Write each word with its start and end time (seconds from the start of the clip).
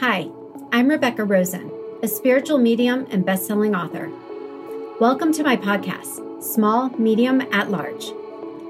Hi, 0.00 0.30
I'm 0.70 0.86
Rebecca 0.86 1.24
Rosen, 1.24 1.72
a 2.04 2.06
spiritual 2.06 2.58
medium 2.58 3.08
and 3.10 3.26
best-selling 3.26 3.74
author. 3.74 4.12
Welcome 5.00 5.32
to 5.32 5.42
my 5.42 5.56
podcast, 5.56 6.40
Small, 6.40 6.90
Medium, 6.90 7.40
at 7.50 7.72
Large. 7.72 8.12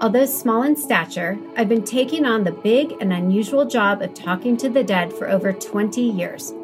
Although 0.00 0.24
small 0.24 0.62
in 0.62 0.74
stature, 0.74 1.36
I've 1.54 1.68
been 1.68 1.84
taking 1.84 2.24
on 2.24 2.44
the 2.44 2.52
big 2.52 2.94
and 3.02 3.12
unusual 3.12 3.66
job 3.66 4.00
of 4.00 4.14
talking 4.14 4.56
to 4.56 4.70
the 4.70 4.82
dead 4.82 5.12
for 5.12 5.28
over 5.28 5.52
20 5.52 6.00
years. 6.00 6.54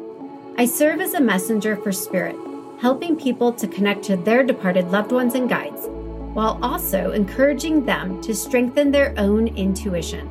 I 0.57 0.65
serve 0.65 0.99
as 0.99 1.13
a 1.13 1.21
messenger 1.21 1.75
for 1.77 1.91
spirit, 1.91 2.35
helping 2.79 3.15
people 3.15 3.53
to 3.53 3.67
connect 3.67 4.01
to 4.05 4.17
their 4.17 4.43
departed 4.43 4.89
loved 4.89 5.11
ones 5.11 5.35
and 5.35 5.47
guides, 5.47 5.85
while 6.33 6.57
also 6.63 7.11
encouraging 7.11 7.85
them 7.85 8.19
to 8.23 8.33
strengthen 8.33 8.91
their 8.91 9.13
own 9.15 9.47
intuition. 9.49 10.27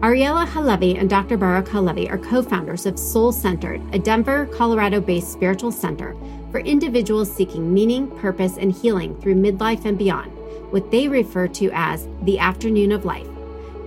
Ariella 0.00 0.46
Halevi 0.46 0.98
and 0.98 1.08
Dr. 1.08 1.38
Baruch 1.38 1.68
Halevi 1.68 2.10
are 2.10 2.18
co 2.18 2.42
founders 2.42 2.84
of 2.84 2.98
Soul 2.98 3.32
Centered, 3.32 3.80
a 3.94 3.98
Denver, 3.98 4.44
Colorado 4.52 5.00
based 5.00 5.32
spiritual 5.32 5.72
center 5.72 6.14
for 6.50 6.60
individuals 6.60 7.34
seeking 7.34 7.72
meaning, 7.72 8.06
purpose, 8.18 8.58
and 8.58 8.70
healing 8.70 9.18
through 9.20 9.36
midlife 9.36 9.86
and 9.86 9.96
beyond, 9.96 10.30
what 10.70 10.90
they 10.90 11.08
refer 11.08 11.48
to 11.48 11.70
as 11.72 12.08
the 12.22 12.38
afternoon 12.38 12.92
of 12.92 13.06
life. 13.06 13.26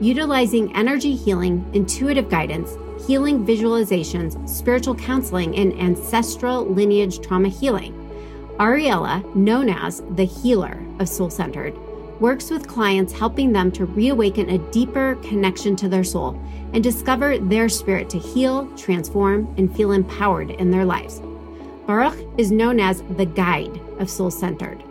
Utilizing 0.01 0.75
energy 0.75 1.15
healing, 1.15 1.63
intuitive 1.73 2.27
guidance, 2.27 2.75
healing 3.05 3.45
visualizations, 3.45 4.49
spiritual 4.49 4.95
counseling, 4.95 5.55
and 5.55 5.73
ancestral 5.79 6.65
lineage 6.65 7.21
trauma 7.21 7.49
healing. 7.49 7.93
Ariella, 8.57 9.23
known 9.35 9.69
as 9.69 10.01
the 10.15 10.25
healer 10.25 10.83
of 10.97 11.07
Soul 11.07 11.29
Centered, 11.29 11.77
works 12.19 12.49
with 12.49 12.67
clients 12.67 13.13
helping 13.13 13.53
them 13.53 13.71
to 13.71 13.85
reawaken 13.85 14.49
a 14.49 14.57
deeper 14.71 15.15
connection 15.23 15.75
to 15.77 15.87
their 15.87 16.03
soul 16.03 16.39
and 16.73 16.83
discover 16.83 17.37
their 17.37 17.69
spirit 17.69 18.09
to 18.09 18.19
heal, 18.19 18.67
transform, 18.75 19.53
and 19.57 19.75
feel 19.75 19.91
empowered 19.91 20.51
in 20.51 20.69
their 20.69 20.85
lives. 20.85 21.21
Baruch 21.87 22.17
is 22.37 22.51
known 22.51 22.79
as 22.79 23.01
the 23.17 23.25
guide 23.25 23.79
of 23.99 24.09
Soul 24.09 24.29
Centered, 24.29 24.83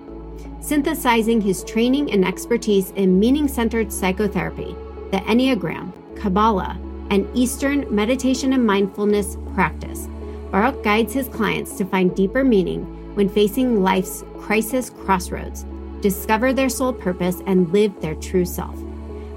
synthesizing 0.61 1.41
his 1.41 1.62
training 1.64 2.11
and 2.11 2.25
expertise 2.25 2.91
in 2.92 3.20
meaning 3.20 3.47
centered 3.47 3.92
psychotherapy, 3.92 4.74
the 5.11 5.19
Enneagram, 5.19 5.92
Kabbalah, 6.17 6.78
and 7.11 7.28
Eastern 7.36 7.86
meditation 7.95 8.52
and 8.52 8.67
mindfulness 8.67 9.36
practice. 9.55 10.08
Baruch 10.50 10.83
guides 10.83 11.12
his 11.12 11.28
clients 11.28 11.77
to 11.77 11.84
find 11.84 12.17
deeper 12.17 12.42
meaning 12.42 12.84
when 13.14 13.28
facing 13.28 13.83
life's 13.83 14.24
crisis 14.39 14.91
crossroads 14.91 15.64
discover 16.00 16.52
their 16.52 16.68
soul 16.68 16.92
purpose, 16.92 17.42
and 17.46 17.72
live 17.72 18.00
their 18.00 18.14
true 18.14 18.44
self. 18.44 18.77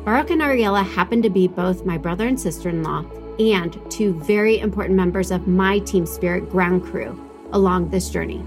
Baruch 0.06 0.32
and 0.32 0.42
Ariella 0.42 0.86
happen 0.86 1.22
to 1.22 1.30
be 1.30 1.48
both 1.48 1.86
my 1.86 1.98
brother 1.98 2.28
and 2.28 2.40
sister 2.40 2.70
in 2.70 2.84
law 2.84 3.06
and 3.40 3.80
two 3.90 4.14
very 4.14 4.60
important 4.60 4.96
members 4.96 5.32
of 5.32 5.48
my 5.48 5.80
Team 5.80 6.06
Spirit 6.06 6.50
ground 6.50 6.84
crew 6.84 7.20
along 7.54 7.90
this 7.90 8.10
journey. 8.10 8.44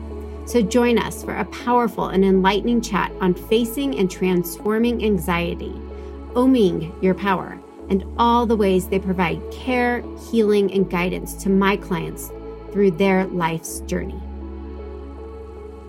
So 0.46 0.60
join 0.60 0.98
us 0.98 1.22
for 1.24 1.36
a 1.36 1.44
powerful 1.46 2.08
and 2.08 2.24
enlightening 2.24 2.80
chat 2.80 3.10
on 3.20 3.34
facing 3.34 3.98
and 3.98 4.10
transforming 4.10 5.04
anxiety, 5.04 5.72
owning 6.34 6.94
your 7.00 7.14
power, 7.14 7.58
and 7.88 8.04
all 8.18 8.46
the 8.46 8.56
ways 8.56 8.88
they 8.88 8.98
provide 8.98 9.40
care, 9.50 10.02
healing, 10.30 10.72
and 10.72 10.90
guidance 10.90 11.34
to 11.42 11.48
my 11.48 11.76
clients 11.76 12.30
through 12.72 12.90
their 12.90 13.26
life's 13.26 13.80
journey. 13.80 14.20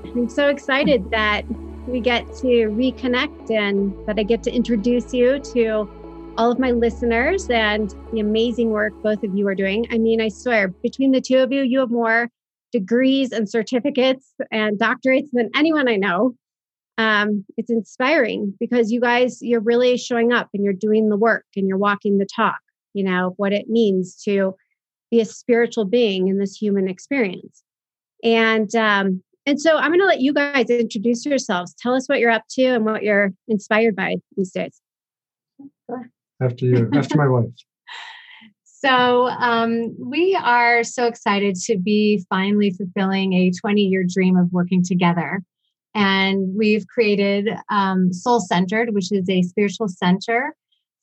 I'm 0.05 0.29
so 0.29 0.47
excited 0.47 1.09
that 1.11 1.43
we 1.87 1.99
get 1.99 2.25
to 2.37 2.69
reconnect 2.69 3.51
and 3.51 3.93
that 4.07 4.19
I 4.19 4.23
get 4.23 4.43
to 4.43 4.51
introduce 4.51 5.13
you 5.13 5.39
to 5.53 5.89
all 6.37 6.51
of 6.51 6.59
my 6.59 6.71
listeners 6.71 7.49
and 7.49 7.93
the 8.11 8.19
amazing 8.19 8.71
work 8.71 8.93
both 9.01 9.23
of 9.23 9.35
you 9.35 9.47
are 9.47 9.55
doing. 9.55 9.85
I 9.91 9.97
mean, 9.97 10.19
I 10.19 10.29
swear, 10.29 10.67
between 10.67 11.11
the 11.11 11.21
two 11.21 11.37
of 11.37 11.51
you, 11.51 11.61
you 11.61 11.79
have 11.79 11.91
more 11.91 12.29
degrees 12.71 13.31
and 13.31 13.49
certificates 13.49 14.33
and 14.51 14.77
doctorates 14.77 15.29
than 15.31 15.49
anyone 15.55 15.87
I 15.87 15.95
know. 15.95 16.35
Um, 16.97 17.45
it's 17.57 17.69
inspiring 17.69 18.53
because 18.59 18.91
you 18.91 18.99
guys, 18.99 19.39
you're 19.41 19.61
really 19.61 19.97
showing 19.97 20.33
up 20.33 20.49
and 20.53 20.63
you're 20.63 20.73
doing 20.73 21.09
the 21.09 21.17
work 21.17 21.45
and 21.55 21.67
you're 21.67 21.77
walking 21.77 22.17
the 22.17 22.27
talk, 22.35 22.59
you 22.93 23.03
know, 23.03 23.33
what 23.37 23.53
it 23.53 23.69
means 23.69 24.15
to 24.23 24.55
be 25.11 25.21
a 25.21 25.25
spiritual 25.25 25.85
being 25.85 26.27
in 26.27 26.37
this 26.37 26.55
human 26.55 26.89
experience. 26.89 27.63
And 28.23 28.73
um, 28.75 29.23
and 29.45 29.59
so 29.59 29.77
I'm 29.77 29.89
going 29.89 29.99
to 29.99 30.05
let 30.05 30.21
you 30.21 30.33
guys 30.33 30.69
introduce 30.69 31.25
yourselves. 31.25 31.75
Tell 31.79 31.93
us 31.93 32.07
what 32.07 32.19
you're 32.19 32.31
up 32.31 32.43
to 32.51 32.63
and 32.63 32.85
what 32.85 33.03
you're 33.03 33.31
inspired 33.47 33.95
by 33.95 34.17
these 34.35 34.51
days. 34.51 34.81
After 36.41 36.65
you, 36.65 36.89
after 36.93 37.17
my 37.17 37.27
wife. 37.27 37.45
So 38.77 39.29
um, 39.29 39.95
we 39.97 40.35
are 40.35 40.83
so 40.83 41.07
excited 41.07 41.55
to 41.65 41.75
be 41.75 42.23
finally 42.29 42.69
fulfilling 42.69 43.33
a 43.33 43.49
20 43.49 43.81
year 43.81 44.05
dream 44.07 44.37
of 44.37 44.51
working 44.51 44.83
together. 44.83 45.41
And 45.95 46.55
we've 46.55 46.85
created 46.85 47.49
um, 47.71 48.13
Soul 48.13 48.41
Centered, 48.41 48.93
which 48.93 49.11
is 49.11 49.27
a 49.27 49.41
spiritual 49.41 49.87
center 49.87 50.55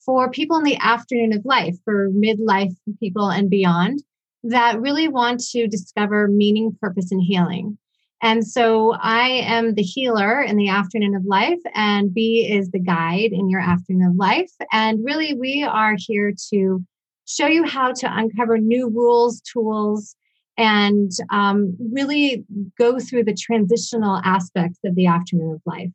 for 0.05 0.31
people 0.31 0.59
in 0.59 0.65
the 0.65 0.77
afternoon 0.81 1.33
of 1.33 1.45
life, 1.45 1.75
for 1.85 2.09
midlife 2.11 2.75
people 3.01 3.31
and 3.31 3.51
beyond, 3.51 4.01
that 4.45 4.81
really 4.81 5.09
want 5.09 5.41
to 5.51 5.67
discover 5.67 6.29
meaning, 6.29 6.77
purpose, 6.81 7.11
and 7.11 7.23
healing. 7.23 7.79
And 8.23 8.47
so 8.47 8.93
I 9.01 9.29
am 9.29 9.75
the 9.75 9.83
healer 9.83 10.41
in 10.41 10.57
the 10.57 10.69
afternoon 10.69 11.17
of 11.17 11.25
life, 11.25 11.59
and 11.75 12.15
B 12.15 12.49
is 12.49 12.71
the 12.71 12.79
guide 12.79 13.33
in 13.33 13.51
your 13.51 13.61
afternoon 13.61 14.11
of 14.11 14.17
life. 14.17 14.53
And 14.71 15.05
really, 15.05 15.35
we 15.35 15.65
are 15.65 15.97
here 15.99 16.33
to 16.53 16.85
show 17.27 17.49
you 17.49 17.65
how 17.65 17.93
to 17.93 18.17
uncover 18.17 18.59
new 18.59 18.89
rules, 18.89 19.41
tools, 19.41 20.15
and 20.57 21.11
um, 21.31 21.77
really 21.93 22.45
go 22.79 23.01
through 23.01 23.25
the 23.25 23.35
transitional 23.35 24.21
aspects 24.25 24.79
of 24.85 24.95
the 24.95 25.07
afternoon 25.07 25.55
of 25.55 25.63
life. 25.67 25.91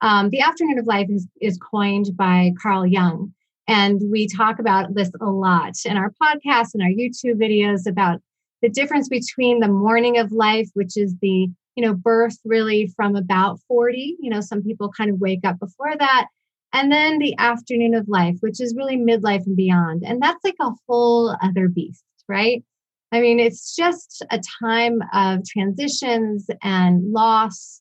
Um, 0.00 0.30
the 0.30 0.40
afternoon 0.40 0.80
of 0.80 0.86
life 0.86 1.08
is, 1.10 1.28
is 1.40 1.58
coined 1.58 2.16
by 2.16 2.52
Carl 2.60 2.86
Jung. 2.86 3.32
And 3.68 4.00
we 4.10 4.26
talk 4.26 4.58
about 4.58 4.94
this 4.94 5.10
a 5.20 5.26
lot 5.26 5.74
in 5.84 5.96
our 5.96 6.12
podcast 6.20 6.70
and 6.74 6.82
our 6.82 6.88
YouTube 6.88 7.34
videos 7.34 7.86
about 7.86 8.20
the 8.62 8.68
difference 8.68 9.08
between 9.08 9.60
the 9.60 9.68
morning 9.68 10.18
of 10.18 10.32
life, 10.32 10.68
which 10.74 10.96
is 10.96 11.14
the 11.20 11.48
you 11.78 11.86
know, 11.86 11.94
birth 11.94 12.36
really 12.44 12.92
from 12.96 13.14
about 13.14 13.60
40. 13.68 14.16
You 14.18 14.30
know, 14.30 14.40
some 14.40 14.64
people 14.64 14.90
kind 14.90 15.10
of 15.10 15.20
wake 15.20 15.44
up 15.44 15.60
before 15.60 15.96
that. 15.96 16.26
And 16.72 16.90
then 16.90 17.20
the 17.20 17.36
afternoon 17.38 17.94
of 17.94 18.08
life, 18.08 18.34
which 18.40 18.60
is 18.60 18.74
really 18.76 18.96
midlife 18.96 19.46
and 19.46 19.56
beyond. 19.56 20.02
And 20.04 20.20
that's 20.20 20.42
like 20.42 20.56
a 20.60 20.72
whole 20.88 21.36
other 21.40 21.68
beast, 21.68 22.02
right? 22.28 22.64
I 23.12 23.20
mean, 23.20 23.38
it's 23.38 23.76
just 23.76 24.24
a 24.32 24.40
time 24.60 24.98
of 25.14 25.44
transitions 25.46 26.50
and 26.64 27.12
loss, 27.12 27.80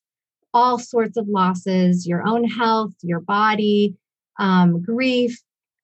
all 0.54 0.78
sorts 0.78 1.18
of 1.18 1.28
losses, 1.28 2.06
your 2.06 2.22
own 2.24 2.44
health, 2.44 2.94
your 3.02 3.22
body, 3.22 3.96
um, 4.38 4.84
grief, 4.84 5.42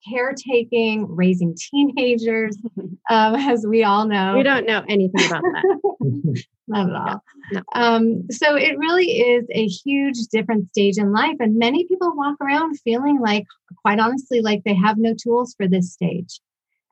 caretaking, 0.07 1.07
raising 1.15 1.55
teenagers, 1.55 2.57
um, 3.09 3.35
as 3.35 3.65
we 3.67 3.83
all 3.83 4.05
know. 4.05 4.35
We 4.35 4.43
don't 4.43 4.65
know 4.65 4.83
anything 4.87 5.25
about 5.25 5.43
that. 5.43 5.83
Not 6.67 6.89
at 6.89 6.95
all. 6.95 7.23
No, 7.51 7.59
no. 7.59 7.61
Um, 7.75 8.31
so 8.31 8.55
it 8.55 8.77
really 8.77 9.19
is 9.19 9.45
a 9.51 9.67
huge 9.67 10.17
different 10.31 10.69
stage 10.69 10.97
in 10.97 11.11
life. 11.11 11.35
And 11.39 11.57
many 11.57 11.85
people 11.85 12.15
walk 12.15 12.37
around 12.41 12.79
feeling 12.79 13.19
like, 13.19 13.45
quite 13.81 13.99
honestly, 13.99 14.41
like 14.41 14.63
they 14.63 14.73
have 14.73 14.97
no 14.97 15.13
tools 15.13 15.53
for 15.57 15.67
this 15.67 15.91
stage. 15.91 16.39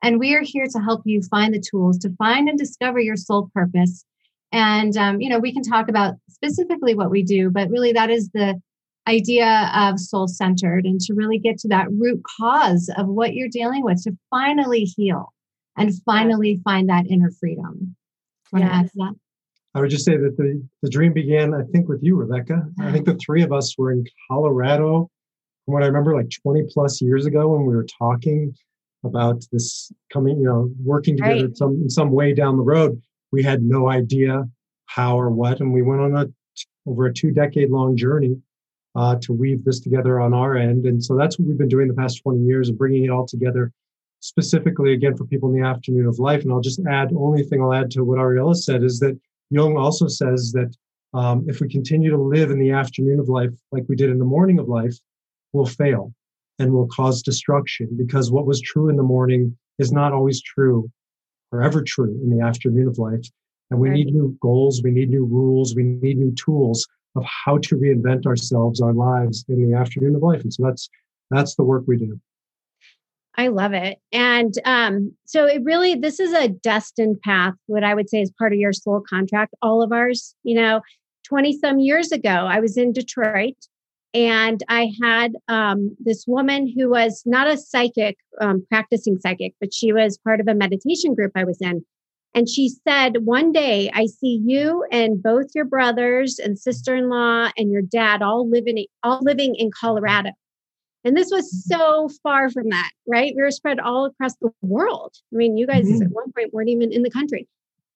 And 0.02 0.18
we 0.18 0.34
are 0.34 0.42
here 0.42 0.66
to 0.66 0.78
help 0.80 1.02
you 1.04 1.22
find 1.22 1.54
the 1.54 1.62
tools 1.70 1.98
to 1.98 2.10
find 2.16 2.48
and 2.48 2.58
discover 2.58 2.98
your 2.98 3.16
soul 3.16 3.50
purpose. 3.54 4.04
And, 4.50 4.94
um, 4.98 5.20
you 5.20 5.30
know, 5.30 5.38
we 5.38 5.54
can 5.54 5.62
talk 5.62 5.88
about 5.88 6.14
specifically 6.28 6.94
what 6.94 7.10
we 7.10 7.22
do, 7.22 7.48
but 7.48 7.70
really 7.70 7.92
that 7.92 8.10
is 8.10 8.28
the 8.30 8.60
idea 9.08 9.70
of 9.74 9.98
soul 9.98 10.28
centered 10.28 10.84
and 10.84 11.00
to 11.00 11.14
really 11.14 11.38
get 11.38 11.58
to 11.58 11.68
that 11.68 11.88
root 11.90 12.22
cause 12.38 12.90
of 12.96 13.08
what 13.08 13.34
you're 13.34 13.48
dealing 13.48 13.82
with 13.82 14.02
to 14.04 14.16
finally 14.30 14.84
heal 14.84 15.32
and 15.76 15.92
finally 16.04 16.60
find 16.64 16.88
that 16.88 17.06
inner 17.08 17.30
freedom. 17.40 17.96
Want 18.52 18.64
to 18.64 18.72
add 18.72 18.86
to 18.86 18.92
that? 18.96 19.14
I 19.74 19.80
would 19.80 19.90
just 19.90 20.04
say 20.04 20.16
that 20.18 20.36
the, 20.36 20.62
the 20.82 20.90
dream 20.90 21.14
began, 21.14 21.54
I 21.54 21.62
think, 21.72 21.88
with 21.88 22.02
you, 22.02 22.16
Rebecca. 22.16 22.62
I 22.78 22.92
think 22.92 23.06
the 23.06 23.14
ah. 23.14 23.24
three 23.24 23.42
of 23.42 23.52
us 23.52 23.76
were 23.78 23.90
in 23.90 24.04
Colorado, 24.30 25.10
from 25.64 25.74
what 25.74 25.82
I 25.82 25.86
remember, 25.86 26.14
like 26.14 26.30
20 26.42 26.64
plus 26.68 27.00
years 27.00 27.24
ago 27.24 27.48
when 27.48 27.64
we 27.64 27.74
were 27.74 27.86
talking 27.98 28.54
about 29.04 29.42
this 29.50 29.90
coming, 30.12 30.38
you 30.38 30.44
know, 30.44 30.70
working 30.84 31.16
together 31.16 31.46
right. 31.46 31.56
some, 31.56 31.80
in 31.82 31.88
some 31.88 32.10
way 32.10 32.34
down 32.34 32.56
the 32.56 32.62
road. 32.62 33.00
We 33.32 33.42
had 33.42 33.62
no 33.62 33.88
idea 33.88 34.44
how 34.86 35.18
or 35.18 35.30
what. 35.30 35.60
And 35.60 35.72
we 35.72 35.82
went 35.82 36.02
on 36.02 36.16
a 36.16 36.26
over 36.86 37.06
a 37.06 37.14
two 37.14 37.30
decade 37.30 37.70
long 37.70 37.96
journey 37.96 38.36
uh, 38.94 39.16
to 39.22 39.32
weave 39.32 39.64
this 39.64 39.80
together 39.80 40.20
on 40.20 40.34
our 40.34 40.56
end. 40.56 40.86
And 40.86 41.02
so 41.02 41.16
that's 41.16 41.38
what 41.38 41.48
we've 41.48 41.58
been 41.58 41.68
doing 41.68 41.88
the 41.88 41.94
past 41.94 42.22
20 42.22 42.40
years 42.40 42.68
and 42.68 42.78
bringing 42.78 43.04
it 43.04 43.10
all 43.10 43.26
together 43.26 43.72
specifically 44.20 44.92
again 44.92 45.16
for 45.16 45.24
people 45.24 45.52
in 45.52 45.60
the 45.60 45.66
afternoon 45.66 46.06
of 46.06 46.18
life. 46.18 46.42
And 46.42 46.52
I'll 46.52 46.60
just 46.60 46.80
add, 46.88 47.12
only 47.16 47.42
thing 47.42 47.62
I'll 47.62 47.72
add 47.72 47.90
to 47.92 48.04
what 48.04 48.18
Ariella 48.18 48.54
said 48.54 48.82
is 48.82 49.00
that 49.00 49.18
Jung 49.50 49.76
also 49.76 50.06
says 50.08 50.52
that 50.52 50.74
um, 51.14 51.44
if 51.48 51.60
we 51.60 51.68
continue 51.68 52.10
to 52.10 52.16
live 52.16 52.50
in 52.50 52.58
the 52.58 52.70
afternoon 52.70 53.18
of 53.18 53.28
life 53.28 53.50
like 53.70 53.84
we 53.88 53.96
did 53.96 54.10
in 54.10 54.18
the 54.18 54.24
morning 54.24 54.58
of 54.58 54.68
life, 54.68 54.96
we'll 55.52 55.66
fail 55.66 56.12
and 56.58 56.72
will 56.72 56.86
cause 56.88 57.22
destruction 57.22 57.88
because 57.96 58.30
what 58.30 58.46
was 58.46 58.60
true 58.60 58.88
in 58.88 58.96
the 58.96 59.02
morning 59.02 59.56
is 59.78 59.92
not 59.92 60.12
always 60.12 60.40
true 60.40 60.90
or 61.50 61.62
ever 61.62 61.82
true 61.82 62.18
in 62.22 62.30
the 62.30 62.44
afternoon 62.44 62.88
of 62.88 62.98
life. 62.98 63.26
And 63.70 63.80
we 63.80 63.88
Right. 63.88 63.96
need 63.96 64.14
new 64.14 64.36
goals, 64.40 64.82
we 64.82 64.90
need 64.90 65.10
new 65.10 65.24
rules, 65.24 65.74
we 65.74 65.82
need 65.82 66.18
new 66.18 66.32
tools 66.32 66.86
of 67.16 67.24
how 67.24 67.58
to 67.58 67.76
reinvent 67.76 68.26
ourselves, 68.26 68.80
our 68.80 68.92
lives 68.92 69.44
in 69.48 69.70
the 69.70 69.76
afternoon 69.76 70.16
of 70.16 70.22
life. 70.22 70.42
And 70.42 70.52
so 70.52 70.64
that's 70.64 70.88
that's 71.30 71.54
the 71.54 71.64
work 71.64 71.84
we 71.86 71.96
do. 71.96 72.20
I 73.36 73.48
love 73.48 73.72
it. 73.72 73.98
And 74.12 74.52
um, 74.64 75.12
so 75.24 75.46
it 75.46 75.62
really, 75.64 75.94
this 75.94 76.20
is 76.20 76.34
a 76.34 76.48
destined 76.48 77.20
path, 77.22 77.54
what 77.66 77.82
I 77.82 77.94
would 77.94 78.10
say 78.10 78.20
is 78.20 78.30
part 78.30 78.52
of 78.52 78.58
your 78.58 78.74
soul 78.74 79.02
contract, 79.08 79.54
all 79.62 79.82
of 79.82 79.90
ours. 79.90 80.34
You 80.42 80.56
know, 80.56 80.82
20 81.24 81.58
some 81.58 81.78
years 81.78 82.12
ago, 82.12 82.28
I 82.28 82.60
was 82.60 82.76
in 82.76 82.92
Detroit 82.92 83.56
and 84.14 84.62
I 84.68 84.92
had 85.02 85.32
um, 85.48 85.96
this 85.98 86.26
woman 86.26 86.70
who 86.76 86.90
was 86.90 87.22
not 87.24 87.46
a 87.46 87.56
psychic, 87.56 88.18
um, 88.40 88.66
practicing 88.68 89.18
psychic, 89.18 89.54
but 89.58 89.72
she 89.72 89.92
was 89.92 90.18
part 90.18 90.40
of 90.40 90.48
a 90.48 90.54
meditation 90.54 91.14
group 91.14 91.32
I 91.34 91.44
was 91.44 91.58
in. 91.60 91.84
And 92.34 92.48
she 92.48 92.70
said, 92.86 93.24
One 93.26 93.52
day 93.52 93.90
I 93.92 94.06
see 94.06 94.40
you 94.44 94.84
and 94.90 95.22
both 95.22 95.48
your 95.54 95.64
brothers 95.66 96.38
and 96.38 96.58
sister 96.58 96.94
in 96.94 97.08
law 97.08 97.50
and 97.56 97.70
your 97.70 97.82
dad 97.82 98.22
all 98.22 98.48
living, 98.48 98.86
all 99.02 99.20
living 99.22 99.54
in 99.54 99.70
Colorado. 99.70 100.30
And 101.04 101.16
this 101.16 101.30
was 101.30 101.66
so 101.66 102.08
far 102.22 102.48
from 102.48 102.68
that, 102.70 102.90
right? 103.06 103.34
We 103.36 103.42
were 103.42 103.50
spread 103.50 103.80
all 103.80 104.06
across 104.06 104.36
the 104.36 104.52
world. 104.62 105.14
I 105.32 105.36
mean, 105.36 105.56
you 105.56 105.66
guys 105.66 105.86
Mhm. 105.86 106.02
at 106.06 106.10
one 106.12 106.32
point 106.32 106.54
weren't 106.54 106.68
even 106.68 106.92
in 106.92 107.02
the 107.02 107.10
country. 107.10 107.48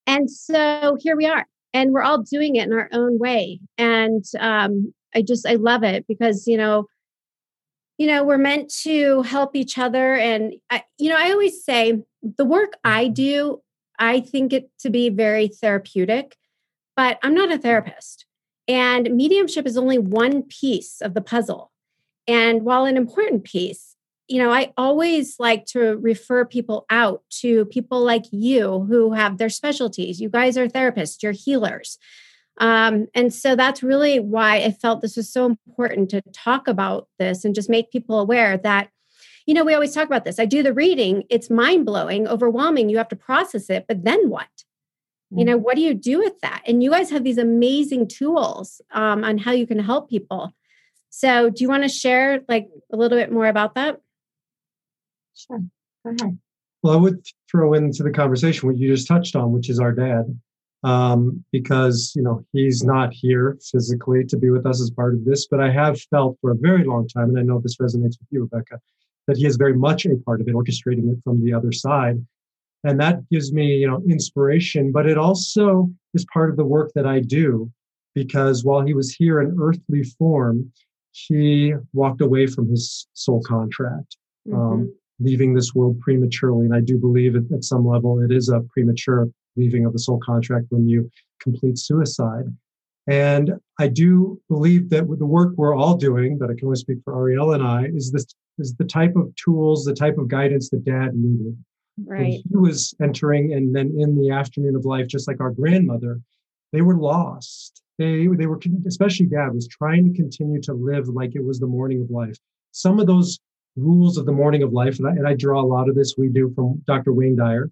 And 0.07 0.31
so 0.31 0.97
here 1.01 1.17
we 1.17 1.27
are, 1.27 1.47
and 1.73 1.93
we're 1.93 2.03
all 2.03 2.23
doing 2.23 2.57
it 2.57 2.67
in 2.67 2.73
our 2.73 2.89
own 2.93 3.19
way. 3.19 3.61
And 3.79 4.25
um, 4.39 4.93
I 5.15 5.23
just, 5.23 5.47
I 5.47 5.55
love 5.55 5.83
it 5.83 6.07
because, 6.07 6.47
you 6.47 6.57
know, 6.57 6.87
you 7.99 8.07
know, 8.07 8.25
we're 8.25 8.39
meant 8.39 8.73
to 8.83 9.23
help 9.23 9.57
each 9.57 9.79
other. 9.79 10.15
And, 10.15 10.55
I, 10.69 10.83
you 10.99 11.09
know, 11.09 11.17
I 11.19 11.31
always 11.31 11.65
say 11.65 12.03
the 12.37 12.45
work 12.45 12.75
I 12.85 13.09
do, 13.09 13.63
I 13.99 14.21
think 14.21 14.53
it 14.53 14.71
to 14.81 14.91
be 14.91 15.09
very 15.09 15.49
therapeutic, 15.49 16.37
but 16.97 17.19
I'm 17.23 17.35
not 17.35 17.53
a 17.53 17.59
therapist. 17.59 18.27
And 18.69 19.15
mediumship 19.15 19.67
is 19.67 19.77
only 19.77 19.99
one 19.99 20.43
piece 20.43 21.01
of 21.01 21.15
the 21.15 21.21
puzzle. 21.21 21.73
And 22.27 22.63
while 22.63 22.85
an 22.85 22.97
important 22.97 23.45
piece, 23.45 23.95
you 24.29 24.43
know, 24.43 24.51
I 24.51 24.73
always 24.77 25.37
like 25.39 25.67
to 25.67 25.97
refer 25.97 26.45
people 26.45 26.85
out 26.91 27.23
to 27.43 27.65
people 27.67 28.01
like 28.01 28.25
you 28.33 28.85
who 28.89 29.13
have 29.13 29.39
their 29.39 29.49
specialties. 29.49 30.21
You 30.21 30.29
guys 30.29 30.59
are 30.59 30.67
therapists, 30.67 31.23
you're 31.23 31.33
healers. 31.33 31.99
Um, 32.59 33.07
and 33.15 33.33
so 33.33 33.55
that's 33.55 33.83
really 33.83 34.19
why 34.19 34.57
I 34.57 34.73
felt 34.73 35.03
this 35.03 35.17
was 35.17 35.31
so 35.33 35.45
important 35.45 36.11
to 36.11 36.23
talk 36.33 36.67
about 36.67 37.07
this 37.19 37.45
and 37.45 37.55
just 37.55 37.71
make 37.71 37.93
people 37.93 38.19
aware 38.19 38.57
that, 38.59 38.89
you 39.47 39.55
know, 39.55 39.65
we 39.65 39.75
always 39.75 39.95
talk 39.95 40.07
about 40.07 40.25
this. 40.25 40.39
I 40.39 40.45
do 40.45 40.63
the 40.63 40.75
reading, 40.75 41.25
it's 41.31 41.49
mind 41.49 41.87
blowing, 41.87 42.27
overwhelming. 42.27 42.89
You 42.89 42.99
have 42.99 43.09
to 43.09 43.17
process 43.17 43.71
it, 43.71 43.87
but 43.89 44.05
then 44.05 44.29
what? 44.29 44.49
You 45.31 45.45
know, 45.45 45.57
what 45.57 45.75
do 45.75 45.83
you 45.83 45.93
do 45.93 46.19
with 46.19 46.41
that? 46.43 46.63
And 46.67 46.85
you 46.85 46.91
guys 46.91 47.11
have 47.11 47.25
these 47.25 47.37
amazing 47.37 48.07
tools 48.07 48.81
um, 48.93 49.25
on 49.25 49.39
how 49.39 49.51
you 49.51 49.67
can 49.67 49.81
help 49.81 50.09
people. 50.09 50.53
So, 51.11 51.51
do 51.51 51.65
you 51.65 51.69
want 51.69 51.83
to 51.83 51.89
share 51.89 52.43
like 52.49 52.69
a 52.93 52.97
little 52.97 53.19
bit 53.19 53.33
more 53.33 53.49
about 53.49 53.75
that? 53.75 54.01
Sure. 55.35 55.63
Go 56.05 56.15
ahead. 56.21 56.39
Well, 56.83 56.95
I 56.95 56.97
would 56.97 57.27
throw 57.51 57.75
into 57.75 58.05
the 58.05 58.13
conversation 58.13 58.69
what 58.69 58.79
you 58.79 58.95
just 58.95 59.09
touched 59.09 59.35
on, 59.35 59.51
which 59.51 59.69
is 59.69 59.81
our 59.81 59.93
dad, 59.93 60.39
um, 60.85 61.45
because 61.51 62.13
you 62.15 62.23
know 62.23 62.45
he's 62.53 62.85
not 62.85 63.13
here 63.13 63.59
physically 63.73 64.25
to 64.27 64.37
be 64.37 64.51
with 64.51 64.65
us 64.65 64.81
as 64.81 64.91
part 64.91 65.15
of 65.15 65.25
this. 65.25 65.49
But 65.49 65.61
I 65.61 65.71
have 65.71 66.01
felt 66.03 66.39
for 66.41 66.53
a 66.53 66.57
very 66.57 66.85
long 66.85 67.09
time, 67.09 67.31
and 67.31 67.39
I 67.39 67.43
know 67.43 67.59
this 67.59 67.79
resonates 67.79 68.19
with 68.21 68.29
you, 68.31 68.43
Rebecca, 68.43 68.81
that 69.27 69.37
he 69.37 69.47
is 69.47 69.57
very 69.57 69.75
much 69.75 70.07
a 70.07 70.17
part 70.25 70.41
of 70.41 70.49
it, 70.49 70.55
orchestrating 70.55 71.13
it 71.13 71.19
from 71.25 71.45
the 71.45 71.53
other 71.53 71.73
side, 71.73 72.25
and 72.85 73.01
that 73.01 73.29
gives 73.31 73.53
me 73.53 73.77
you 73.77 73.89
know 73.89 74.03
inspiration. 74.09 74.93
But 74.93 75.07
it 75.07 75.19
also 75.19 75.91
is 76.15 76.27
part 76.33 76.51
of 76.51 76.57
the 76.57 76.65
work 76.65 76.93
that 76.95 77.07
I 77.07 77.21
do, 77.21 77.71
because 78.15 78.65
while 78.65 78.83
he 78.83 78.95
was 78.95 79.15
here 79.15 79.41
in 79.41 79.57
earthly 79.61 80.03
form, 80.03 80.73
he 81.13 81.75
walked 81.93 82.21
away 82.21 82.47
from 82.47 82.69
his 82.69 83.09
soul 83.15 83.43
contract 83.43 84.17
um, 84.53 84.95
leaving 85.19 85.55
this 85.55 85.75
world 85.75 86.01
prematurely. 86.01 86.67
And 86.67 86.75
I 86.75 86.81
do 86.81 86.99
believe 86.99 87.37
at, 87.37 87.45
at 87.53 87.65
some 87.65 87.87
level 87.87 88.23
it 88.23 88.31
is 88.31 88.49
a 88.49 88.61
premature 88.73 89.29
leaving 89.57 89.87
of 89.87 89.93
the 89.93 89.99
soul 89.99 90.21
contract 90.25 90.67
when 90.71 90.89
you 90.89 91.11
complete 91.41 91.79
suicide. 91.79 92.45
And 93.09 93.55
I 93.79 93.89
do 93.89 94.41
believe 94.49 94.91
that 94.91 95.07
with 95.07 95.21
the 95.21 95.27
work 95.27 95.53
we're 95.57 95.77
all 95.77 95.97
doing, 95.97 96.39
but 96.39 96.51
I 96.51 96.55
can 96.55 96.67
only 96.67 96.77
speak 96.79 96.99
for 97.05 97.17
Ariel 97.17 97.53
and 97.53 97.63
I, 97.63 97.85
is 97.85 98.11
this 98.11 98.27
is 98.59 98.75
the 98.75 98.85
type 98.85 99.17
of 99.17 99.35
tools, 99.37 99.85
the 99.85 99.95
type 99.95 100.19
of 100.19 100.29
guidance 100.29 100.71
that 100.71 100.85
dad 100.85 101.15
needed. 101.15 101.57
When 101.97 102.19
right. 102.19 102.43
he 102.49 102.57
was 102.57 102.95
entering 103.03 103.55
and 103.55 103.75
then 103.75 103.95
in 103.99 104.21
the 104.21 104.31
afternoon 104.31 104.77
of 104.77 104.85
life, 104.85 105.07
just 105.07 105.27
like 105.27 105.41
our 105.41 105.51
grandmother, 105.51 106.21
they 106.73 106.83
were 106.83 106.97
lost. 106.97 107.83
They 107.99 108.27
they 108.27 108.47
were 108.47 108.61
especially 108.87 109.27
dad 109.27 109.55
was 109.55 109.67
trying 109.69 110.05
to 110.05 110.15
continue 110.15 110.61
to 110.63 110.75
live 110.75 111.09
like 111.09 111.35
it 111.35 111.45
was 111.45 111.59
the 111.59 111.67
morning 111.67 112.03
of 112.03 112.11
life. 112.11 112.37
Some 112.73 113.01
of 113.01 113.07
those 113.07 113.39
rules 113.77 114.19
of 114.19 114.27
the 114.27 114.33
morning 114.33 114.63
of 114.63 114.73
life, 114.73 114.99
and 114.99 115.09
I, 115.09 115.13
and 115.13 115.27
I 115.27 115.35
draw 115.35 115.61
a 115.61 115.65
lot 115.65 115.89
of 115.89 115.95
this 115.95 116.15
we 116.19 116.29
do 116.29 116.53
from 116.55 116.83
Dr. 116.87 117.13
Wayne 117.13 117.37
Dyer, 117.37 117.71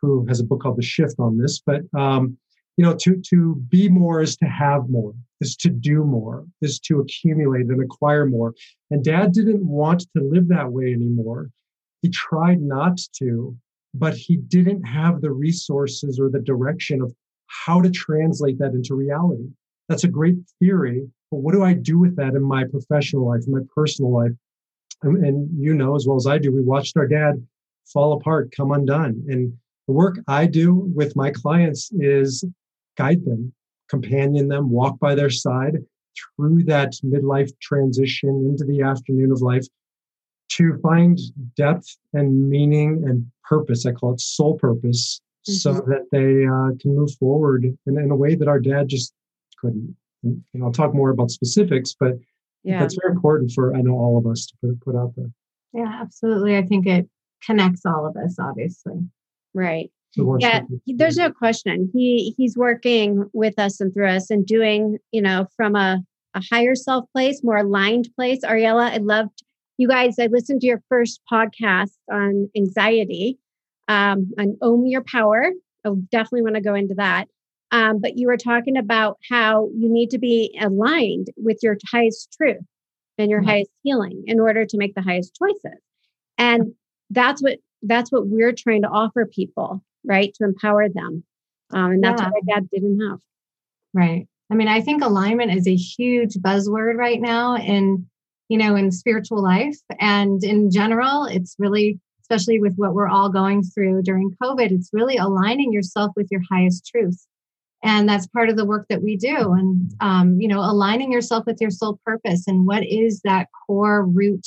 who 0.00 0.24
has 0.26 0.40
a 0.40 0.44
book 0.44 0.62
called 0.62 0.78
The 0.78 0.82
Shift 0.82 1.16
on 1.18 1.36
this. 1.36 1.60
But 1.60 1.82
um, 1.98 2.38
you 2.78 2.84
know, 2.84 2.94
to 2.94 3.16
to 3.16 3.56
be 3.68 3.88
more 3.88 4.22
is 4.22 4.36
to 4.36 4.46
have 4.46 4.88
more, 4.88 5.12
is 5.40 5.56
to 5.56 5.68
do 5.68 6.04
more, 6.04 6.46
is 6.62 6.78
to 6.80 7.00
accumulate 7.00 7.66
and 7.66 7.82
acquire 7.82 8.24
more. 8.24 8.54
And 8.90 9.04
Dad 9.04 9.32
didn't 9.32 9.66
want 9.66 10.06
to 10.16 10.22
live 10.22 10.48
that 10.48 10.72
way 10.72 10.92
anymore. 10.92 11.50
He 12.02 12.08
tried 12.08 12.62
not 12.62 12.98
to, 13.18 13.56
but 13.92 14.14
he 14.14 14.36
didn't 14.36 14.84
have 14.84 15.20
the 15.20 15.32
resources 15.32 16.18
or 16.18 16.30
the 16.30 16.40
direction 16.40 17.02
of 17.02 17.12
how 17.48 17.82
to 17.82 17.90
translate 17.90 18.58
that 18.60 18.72
into 18.72 18.94
reality. 18.94 19.48
That's 19.88 20.04
a 20.04 20.08
great 20.08 20.36
theory, 20.60 21.06
but 21.30 21.38
what 21.38 21.54
do 21.54 21.64
I 21.64 21.74
do 21.74 21.98
with 21.98 22.16
that 22.16 22.34
in 22.34 22.42
my 22.42 22.64
professional 22.64 23.26
life, 23.26 23.42
in 23.46 23.52
my 23.52 23.62
personal 23.74 24.12
life? 24.12 24.32
and, 25.02 25.24
and 25.24 25.48
you 25.62 25.74
know 25.74 25.94
as 25.94 26.06
well 26.06 26.16
as 26.16 26.26
I 26.26 26.38
do, 26.38 26.52
we 26.52 26.60
watched 26.60 26.96
our 26.96 27.06
dad 27.06 27.44
fall 27.86 28.12
apart, 28.14 28.52
come 28.56 28.72
undone. 28.72 29.24
And 29.28 29.52
the 29.86 29.92
work 29.92 30.18
I 30.28 30.46
do 30.46 30.74
with 30.74 31.16
my 31.16 31.30
clients 31.30 31.90
is 31.92 32.44
guide 32.98 33.24
them, 33.24 33.52
companion 33.88 34.48
them, 34.48 34.68
walk 34.70 34.98
by 34.98 35.14
their 35.14 35.30
side 35.30 35.76
through 36.36 36.64
that 36.64 36.92
midlife 37.04 37.50
transition 37.60 38.44
into 38.50 38.64
the 38.64 38.82
afternoon 38.82 39.30
of 39.30 39.40
life 39.40 39.64
to 40.50 40.76
find 40.82 41.18
depth 41.56 41.96
and 42.12 42.50
meaning 42.50 43.04
and 43.06 43.24
purpose. 43.48 43.86
I 43.86 43.92
call 43.92 44.14
it 44.14 44.20
soul 44.20 44.58
purpose, 44.58 45.20
so 45.44 45.72
that 45.72 46.06
they 46.12 46.44
uh, 46.44 46.76
can 46.80 46.94
move 46.96 47.12
forward 47.18 47.64
in, 47.64 47.98
in 47.98 48.10
a 48.10 48.16
way 48.16 48.34
that 48.34 48.48
our 48.48 48.60
dad 48.60 48.88
just 48.88 49.14
couldn't. 49.60 49.96
And 50.22 50.42
I'll 50.62 50.72
talk 50.72 50.94
more 50.94 51.10
about 51.10 51.30
specifics, 51.30 51.94
but 51.98 52.14
Yeah. 52.64 52.80
that's 52.80 52.98
very 53.00 53.14
important 53.14 53.52
for 53.52 53.74
I 53.74 53.80
know 53.80 53.94
all 53.94 54.18
of 54.18 54.26
us 54.26 54.46
to 54.46 54.54
put 54.60 54.80
put 54.80 54.96
out 54.96 55.14
there. 55.16 55.30
Yeah, 55.72 56.00
absolutely. 56.02 56.56
I 56.56 56.64
think 56.66 56.86
it 56.86 57.08
connects 57.42 57.86
all 57.86 58.04
of 58.06 58.16
us, 58.16 58.36
obviously. 58.38 58.98
Right. 59.54 59.90
So 60.12 60.36
Yeah, 60.38 60.62
there's 60.86 61.16
no 61.16 61.30
question. 61.30 61.90
He 61.92 62.34
he's 62.36 62.56
working 62.56 63.28
with 63.32 63.58
us 63.58 63.80
and 63.80 63.92
through 63.92 64.08
us 64.08 64.30
and 64.30 64.46
doing, 64.46 64.98
you 65.12 65.22
know, 65.22 65.46
from 65.56 65.76
a, 65.76 66.02
a 66.34 66.42
higher 66.50 66.74
self 66.74 67.04
place, 67.12 67.42
more 67.44 67.58
aligned 67.58 68.08
place. 68.16 68.40
Ariella, 68.44 68.90
I 68.92 68.96
loved 68.98 69.42
you 69.76 69.88
guys. 69.88 70.18
I 70.18 70.26
listened 70.26 70.60
to 70.62 70.66
your 70.66 70.82
first 70.88 71.20
podcast 71.30 71.96
on 72.10 72.50
anxiety, 72.56 73.38
um, 73.86 74.32
on 74.38 74.56
Own 74.62 74.86
Your 74.86 75.02
Power. 75.04 75.52
I 75.84 75.90
definitely 76.10 76.42
want 76.42 76.56
to 76.56 76.60
go 76.60 76.74
into 76.74 76.94
that. 76.94 77.26
Um, 77.70 78.00
but 78.00 78.16
you 78.16 78.26
were 78.28 78.38
talking 78.38 78.76
about 78.76 79.18
how 79.30 79.68
you 79.76 79.90
need 79.90 80.10
to 80.10 80.18
be 80.18 80.58
aligned 80.60 81.28
with 81.36 81.58
your 81.62 81.76
highest 81.92 82.34
truth 82.36 82.64
and 83.18 83.30
your 83.30 83.42
Mhm. 83.42 83.46
highest 83.46 83.70
healing 83.82 84.24
in 84.26 84.40
order 84.40 84.64
to 84.64 84.78
make 84.78 84.94
the 84.94 85.02
highest 85.02 85.36
choices. 85.36 85.78
And 86.38 86.74
that's 87.10 87.42
what 87.42 87.58
that's 87.82 88.10
what 88.10 88.26
we're 88.26 88.52
trying 88.52 88.82
to 88.82 88.88
offer 88.88 89.24
people, 89.24 89.84
right? 90.08 90.34
To 90.34 90.44
empower 90.44 90.88
them. 90.88 91.22
Um, 91.70 91.92
and 91.92 92.02
that's 92.02 92.20
Yeah. 92.20 92.30
what 92.30 92.42
my 92.44 92.54
dad 92.54 92.70
didn't 92.70 93.00
have. 93.00 93.20
Right. 93.94 94.26
I 94.50 94.54
mean, 94.54 94.68
I 94.68 94.80
think 94.80 95.04
alignment 95.04 95.52
is 95.52 95.66
a 95.66 95.76
huge 95.76 96.34
buzzword 96.34 96.96
right 96.96 97.20
now 97.20 97.56
in, 97.56 98.06
you 98.48 98.56
know, 98.56 98.74
in 98.76 98.90
spiritual 98.90 99.42
life 99.42 99.78
and 100.00 100.42
in 100.42 100.70
general, 100.70 101.26
it's 101.26 101.54
really 101.58 102.00
especially 102.30 102.60
with 102.60 102.74
what 102.76 102.92
we're 102.92 103.08
all 103.08 103.30
going 103.30 103.62
through 103.62 104.02
during 104.02 104.36
COVID, 104.42 104.70
it's 104.70 104.90
really 104.92 105.16
aligning 105.16 105.72
yourself 105.72 106.12
with 106.14 106.28
your 106.30 106.42
highest 106.50 106.86
truth. 106.86 107.26
And 107.82 108.08
that's 108.08 108.26
part 108.26 108.50
of 108.50 108.56
the 108.56 108.66
work 108.66 108.86
that 108.90 109.02
we 109.02 109.16
do. 109.16 109.52
And, 109.52 109.94
um, 110.00 110.40
you 110.40 110.48
know, 110.48 110.60
aligning 110.60 111.10
yourself 111.10 111.46
with 111.46 111.60
your 111.60 111.70
soul 111.70 111.98
purpose 112.04 112.46
and 112.46 112.66
what 112.66 112.84
is 112.84 113.22
that 113.22 113.48
core 113.66 114.04
root 114.04 114.46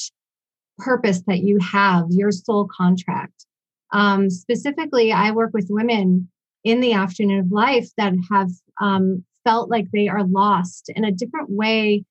purpose 0.78 1.24
that 1.28 1.40
you 1.40 1.58
have, 1.60 2.06
your 2.10 2.32
soul 2.32 2.68
contract. 2.68 3.46
Um, 3.92 4.30
specifically, 4.30 5.12
I 5.12 5.32
work 5.32 5.52
with 5.54 5.68
women 5.70 6.30
in 6.64 6.80
the 6.80 6.94
afternoon 6.94 7.40
of 7.40 7.52
life 7.52 7.90
that 7.98 8.14
have 8.32 8.50
um, 8.80 9.24
felt 9.44 9.70
like 9.70 9.88
they 9.92 10.08
are 10.08 10.24
lost 10.24 10.92
in 10.96 11.04
a 11.04 11.12
different 11.12 11.50
way. 11.50 12.04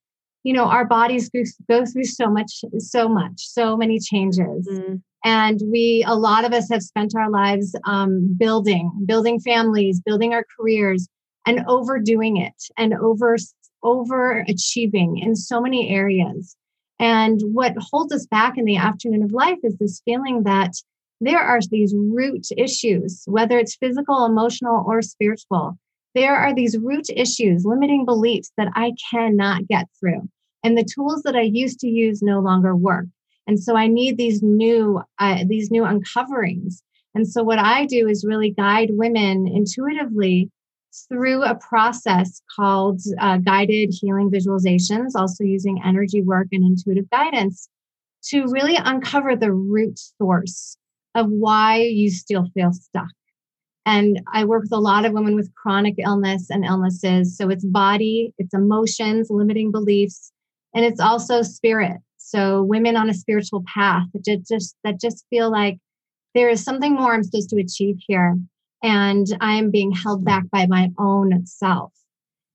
You 0.43 0.55
know, 0.55 0.65
our 0.65 0.85
bodies 0.85 1.31
go, 1.69 1.85
through 1.85 2.05
so 2.05 2.31
much, 2.31 2.65
so 2.79 3.09
much, 3.09 3.35
so 3.37 3.77
many 3.77 3.99
changes. 3.99 4.67
And 5.25 5.61
we, 5.71 6.03
a 6.07 6.15
lot 6.15 6.45
of 6.45 6.53
us 6.53 6.71
have 6.71 6.83
spent 6.83 7.15
our 7.15 7.31
lives 7.31 7.75
um, 7.85 8.35
building, 8.39 8.91
building 9.05 9.39
families, 9.39 10.01
building 10.01 10.33
our 10.33 10.45
careers, 10.59 11.09
and 11.47 11.65
overdoing 11.67 12.37
it 12.37 12.55
and 12.77 12.95
over 12.95 13.37
overachieving 13.85 15.23
in 15.23 15.35
so 15.35 15.61
many 15.61 15.89
areas. 15.89 16.57
And 16.99 17.41
what 17.53 17.75
holds 17.79 18.13
us 18.13 18.27
back 18.27 18.59
in 18.59 18.67
the 18.67 18.77
afternoon 18.77 19.23
of 19.23 19.33
life 19.33 19.59
is 19.63 19.77
this 19.79 20.03
feeling 20.05 20.43
that 20.45 20.73
there 21.21 21.41
are 21.41 21.61
these 21.71 21.95
root 21.95 22.47
issues, 22.57 23.23
whether 23.27 23.59
it's 23.59 23.77
physical, 23.77 24.25
emotional, 24.25 24.85
or 24.87 25.03
spiritual. 25.03 25.79
There 26.15 26.35
are 26.35 26.55
these 26.55 26.79
root 26.79 27.07
issues, 27.15 27.65
limiting 27.65 28.05
beliefs 28.05 28.51
that 28.57 28.69
I 28.75 28.93
cannot 29.11 29.69
get 29.69 29.87
through. 29.99 30.29
And 30.65 30.77
the 30.77 30.85
tools 30.85 31.23
that 31.23 31.37
I 31.37 31.43
used 31.43 31.79
to 31.81 31.89
use 31.89 32.23
no 32.23 32.41
longer 32.41 32.75
work. 32.75 33.07
And 33.47 33.63
so 33.63 33.77
I 33.77 33.87
need 33.87 34.17
these 34.17 34.43
new, 34.43 35.03
uh, 35.19 35.45
these 35.47 35.71
new 35.71 35.83
uncoverings. 35.83 36.83
And 37.15 37.29
so 37.29 37.43
what 37.43 37.59
I 37.59 37.87
do 37.87 38.09
is 38.09 38.25
really 38.25 38.51
guide 38.51 38.91
women 38.93 39.47
intuitively 39.47 40.51
through 41.09 41.43
a 41.43 41.55
process 41.55 42.41
called 42.57 43.01
uh, 43.19 43.39
guided 43.39 43.91
healing 43.93 44.31
visualizations, 44.31 45.11
also 45.15 45.45
using 45.45 45.81
energy 45.85 46.23
work 46.23 46.49
and 46.53 46.65
intuitive 46.65 47.09
guidance 47.11 47.69
to 48.25 48.47
really 48.49 48.77
uncover 48.77 49.37
the 49.37 49.53
root 49.53 49.99
source 50.19 50.77
of 51.15 51.27
why 51.29 51.79
you 51.79 52.11
still 52.11 52.47
feel 52.55 52.73
stuck. 52.73 53.09
And 53.87 54.21
I 54.33 54.45
work 54.45 54.63
with 54.63 54.73
a 54.73 54.79
lot 54.79 55.05
of 55.05 55.13
women 55.13 55.35
with 55.35 55.55
chronic 55.55 55.95
illness 55.99 56.51
and 56.51 56.65
illnesses. 56.65 57.37
So 57.37 57.49
it's 57.49 57.65
body, 57.65 58.33
it's 58.39 58.55
emotions, 58.55 59.29
limiting 59.31 59.73
beliefs, 59.73 60.33
and 60.75 60.85
it's 60.85 61.01
also 61.01 61.43
spirit. 61.43 61.99
So 62.19 62.63
women 62.63 62.97
on 62.97 63.11
a 63.11 63.15
spiritual 63.15 63.65
path 63.67 64.07
that 64.15 64.45
just 64.47 64.77
that 64.85 65.01
just 65.01 65.25
feel 65.31 65.51
like 65.51 65.79
there 66.35 66.49
is 66.49 66.63
something 66.63 66.95
more 66.95 67.15
I'm 67.15 67.25
supposed 67.25 67.51
to 67.51 67.61
achieve 67.61 67.97
here 68.07 68.37
and 68.83 69.27
I'm 69.41 69.71
being 69.71 69.93
held 69.93 70.25
back 70.25 70.45
by 70.51 70.67
my 70.67 70.91
own 70.99 71.45
self. 71.47 71.93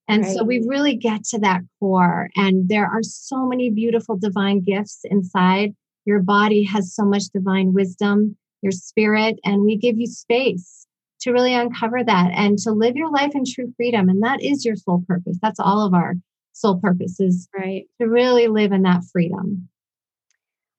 And 0.08 0.24
right. 0.24 0.36
so 0.36 0.44
we 0.44 0.64
really 0.68 0.96
get 0.96 1.24
to 1.26 1.40
that 1.40 1.62
core. 1.80 2.30
And 2.36 2.70
there 2.70 2.86
are 2.86 3.04
so 3.04 3.46
many 3.46 3.70
beautiful 3.70 4.18
divine 4.18 4.62
gifts 4.62 5.02
inside. 5.04 5.74
Your 6.06 6.22
body 6.22 6.64
has 6.64 6.94
so 6.94 7.04
much 7.04 7.24
divine 7.34 7.74
wisdom, 7.74 8.38
your 8.66 8.72
spirit, 8.72 9.40
and 9.46 9.64
we 9.64 9.78
give 9.78 9.98
you 9.98 10.08
space 10.08 10.88
to 11.22 11.32
really 11.32 11.54
uncover 11.54 12.04
that 12.04 12.32
and 12.36 12.58
to 12.60 12.72
live 12.72 12.96
your 12.96 13.12
life 13.12 13.32
in 13.34 13.44
true 13.46 13.74
freedom. 13.78 14.10
And 14.10 14.22
that 14.24 14.44
is 14.44 14.66
your 14.66 14.76
sole 14.76 15.04
purpose. 15.08 15.38
That's 15.42 15.60
all 15.60 15.86
of 15.86 15.94
our 15.94 16.16
soul 16.52 16.80
purposes, 16.80 17.48
right? 17.58 17.86
To 18.02 18.08
really 18.08 18.48
live 18.48 18.72
in 18.72 18.82
that 18.82 19.04
freedom. 19.12 19.70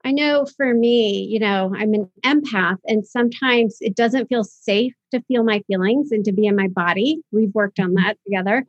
I 0.04 0.12
know 0.12 0.46
for 0.56 0.72
me, 0.72 1.26
you 1.28 1.40
know, 1.40 1.74
I'm 1.76 1.92
an 1.92 2.08
empath, 2.24 2.78
and 2.86 3.04
sometimes 3.04 3.78
it 3.80 3.96
doesn't 3.96 4.28
feel 4.28 4.44
safe 4.44 4.94
to 5.12 5.20
feel 5.22 5.42
my 5.42 5.62
feelings 5.66 6.12
and 6.12 6.24
to 6.26 6.32
be 6.32 6.46
in 6.46 6.54
my 6.54 6.68
body. 6.68 7.22
We've 7.32 7.52
worked 7.54 7.80
on 7.80 7.94
that 7.94 8.16
together, 8.24 8.64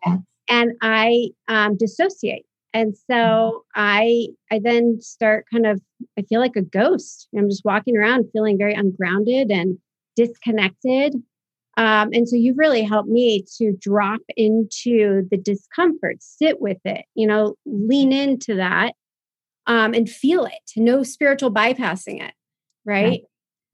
and 0.50 0.72
I 0.82 1.30
um, 1.48 1.78
dissociate. 1.78 2.47
And 2.74 2.96
so 2.96 3.14
mm-hmm. 3.14 3.60
I 3.76 4.28
I 4.52 4.60
then 4.64 5.00
start 5.02 5.46
kind 5.52 5.66
of 5.66 5.82
I 6.18 6.24
feel 6.24 6.40
like 6.40 6.56
a 6.56 6.62
ghost. 6.62 7.28
I'm 7.38 7.50
just 7.50 7.66
walking 7.66 7.98
around 7.98 8.30
feeling 8.34 8.58
very 8.58 8.74
ungrounded 8.74 9.52
and 9.52 9.78
disconnected. 10.16 11.16
Um, 11.78 12.10
and 12.12 12.28
so 12.28 12.36
you've 12.36 12.58
really 12.58 12.82
helped 12.82 13.10
me 13.10 13.46
to 13.58 13.72
drop 13.80 14.22
into 14.36 15.28
the 15.30 15.38
discomfort, 15.38 16.18
sit 16.22 16.60
with 16.60 16.80
it, 16.86 17.06
you 17.14 17.28
know, 17.28 17.56
lean 17.68 18.12
into 18.12 18.56
that 18.56 18.94
um, 19.68 19.94
and 19.94 20.10
feel 20.10 20.46
it. 20.46 20.72
No 20.76 21.04
spiritual 21.04 21.54
bypassing 21.54 22.20
it, 22.24 22.34
right? 22.84 23.22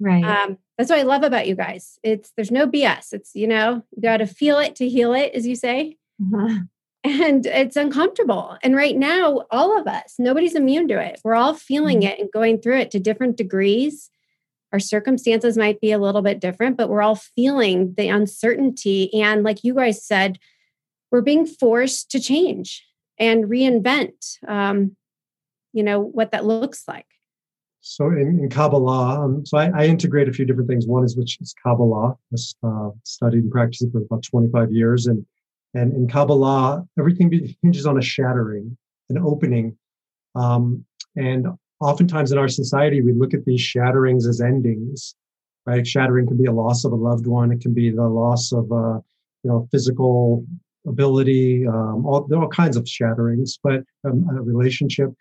Right. 0.01 0.21
right. 0.21 0.43
Um, 0.43 0.57
that's 0.77 0.89
what 0.89 0.99
I 0.99 1.03
love 1.03 1.23
about 1.23 1.47
you 1.47 1.55
guys. 1.55 1.97
It's 2.03 2.31
there's 2.35 2.51
no 2.51 2.67
BS. 2.67 3.13
It's 3.13 3.35
you 3.35 3.47
know 3.47 3.83
you 3.95 4.01
got 4.01 4.17
to 4.17 4.27
feel 4.27 4.59
it 4.59 4.75
to 4.77 4.89
heal 4.89 5.13
it, 5.13 5.33
as 5.33 5.47
you 5.47 5.55
say. 5.55 5.97
Uh-huh. 6.21 6.59
And 7.03 7.45
it's 7.45 7.75
uncomfortable. 7.75 8.57
And 8.63 8.75
right 8.75 8.95
now, 8.95 9.43
all 9.51 9.77
of 9.77 9.87
us, 9.87 10.15
nobody's 10.17 10.55
immune 10.55 10.87
to 10.87 11.01
it. 11.01 11.19
We're 11.23 11.35
all 11.35 11.53
feeling 11.53 11.99
mm-hmm. 12.01 12.11
it 12.11 12.19
and 12.19 12.31
going 12.31 12.61
through 12.61 12.77
it 12.77 12.91
to 12.91 12.99
different 12.99 13.35
degrees. 13.35 14.09
Our 14.71 14.79
circumstances 14.79 15.57
might 15.57 15.81
be 15.81 15.91
a 15.91 15.99
little 15.99 16.21
bit 16.21 16.39
different, 16.39 16.77
but 16.77 16.89
we're 16.89 17.01
all 17.01 17.15
feeling 17.15 17.93
the 17.97 18.07
uncertainty. 18.07 19.13
And 19.21 19.43
like 19.43 19.63
you 19.63 19.75
guys 19.75 20.05
said, 20.05 20.39
we're 21.11 21.21
being 21.21 21.45
forced 21.45 22.09
to 22.11 22.19
change 22.19 22.85
and 23.19 23.45
reinvent. 23.45 24.37
Um, 24.47 24.95
you 25.73 25.83
know 25.83 25.99
what 25.99 26.31
that 26.31 26.45
looks 26.45 26.83
like 26.87 27.07
so 27.81 28.07
in, 28.07 28.39
in 28.41 28.49
kabbalah 28.49 29.19
um, 29.19 29.45
so 29.45 29.57
I, 29.57 29.69
I, 29.75 29.85
integrate 29.85 30.29
a 30.29 30.33
few 30.33 30.45
different 30.45 30.69
things 30.69 30.87
one 30.87 31.03
is 31.03 31.17
which 31.17 31.41
is 31.41 31.53
kabbalah 31.61 32.15
i 32.31 32.67
uh, 32.67 32.91
studied 33.03 33.43
and 33.43 33.51
practiced 33.51 33.83
it 33.83 33.91
for 33.91 33.99
about 33.99 34.23
25 34.23 34.71
years 34.71 35.07
and 35.07 35.25
and 35.73 35.93
in 35.93 36.07
kabbalah 36.07 36.83
everything 36.97 37.55
hinges 37.61 37.85
on 37.85 37.97
a 37.97 38.01
shattering 38.01 38.77
an 39.09 39.17
opening 39.17 39.75
um, 40.35 40.83
and 41.15 41.47
oftentimes 41.79 42.31
in 42.31 42.37
our 42.37 42.47
society 42.47 43.01
we 43.01 43.13
look 43.13 43.33
at 43.33 43.45
these 43.45 43.61
shatterings 43.61 44.27
as 44.27 44.41
endings 44.41 45.15
right 45.65 45.85
shattering 45.85 46.27
can 46.27 46.37
be 46.37 46.45
a 46.45 46.51
loss 46.51 46.85
of 46.85 46.91
a 46.91 46.95
loved 46.95 47.27
one 47.27 47.51
it 47.51 47.61
can 47.61 47.73
be 47.73 47.89
the 47.89 48.07
loss 48.07 48.51
of 48.51 48.71
uh, 48.71 48.99
you 49.43 49.49
know 49.49 49.67
physical 49.71 50.45
ability 50.85 51.65
um, 51.67 52.05
all, 52.05 52.25
there 52.27 52.37
are 52.39 52.43
all 52.43 52.49
kinds 52.49 52.77
of 52.77 52.83
shatterings 52.85 53.57
but 53.63 53.83
um, 54.05 54.25
a 54.29 54.41
relationship 54.41 55.13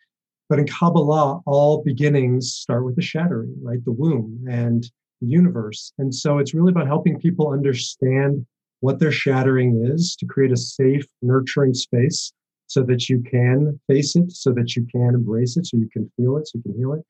but 0.52 0.58
in 0.58 0.66
Kabbalah, 0.66 1.40
all 1.46 1.82
beginnings 1.82 2.52
start 2.52 2.84
with 2.84 2.94
the 2.94 3.00
shattering, 3.00 3.56
right? 3.62 3.82
The 3.86 3.90
womb 3.90 4.44
and 4.46 4.84
the 5.22 5.26
universe. 5.26 5.94
And 5.96 6.14
so 6.14 6.36
it's 6.36 6.52
really 6.52 6.72
about 6.72 6.86
helping 6.86 7.18
people 7.18 7.52
understand 7.52 8.44
what 8.82 8.98
their 8.98 9.10
shattering 9.10 9.90
is 9.92 10.14
to 10.16 10.26
create 10.26 10.52
a 10.52 10.56
safe, 10.56 11.06
nurturing 11.22 11.74
space 11.74 12.32
so 12.66 12.82
that 12.82 13.08
you 13.08 13.22
can 13.22 13.80
face 13.88 14.14
it, 14.16 14.30
so 14.32 14.52
that 14.52 14.76
you 14.76 14.86
can 14.92 15.14
embrace 15.14 15.56
it, 15.56 15.66
so 15.66 15.76
you 15.76 15.88
can 15.92 16.10
feel 16.16 16.36
it, 16.36 16.46
so 16.46 16.58
you 16.58 16.62
can 16.62 16.78
heal 16.78 16.92
it. 16.92 17.04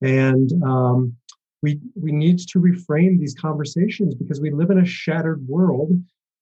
And 0.00 0.50
um, 0.62 1.14
we 1.62 1.80
we 1.94 2.12
need 2.12 2.38
to 2.38 2.58
reframe 2.60 3.18
these 3.18 3.34
conversations 3.34 4.14
because 4.14 4.40
we 4.40 4.50
live 4.50 4.70
in 4.70 4.78
a 4.78 4.86
shattered 4.86 5.46
world 5.48 5.92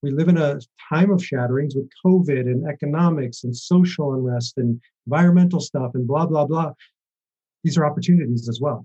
we 0.03 0.11
live 0.11 0.29
in 0.29 0.37
a 0.37 0.59
time 0.89 1.11
of 1.13 1.21
shatterings 1.21 1.77
with 1.77 1.89
COVID 2.05 2.41
and 2.41 2.67
economics 2.67 3.45
and 3.45 3.57
social 3.57 4.15
unrest 4.15 4.55
and 4.59 4.81
environmental 5.07 5.61
stuff 5.61 5.93
and 5.95 6.07
blah, 6.07 6.27
blah, 6.27 6.45
blah. 6.45 6.73
These 7.63 7.79
are 7.79 7.87
opportunities 7.87 8.49
as 8.49 8.61
well, 8.61 8.85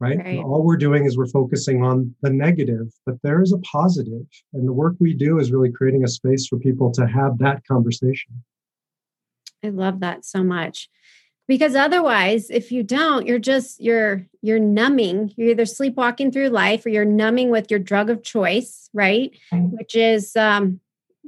right? 0.00 0.18
right. 0.18 0.38
All 0.38 0.64
we're 0.64 0.76
doing 0.76 1.04
is 1.04 1.16
we're 1.16 1.26
focusing 1.26 1.82
on 1.82 2.14
the 2.22 2.30
negative, 2.30 2.92
but 3.06 3.16
there 3.22 3.42
is 3.42 3.52
a 3.52 3.58
positive, 3.58 4.26
And 4.52 4.66
the 4.66 4.72
work 4.72 4.96
we 5.00 5.14
do 5.14 5.38
is 5.38 5.52
really 5.52 5.70
creating 5.70 6.04
a 6.04 6.08
space 6.08 6.46
for 6.46 6.58
people 6.58 6.90
to 6.92 7.06
have 7.06 7.38
that 7.38 7.66
conversation. 7.66 8.42
I 9.62 9.68
love 9.70 10.00
that 10.00 10.24
so 10.24 10.42
much 10.44 10.90
because 11.46 11.74
otherwise 11.74 12.50
if 12.50 12.72
you 12.72 12.82
don't 12.82 13.26
you're 13.26 13.38
just 13.38 13.80
you're 13.80 14.26
you're 14.42 14.58
numbing 14.58 15.32
you're 15.36 15.50
either 15.50 15.66
sleepwalking 15.66 16.30
through 16.30 16.48
life 16.48 16.84
or 16.84 16.88
you're 16.88 17.04
numbing 17.04 17.50
with 17.50 17.70
your 17.70 17.80
drug 17.80 18.10
of 18.10 18.22
choice 18.22 18.88
right 18.92 19.36
which 19.50 19.94
is 19.94 20.34
um 20.36 20.80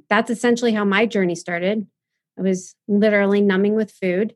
that's 0.08 0.30
essentially 0.30 0.72
how 0.72 0.84
my 0.84 1.06
journey 1.06 1.34
started 1.34 1.86
i 2.38 2.42
was 2.42 2.74
literally 2.88 3.40
numbing 3.40 3.74
with 3.74 3.90
food 3.90 4.34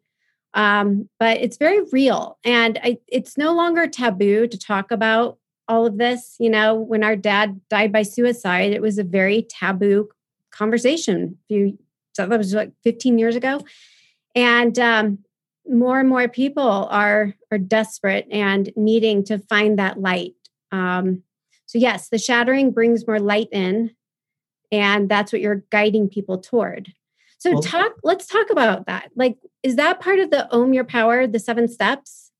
um 0.55 1.09
but 1.19 1.39
it's 1.39 1.57
very 1.57 1.81
real 1.93 2.39
and 2.45 2.79
I, 2.83 2.99
it's 3.07 3.39
no 3.39 3.55
longer 3.55 3.87
taboo 3.87 4.47
to 4.47 4.59
talk 4.59 4.91
about 4.91 5.39
all 5.69 5.87
of 5.87 5.99
this 5.99 6.37
you 6.41 6.51
know 6.51 6.75
when 6.75 7.05
our 7.05 7.17
dad 7.17 7.61
died 7.69 7.93
by 7.93 8.03
suicide 8.03 8.73
it 8.73 8.83
was 8.83 8.99
a 8.99 9.05
very 9.05 9.47
taboo 9.49 10.09
conversation 10.51 11.39
a 11.39 11.47
few 11.47 11.79
so 12.15 12.27
that 12.27 12.39
was 12.39 12.53
like 12.53 12.73
15 12.83 13.19
years 13.19 13.37
ago 13.37 13.61
and 14.35 14.79
um 14.79 15.19
more 15.71 16.01
and 16.01 16.09
more 16.09 16.29
people 16.29 16.89
are 16.91 17.35
are 17.51 17.59
desperate 17.59 18.27
and 18.31 18.73
needing 18.77 19.25
to 19.25 19.39
find 19.39 19.79
that 19.79 20.01
light. 20.01 20.35
Um, 20.73 21.23
so 21.67 21.79
yes, 21.79 22.09
the 22.09 22.19
shattering 22.19 22.73
brings 22.73 23.07
more 23.07 23.21
light 23.21 23.49
in, 23.53 23.93
and 24.73 25.09
that's 25.09 25.33
what 25.33 25.41
you're 25.41 25.65
guiding 25.71 26.09
people 26.09 26.39
toward. 26.39 26.93
So 27.41 27.53
well, 27.53 27.63
talk. 27.63 27.93
Let's 28.05 28.27
talk 28.27 28.51
about 28.51 28.87
that. 28.87 29.11
Like, 29.17 29.39
is 29.63 29.77
that 29.77 30.01
part 30.01 30.19
of 30.19 30.31
the 30.31 30.53
Own 30.55 30.73
Your 30.73 30.85
Power, 30.85 31.27
the 31.27 31.39
seven 31.39 31.69
steps? 31.69 32.31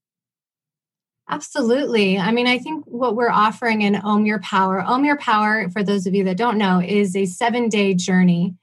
Absolutely. 1.29 2.17
I 2.17 2.31
mean, 2.31 2.47
I 2.47 2.57
think 2.57 2.85
what 2.85 3.15
we're 3.15 3.29
offering 3.29 3.81
in 3.81 3.99
Own 4.03 4.25
Your 4.25 4.39
Power, 4.39 4.81
Own 4.81 5.03
Your 5.03 5.17
Power, 5.17 5.69
for 5.69 5.83
those 5.83 6.05
of 6.05 6.13
you 6.13 6.23
that 6.25 6.37
don't 6.37 6.57
know, 6.57 6.81
is 6.81 7.15
a 7.15 7.25
seven 7.25 7.67
day 7.67 7.93
journey 7.93 8.55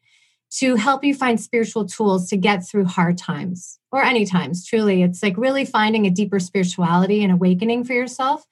to 0.50 0.76
help 0.76 1.04
you 1.04 1.14
find 1.14 1.40
spiritual 1.40 1.86
tools 1.86 2.28
to 2.30 2.36
get 2.36 2.66
through 2.66 2.86
hard 2.86 3.18
times 3.18 3.78
or 3.92 4.02
any 4.02 4.24
times 4.24 4.66
truly 4.66 5.02
it's 5.02 5.22
like 5.22 5.36
really 5.36 5.64
finding 5.64 6.06
a 6.06 6.10
deeper 6.10 6.38
spirituality 6.38 7.22
and 7.22 7.32
awakening 7.32 7.84
for 7.84 7.92
yourself 7.92 8.44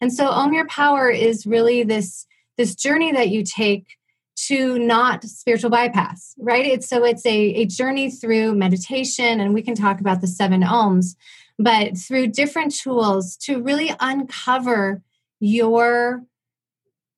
and 0.00 0.12
so 0.12 0.28
own 0.28 0.52
your 0.52 0.66
power 0.66 1.08
is 1.08 1.46
really 1.46 1.82
this 1.82 2.26
this 2.56 2.74
journey 2.74 3.12
that 3.12 3.28
you 3.28 3.44
take 3.44 3.96
to 4.36 4.78
not 4.78 5.24
spiritual 5.24 5.70
bypass 5.70 6.34
right 6.38 6.66
it's 6.66 6.88
so 6.88 7.04
it's 7.04 7.24
a, 7.24 7.30
a 7.30 7.66
journey 7.66 8.10
through 8.10 8.54
meditation 8.54 9.40
and 9.40 9.54
we 9.54 9.62
can 9.62 9.74
talk 9.74 10.00
about 10.00 10.20
the 10.20 10.26
seven 10.26 10.62
ohms 10.62 11.14
but 11.58 11.96
through 11.96 12.26
different 12.26 12.74
tools 12.74 13.36
to 13.36 13.62
really 13.62 13.94
uncover 14.00 15.02
your 15.40 16.24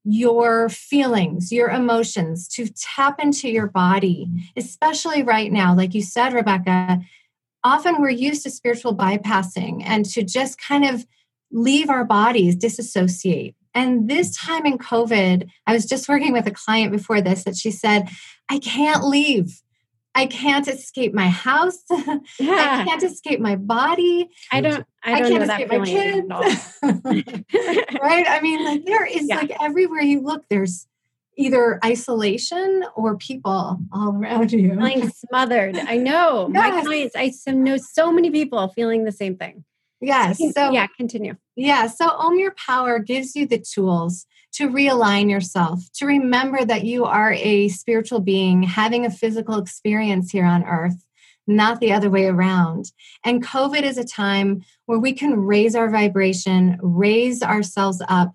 your 0.08 0.68
feelings, 0.68 1.50
your 1.50 1.68
emotions, 1.68 2.46
to 2.46 2.68
tap 2.68 3.18
into 3.18 3.50
your 3.50 3.66
body, 3.66 4.28
especially 4.56 5.24
right 5.24 5.50
now. 5.50 5.74
Like 5.74 5.94
you 5.94 6.02
said, 6.02 6.32
Rebecca, 6.32 7.00
often 7.64 8.00
we're 8.00 8.10
used 8.10 8.44
to 8.44 8.50
spiritual 8.50 8.96
bypassing 8.96 9.82
and 9.84 10.04
to 10.10 10.22
just 10.22 10.60
kind 10.60 10.84
of 10.84 11.04
leave 11.50 11.90
our 11.90 12.04
bodies, 12.04 12.54
disassociate. 12.54 13.56
And 13.76 14.08
this 14.08 14.34
time 14.34 14.64
in 14.64 14.78
COVID, 14.78 15.50
I 15.66 15.72
was 15.74 15.84
just 15.84 16.08
working 16.08 16.32
with 16.32 16.46
a 16.46 16.50
client 16.50 16.92
before 16.92 17.20
this 17.20 17.44
that 17.44 17.56
she 17.56 17.70
said, 17.70 18.08
I 18.48 18.58
can't 18.58 19.04
leave. 19.04 19.60
I 20.14 20.24
can't 20.24 20.66
escape 20.66 21.12
my 21.12 21.28
house. 21.28 21.78
Yeah. 22.38 22.82
I 22.82 22.84
can't 22.84 23.02
escape 23.02 23.38
my 23.40 23.56
body. 23.56 24.28
I 24.50 24.60
don't. 24.60 24.86
I, 25.02 25.20
don't 25.20 25.26
I 25.26 25.38
can't 25.38 25.50
escape 25.50 25.68
my 25.68 25.84
kids. 25.84 26.78
right? 28.02 28.26
I 28.28 28.40
mean, 28.42 28.64
like 28.64 28.84
there 28.84 29.04
is 29.04 29.28
yeah. 29.28 29.36
like 29.36 29.52
everywhere 29.60 30.00
you 30.00 30.20
look, 30.20 30.44
there's 30.48 30.86
either 31.36 31.78
isolation 31.84 32.84
or 32.94 33.16
people 33.16 33.78
all 33.92 34.16
around 34.16 34.52
you. 34.52 34.70
Feeling 34.70 35.10
smothered. 35.10 35.76
I 35.76 35.96
know 35.96 36.50
yes. 36.52 36.74
my 36.74 36.82
clients. 36.82 37.16
I 37.16 37.52
know 37.52 37.76
so 37.76 38.12
many 38.12 38.30
people 38.30 38.68
feeling 38.68 39.04
the 39.04 39.12
same 39.12 39.36
thing. 39.36 39.64
Yes. 40.00 40.38
So 40.54 40.70
yeah, 40.72 40.86
continue. 40.86 41.36
Yeah. 41.54 41.86
So 41.86 42.10
Own 42.16 42.38
Your 42.38 42.54
Power 42.54 42.98
gives 42.98 43.34
you 43.34 43.46
the 43.46 43.58
tools 43.58 44.26
to 44.52 44.68
realign 44.68 45.30
yourself, 45.30 45.80
to 45.94 46.06
remember 46.06 46.64
that 46.64 46.84
you 46.84 47.04
are 47.04 47.32
a 47.32 47.68
spiritual 47.68 48.20
being 48.20 48.62
having 48.62 49.04
a 49.04 49.10
physical 49.10 49.58
experience 49.58 50.30
here 50.30 50.46
on 50.46 50.64
earth, 50.64 51.04
not 51.46 51.80
the 51.80 51.92
other 51.92 52.08
way 52.08 52.26
around. 52.26 52.90
And 53.24 53.44
COVID 53.44 53.82
is 53.82 53.98
a 53.98 54.04
time 54.04 54.64
where 54.86 54.98
we 54.98 55.12
can 55.12 55.40
raise 55.40 55.74
our 55.74 55.90
vibration, 55.90 56.78
raise 56.80 57.42
ourselves 57.42 58.02
up 58.08 58.34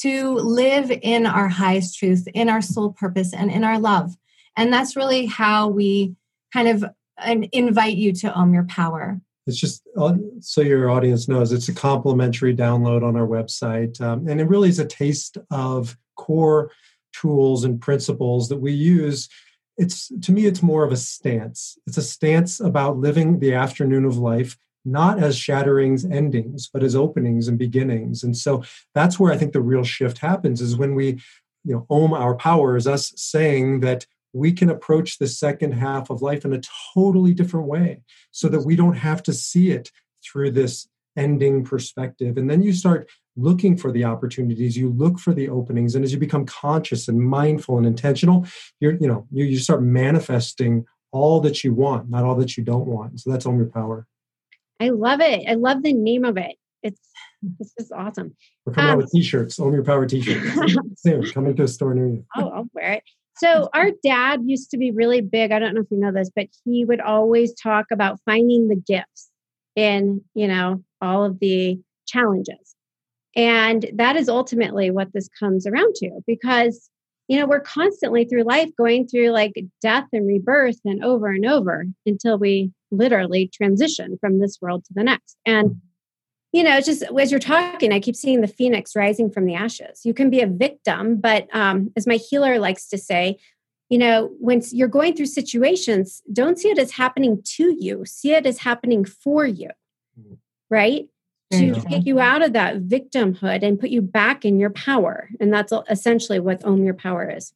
to 0.00 0.34
live 0.34 0.90
in 1.02 1.26
our 1.26 1.48
highest 1.48 1.98
truth, 1.98 2.26
in 2.34 2.48
our 2.48 2.62
soul 2.62 2.92
purpose, 2.92 3.32
and 3.32 3.50
in 3.50 3.64
our 3.64 3.78
love. 3.78 4.16
And 4.56 4.72
that's 4.72 4.96
really 4.96 5.26
how 5.26 5.68
we 5.68 6.14
kind 6.52 6.68
of 6.68 6.84
uh, 6.84 7.36
invite 7.52 7.96
you 7.96 8.12
to 8.12 8.36
own 8.36 8.52
your 8.52 8.64
power 8.64 9.20
it's 9.50 9.58
just 9.58 9.82
uh, 9.96 10.14
so 10.38 10.60
your 10.60 10.90
audience 10.90 11.26
knows 11.26 11.50
it's 11.50 11.68
a 11.68 11.74
complimentary 11.74 12.54
download 12.54 13.02
on 13.02 13.16
our 13.16 13.26
website 13.26 14.00
um, 14.00 14.28
and 14.28 14.40
it 14.40 14.48
really 14.48 14.68
is 14.68 14.78
a 14.78 14.86
taste 14.86 15.36
of 15.50 15.96
core 16.14 16.70
tools 17.12 17.64
and 17.64 17.80
principles 17.80 18.48
that 18.48 18.58
we 18.58 18.72
use. 18.72 19.28
It's 19.76 20.12
to 20.22 20.30
me 20.30 20.46
it's 20.46 20.62
more 20.62 20.84
of 20.84 20.92
a 20.92 20.96
stance. 20.96 21.76
It's 21.86 21.96
a 21.96 22.02
stance 22.02 22.60
about 22.60 22.98
living 22.98 23.40
the 23.40 23.54
afternoon 23.54 24.04
of 24.04 24.16
life 24.16 24.56
not 24.84 25.22
as 25.22 25.36
shatterings 25.36 26.10
endings 26.10 26.70
but 26.72 26.82
as 26.82 26.96
openings 26.96 27.48
and 27.48 27.58
beginnings. 27.58 28.22
And 28.22 28.36
so 28.36 28.62
that's 28.94 29.18
where 29.18 29.32
i 29.32 29.36
think 29.36 29.52
the 29.52 29.60
real 29.60 29.84
shift 29.84 30.18
happens 30.18 30.60
is 30.60 30.76
when 30.76 30.94
we 30.94 31.20
you 31.64 31.74
know 31.74 31.86
ohm 31.90 32.14
our 32.14 32.36
power 32.36 32.76
is 32.76 32.86
us 32.86 33.12
saying 33.16 33.80
that 33.80 34.06
we 34.32 34.52
can 34.52 34.70
approach 34.70 35.18
the 35.18 35.26
second 35.26 35.72
half 35.72 36.10
of 36.10 36.22
life 36.22 36.44
in 36.44 36.52
a 36.52 36.60
totally 36.94 37.34
different 37.34 37.66
way 37.66 38.02
so 38.30 38.48
that 38.48 38.64
we 38.64 38.76
don't 38.76 38.96
have 38.96 39.22
to 39.24 39.32
see 39.32 39.70
it 39.70 39.90
through 40.24 40.50
this 40.50 40.88
ending 41.16 41.64
perspective. 41.64 42.36
And 42.36 42.48
then 42.48 42.62
you 42.62 42.72
start 42.72 43.08
looking 43.36 43.76
for 43.76 43.92
the 43.92 44.04
opportunities 44.04 44.76
you 44.76 44.90
look 44.90 45.18
for 45.18 45.32
the 45.32 45.48
openings 45.48 45.94
and 45.94 46.04
as 46.04 46.12
you 46.12 46.18
become 46.18 46.44
conscious 46.44 47.08
and 47.08 47.20
mindful 47.20 47.78
and 47.78 47.86
intentional 47.86 48.44
you're 48.80 48.94
you 48.94 49.06
know 49.06 49.26
you, 49.30 49.44
you 49.44 49.58
start 49.58 49.82
manifesting 49.82 50.84
all 51.12 51.40
that 51.40 51.62
you 51.62 51.72
want 51.72 52.10
not 52.10 52.24
all 52.24 52.34
that 52.34 52.56
you 52.56 52.64
don't 52.64 52.86
want. 52.86 53.20
So 53.20 53.30
that's 53.30 53.46
ohm 53.46 53.56
your 53.56 53.66
power. 53.66 54.06
I 54.80 54.90
love 54.90 55.20
it. 55.20 55.44
I 55.48 55.54
love 55.54 55.82
the 55.82 55.92
name 55.92 56.24
of 56.24 56.36
it. 56.36 56.56
It's 56.82 57.00
this 57.58 57.72
is 57.78 57.92
awesome. 57.92 58.34
We're 58.66 58.72
coming 58.74 58.90
um, 58.90 58.94
out 58.94 59.02
with 59.02 59.10
t-shirts 59.12 59.58
Own 59.60 59.72
your 59.72 59.84
power 59.84 60.06
t-shirts. 60.06 60.76
Soon 60.96 61.30
coming 61.30 61.56
to 61.56 61.62
a 61.64 61.68
store 61.68 61.94
near 61.94 62.08
you. 62.08 62.24
Oh 62.36 62.48
i'll 62.48 62.68
wear 62.74 62.94
it 62.94 63.04
so 63.36 63.68
our 63.72 63.90
dad 64.02 64.40
used 64.44 64.70
to 64.70 64.78
be 64.78 64.90
really 64.90 65.20
big. 65.20 65.52
I 65.52 65.58
don't 65.58 65.74
know 65.74 65.80
if 65.82 65.90
you 65.90 65.98
know 65.98 66.12
this, 66.12 66.30
but 66.34 66.46
he 66.64 66.84
would 66.84 67.00
always 67.00 67.54
talk 67.54 67.86
about 67.90 68.20
finding 68.24 68.68
the 68.68 68.76
gifts 68.76 69.30
in, 69.76 70.22
you 70.34 70.48
know, 70.48 70.82
all 71.00 71.24
of 71.24 71.38
the 71.40 71.78
challenges. 72.06 72.74
And 73.36 73.86
that 73.94 74.16
is 74.16 74.28
ultimately 74.28 74.90
what 74.90 75.12
this 75.12 75.28
comes 75.38 75.66
around 75.66 75.94
to 75.96 76.20
because, 76.26 76.90
you 77.28 77.38
know, 77.38 77.46
we're 77.46 77.60
constantly 77.60 78.24
through 78.24 78.42
life 78.42 78.70
going 78.76 79.06
through 79.06 79.30
like 79.30 79.52
death 79.80 80.06
and 80.12 80.26
rebirth 80.26 80.80
and 80.84 81.04
over 81.04 81.28
and 81.28 81.46
over 81.46 81.86
until 82.04 82.38
we 82.38 82.72
literally 82.90 83.48
transition 83.54 84.18
from 84.20 84.40
this 84.40 84.58
world 84.60 84.84
to 84.84 84.92
the 84.94 85.04
next. 85.04 85.36
And 85.46 85.80
you 86.52 86.62
know, 86.62 86.80
just 86.80 87.02
as 87.02 87.30
you're 87.30 87.40
talking, 87.40 87.92
I 87.92 88.00
keep 88.00 88.16
seeing 88.16 88.40
the 88.40 88.48
phoenix 88.48 88.96
rising 88.96 89.30
from 89.30 89.46
the 89.46 89.54
ashes. 89.54 90.00
You 90.04 90.14
can 90.14 90.30
be 90.30 90.40
a 90.40 90.46
victim, 90.46 91.16
but 91.16 91.46
um, 91.54 91.92
as 91.96 92.06
my 92.06 92.16
healer 92.16 92.58
likes 92.58 92.88
to 92.88 92.98
say, 92.98 93.38
you 93.88 93.98
know, 93.98 94.30
when 94.38 94.62
you're 94.70 94.88
going 94.88 95.14
through 95.16 95.26
situations, 95.26 96.22
don't 96.32 96.58
see 96.58 96.70
it 96.70 96.78
as 96.78 96.92
happening 96.92 97.42
to 97.44 97.76
you, 97.78 98.04
see 98.04 98.32
it 98.32 98.46
as 98.46 98.58
happening 98.58 99.04
for 99.04 99.44
you, 99.44 99.70
mm-hmm. 100.18 100.34
right? 100.70 101.08
To 101.52 101.74
take 101.74 102.06
you 102.06 102.20
out 102.20 102.42
of 102.42 102.52
that 102.52 102.82
victimhood 102.82 103.64
and 103.64 103.80
put 103.80 103.90
you 103.90 104.00
back 104.00 104.44
in 104.44 104.60
your 104.60 104.70
power. 104.70 105.28
And 105.40 105.52
that's 105.52 105.72
essentially 105.88 106.38
what 106.38 106.64
Ohm 106.64 106.84
Your 106.84 106.94
Power 106.94 107.28
is. 107.28 107.52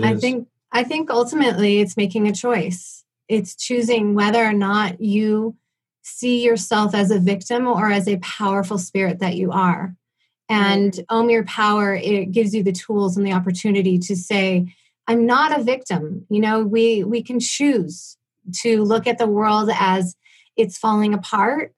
I 0.00 0.14
think 0.14 0.46
I 0.70 0.84
think 0.84 1.10
ultimately 1.10 1.80
it's 1.80 1.96
making 1.96 2.28
a 2.28 2.32
choice. 2.32 3.02
It's 3.28 3.56
choosing 3.56 4.14
whether 4.14 4.44
or 4.44 4.52
not 4.52 5.00
you 5.00 5.56
see 6.04 6.44
yourself 6.44 6.94
as 6.94 7.10
a 7.10 7.18
victim 7.18 7.66
or 7.66 7.90
as 7.90 8.06
a 8.06 8.18
powerful 8.18 8.78
spirit 8.78 9.18
that 9.18 9.36
you 9.36 9.50
are. 9.50 9.96
And 10.48 10.94
own 11.08 11.30
your 11.30 11.44
power, 11.44 11.94
it 11.94 12.30
gives 12.30 12.54
you 12.54 12.62
the 12.62 12.72
tools 12.72 13.16
and 13.16 13.26
the 13.26 13.32
opportunity 13.32 13.98
to 13.98 14.14
say, 14.14 14.74
I'm 15.06 15.24
not 15.24 15.58
a 15.58 15.62
victim. 15.62 16.26
You 16.28 16.40
know, 16.40 16.62
we 16.62 17.02
we 17.02 17.22
can 17.22 17.40
choose 17.40 18.18
to 18.60 18.84
look 18.84 19.06
at 19.06 19.18
the 19.18 19.26
world 19.26 19.70
as 19.74 20.16
it's 20.56 20.78
falling 20.78 21.14
apart. 21.14 21.72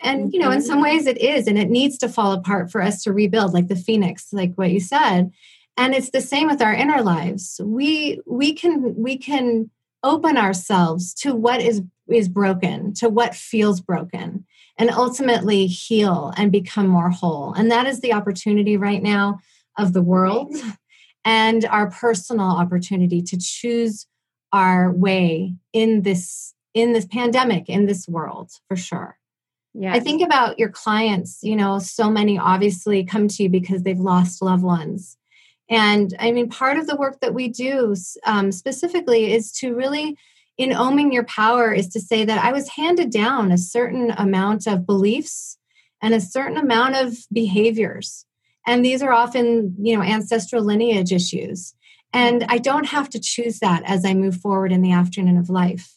And 0.00 0.32
you 0.32 0.40
know, 0.40 0.50
in 0.50 0.62
some 0.62 0.76
mm-hmm. 0.76 0.84
ways 0.84 1.06
it 1.06 1.18
is, 1.18 1.46
and 1.46 1.58
it 1.58 1.68
needs 1.68 1.98
to 1.98 2.08
fall 2.08 2.32
apart 2.32 2.70
for 2.70 2.82
us 2.82 3.02
to 3.04 3.12
rebuild, 3.12 3.52
like 3.52 3.68
the 3.68 3.76
phoenix, 3.76 4.32
like 4.32 4.54
what 4.54 4.70
you 4.70 4.80
said. 4.80 5.30
And 5.76 5.94
it's 5.94 6.10
the 6.10 6.22
same 6.22 6.48
with 6.48 6.62
our 6.62 6.72
inner 6.72 7.02
lives. 7.02 7.60
We 7.62 8.20
we 8.26 8.54
can 8.54 8.94
we 8.96 9.18
can 9.18 9.70
open 10.02 10.38
ourselves 10.38 11.12
to 11.14 11.34
what 11.34 11.60
is 11.60 11.82
is 12.08 12.28
broken 12.28 12.94
to 12.94 13.08
what 13.08 13.34
feels 13.34 13.80
broken 13.80 14.44
and 14.78 14.90
ultimately 14.90 15.66
heal 15.66 16.32
and 16.36 16.52
become 16.52 16.86
more 16.86 17.10
whole. 17.10 17.52
And 17.54 17.70
that 17.70 17.86
is 17.86 18.00
the 18.00 18.12
opportunity 18.12 18.76
right 18.76 19.02
now 19.02 19.40
of 19.76 19.92
the 19.92 20.02
world 20.02 20.54
and 21.24 21.64
our 21.66 21.90
personal 21.90 22.46
opportunity 22.46 23.20
to 23.20 23.36
choose 23.38 24.06
our 24.52 24.90
way 24.92 25.54
in 25.72 26.02
this 26.02 26.54
in 26.72 26.92
this 26.92 27.06
pandemic 27.06 27.68
in 27.68 27.86
this 27.86 28.06
world 28.06 28.52
for 28.68 28.76
sure. 28.76 29.18
Yeah 29.74 29.92
i 29.92 30.00
think 30.00 30.22
about 30.22 30.58
your 30.58 30.70
clients 30.70 31.40
you 31.42 31.56
know 31.56 31.78
so 31.78 32.08
many 32.10 32.38
obviously 32.38 33.04
come 33.04 33.28
to 33.28 33.42
you 33.42 33.48
because 33.48 33.82
they've 33.82 33.98
lost 33.98 34.40
loved 34.40 34.62
ones. 34.62 35.18
And 35.68 36.14
i 36.20 36.30
mean 36.30 36.48
part 36.48 36.78
of 36.78 36.86
the 36.86 36.96
work 36.96 37.20
that 37.20 37.34
we 37.34 37.48
do 37.48 37.94
um, 38.24 38.52
specifically 38.52 39.32
is 39.32 39.52
to 39.52 39.74
really 39.74 40.16
in 40.58 40.70
ohming 40.70 41.12
your 41.12 41.24
power 41.24 41.72
is 41.72 41.88
to 41.88 42.00
say 42.00 42.24
that 42.24 42.42
I 42.42 42.52
was 42.52 42.70
handed 42.70 43.10
down 43.10 43.52
a 43.52 43.58
certain 43.58 44.10
amount 44.12 44.66
of 44.66 44.86
beliefs 44.86 45.58
and 46.02 46.14
a 46.14 46.20
certain 46.20 46.56
amount 46.56 46.96
of 46.96 47.14
behaviors. 47.32 48.24
And 48.66 48.84
these 48.84 49.02
are 49.02 49.12
often, 49.12 49.74
you 49.80 49.96
know, 49.96 50.02
ancestral 50.02 50.64
lineage 50.64 51.12
issues. 51.12 51.74
And 52.12 52.44
I 52.48 52.58
don't 52.58 52.86
have 52.86 53.10
to 53.10 53.20
choose 53.20 53.58
that 53.60 53.82
as 53.84 54.04
I 54.04 54.14
move 54.14 54.36
forward 54.36 54.72
in 54.72 54.82
the 54.82 54.92
afternoon 54.92 55.36
of 55.36 55.50
life. 55.50 55.96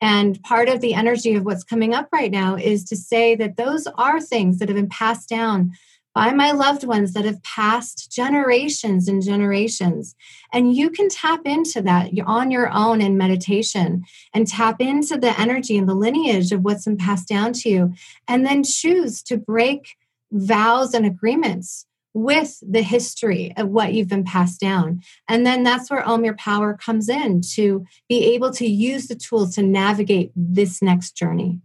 And 0.00 0.42
part 0.42 0.68
of 0.68 0.80
the 0.80 0.94
energy 0.94 1.34
of 1.34 1.44
what's 1.44 1.64
coming 1.64 1.94
up 1.94 2.08
right 2.12 2.30
now 2.30 2.56
is 2.56 2.84
to 2.84 2.96
say 2.96 3.34
that 3.36 3.56
those 3.56 3.86
are 3.86 4.20
things 4.20 4.58
that 4.58 4.68
have 4.68 4.76
been 4.76 4.88
passed 4.88 5.28
down 5.28 5.72
by 6.14 6.32
my 6.32 6.50
loved 6.50 6.84
ones 6.84 7.12
that 7.12 7.24
have 7.24 7.42
passed 7.42 8.10
generations 8.10 9.08
and 9.08 9.22
generations. 9.22 10.14
And 10.52 10.74
you 10.74 10.90
can 10.90 11.08
tap 11.08 11.40
into 11.44 11.80
that 11.82 12.10
on 12.26 12.50
your 12.50 12.68
own 12.72 13.00
in 13.00 13.16
meditation 13.16 14.04
and 14.34 14.46
tap 14.46 14.80
into 14.80 15.16
the 15.16 15.38
energy 15.40 15.78
and 15.78 15.88
the 15.88 15.94
lineage 15.94 16.52
of 16.52 16.62
what's 16.62 16.84
been 16.84 16.96
passed 16.96 17.28
down 17.28 17.52
to 17.54 17.68
you, 17.68 17.94
and 18.26 18.44
then 18.44 18.64
choose 18.64 19.22
to 19.24 19.36
break 19.36 19.96
vows 20.32 20.94
and 20.94 21.06
agreements 21.06 21.86
with 22.12 22.58
the 22.68 22.82
history 22.82 23.52
of 23.56 23.68
what 23.68 23.94
you've 23.94 24.08
been 24.08 24.24
passed 24.24 24.58
down. 24.58 25.00
And 25.28 25.46
then 25.46 25.62
that's 25.62 25.88
where 25.90 26.06
Ohm 26.06 26.24
Your 26.24 26.34
Power 26.34 26.76
comes 26.76 27.08
in 27.08 27.40
to 27.52 27.86
be 28.08 28.34
able 28.34 28.50
to 28.54 28.66
use 28.66 29.06
the 29.06 29.14
tools 29.14 29.54
to 29.54 29.62
navigate 29.62 30.32
this 30.34 30.82
next 30.82 31.12
journey. 31.12 31.60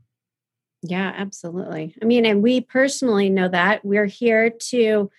Yeah, 0.81 1.13
absolutely. 1.15 1.95
I 2.01 2.05
mean, 2.05 2.25
and 2.25 2.43
we 2.43 2.61
personally 2.61 3.29
know 3.29 3.47
that 3.47 3.83
we're 3.83 4.05
here 4.05 4.49
to, 4.49 5.09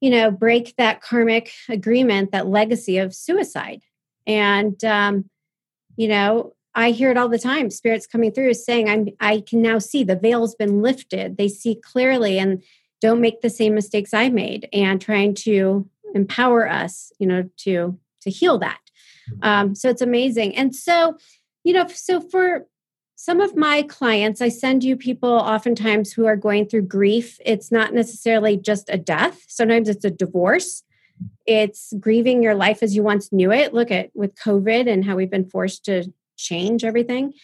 you 0.00 0.10
know, 0.10 0.30
break 0.30 0.74
that 0.76 1.00
karmic 1.00 1.52
agreement, 1.68 2.32
that 2.32 2.48
legacy 2.48 2.98
of 2.98 3.14
suicide. 3.14 3.82
And, 4.26 4.82
um, 4.84 5.30
you 5.96 6.08
know, 6.08 6.54
I 6.74 6.90
hear 6.90 7.10
it 7.10 7.18
all 7.18 7.28
the 7.28 7.38
time. 7.38 7.70
Spirits 7.70 8.06
coming 8.06 8.32
through 8.32 8.54
saying, 8.54 8.88
"I'm. 8.88 9.08
I 9.20 9.42
can 9.46 9.60
now 9.60 9.78
see 9.78 10.04
the 10.04 10.16
veil's 10.16 10.54
been 10.54 10.80
lifted. 10.80 11.36
They 11.36 11.48
see 11.48 11.74
clearly." 11.74 12.38
And 12.38 12.62
don't 13.00 13.20
make 13.20 13.42
the 13.42 13.50
same 13.50 13.74
mistakes 13.74 14.14
I 14.14 14.30
made 14.30 14.68
and 14.72 15.00
trying 15.00 15.34
to 15.34 15.88
empower 16.14 16.68
us, 16.68 17.12
you 17.18 17.26
know, 17.26 17.48
to 17.58 17.98
to 18.22 18.30
heal 18.30 18.58
that. 18.58 18.80
Mm-hmm. 19.30 19.44
Um, 19.44 19.74
so 19.74 19.90
it's 19.90 20.00
amazing. 20.00 20.56
And 20.56 20.74
so, 20.74 21.18
you 21.64 21.74
know, 21.74 21.86
so 21.88 22.20
for 22.20 22.66
some 23.22 23.40
of 23.40 23.56
my 23.56 23.82
clients, 23.82 24.40
I 24.40 24.48
send 24.48 24.82
you 24.82 24.96
people 24.96 25.30
oftentimes 25.30 26.12
who 26.12 26.26
are 26.26 26.34
going 26.34 26.66
through 26.66 26.82
grief. 26.82 27.38
It's 27.46 27.70
not 27.70 27.94
necessarily 27.94 28.56
just 28.56 28.90
a 28.90 28.98
death. 28.98 29.44
Sometimes 29.46 29.88
it's 29.88 30.04
a 30.04 30.10
divorce. 30.10 30.82
It's 31.46 31.92
grieving 32.00 32.42
your 32.42 32.56
life 32.56 32.82
as 32.82 32.96
you 32.96 33.04
once 33.04 33.32
knew 33.32 33.52
it. 33.52 33.72
Look 33.72 33.92
at 33.92 34.10
with 34.12 34.34
COVID 34.34 34.92
and 34.92 35.04
how 35.04 35.14
we've 35.14 35.30
been 35.30 35.48
forced 35.48 35.84
to 35.84 36.12
change 36.36 36.82
everything. 36.82 37.34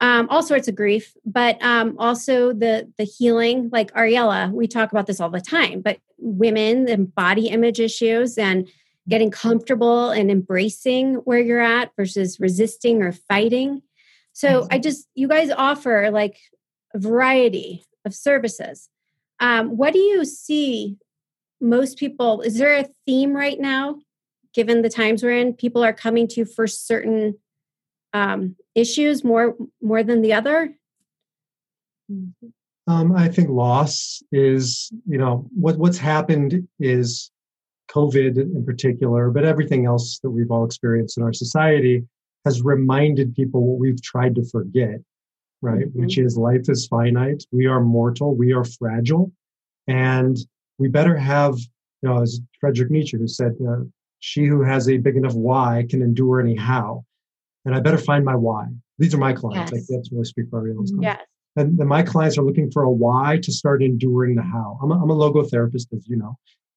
Um, 0.00 0.28
all 0.30 0.44
sorts 0.44 0.68
of 0.68 0.76
grief, 0.76 1.16
but 1.26 1.60
um, 1.64 1.96
also 1.98 2.52
the 2.52 2.92
the 2.96 3.02
healing. 3.02 3.70
Like 3.72 3.92
Ariella, 3.94 4.52
we 4.52 4.68
talk 4.68 4.92
about 4.92 5.08
this 5.08 5.18
all 5.18 5.30
the 5.30 5.40
time. 5.40 5.80
But 5.80 5.98
women 6.16 6.88
and 6.88 7.12
body 7.12 7.48
image 7.48 7.80
issues 7.80 8.38
and 8.38 8.68
getting 9.08 9.32
comfortable 9.32 10.10
and 10.10 10.30
embracing 10.30 11.14
where 11.24 11.40
you're 11.40 11.60
at 11.60 11.90
versus 11.96 12.38
resisting 12.38 13.02
or 13.02 13.10
fighting. 13.10 13.82
So 14.34 14.66
I 14.70 14.78
just 14.78 15.08
you 15.14 15.28
guys 15.28 15.50
offer 15.50 16.10
like 16.10 16.38
a 16.92 16.98
variety 16.98 17.86
of 18.04 18.14
services. 18.14 18.90
Um, 19.40 19.76
what 19.76 19.92
do 19.92 20.00
you 20.00 20.24
see 20.24 20.98
most 21.60 21.98
people? 21.98 22.42
Is 22.42 22.58
there 22.58 22.74
a 22.76 22.88
theme 23.06 23.32
right 23.32 23.58
now, 23.58 24.00
given 24.52 24.82
the 24.82 24.90
times 24.90 25.22
we're 25.22 25.38
in? 25.38 25.54
People 25.54 25.84
are 25.84 25.92
coming 25.92 26.26
to 26.28 26.40
you 26.40 26.44
for 26.44 26.66
certain 26.66 27.38
um, 28.12 28.56
issues 28.74 29.22
more 29.22 29.56
more 29.80 30.02
than 30.02 30.20
the 30.20 30.32
other? 30.32 30.74
Um, 32.86 33.16
I 33.16 33.28
think 33.28 33.48
loss 33.48 34.20
is, 34.32 34.92
you 35.06 35.16
know, 35.16 35.48
what 35.54 35.78
what's 35.78 35.98
happened 35.98 36.66
is 36.80 37.30
COVID 37.88 38.36
in 38.36 38.64
particular, 38.64 39.30
but 39.30 39.44
everything 39.44 39.86
else 39.86 40.18
that 40.24 40.30
we've 40.30 40.50
all 40.50 40.64
experienced 40.64 41.18
in 41.18 41.22
our 41.22 41.32
society 41.32 42.04
has 42.44 42.62
reminded 42.62 43.34
people 43.34 43.62
what 43.64 43.78
we've 43.78 44.02
tried 44.02 44.34
to 44.36 44.44
forget, 44.44 45.00
right? 45.62 45.86
Mm-hmm. 45.86 46.00
Which 46.00 46.18
is 46.18 46.36
life 46.36 46.68
is 46.68 46.86
finite. 46.86 47.44
We 47.52 47.66
are 47.66 47.80
mortal. 47.80 48.34
We 48.34 48.52
are 48.52 48.64
fragile. 48.64 49.32
And 49.86 50.36
we 50.78 50.88
better 50.88 51.16
have, 51.16 51.58
you 51.58 52.08
know, 52.08 52.22
as 52.22 52.40
Friedrich 52.60 52.90
Nietzsche 52.90 53.16
who 53.16 53.28
said, 53.28 53.54
uh, 53.66 53.84
she 54.20 54.44
who 54.46 54.62
has 54.62 54.88
a 54.88 54.96
big 54.96 55.16
enough 55.16 55.34
why 55.34 55.86
can 55.88 56.02
endure 56.02 56.40
any 56.40 56.56
how 56.56 57.04
and 57.64 57.74
I 57.74 57.80
better 57.80 57.98
find 57.98 58.24
my 58.24 58.34
why. 58.34 58.66
These 58.98 59.14
are 59.14 59.18
my 59.18 59.32
clients. 59.32 59.72
Yes. 59.72 59.80
Like 59.80 59.88
that's 59.88 60.10
what 60.10 60.20
I 60.20 60.24
speak 60.24 60.46
for 60.50 60.58
everyone's 60.58 60.92
Yes. 61.00 61.20
And 61.56 61.78
then 61.78 61.86
my 61.86 62.02
clients 62.02 62.36
are 62.36 62.42
looking 62.42 62.70
for 62.70 62.82
a 62.82 62.90
why 62.90 63.38
to 63.42 63.52
start 63.52 63.82
enduring 63.82 64.34
the 64.34 64.42
how. 64.42 64.78
I'm 64.82 64.90
a, 64.90 65.00
I'm 65.00 65.10
a 65.10 65.14
logotherapist, 65.14 65.92
as 65.96 66.06
you 66.08 66.16
know. 66.16 66.36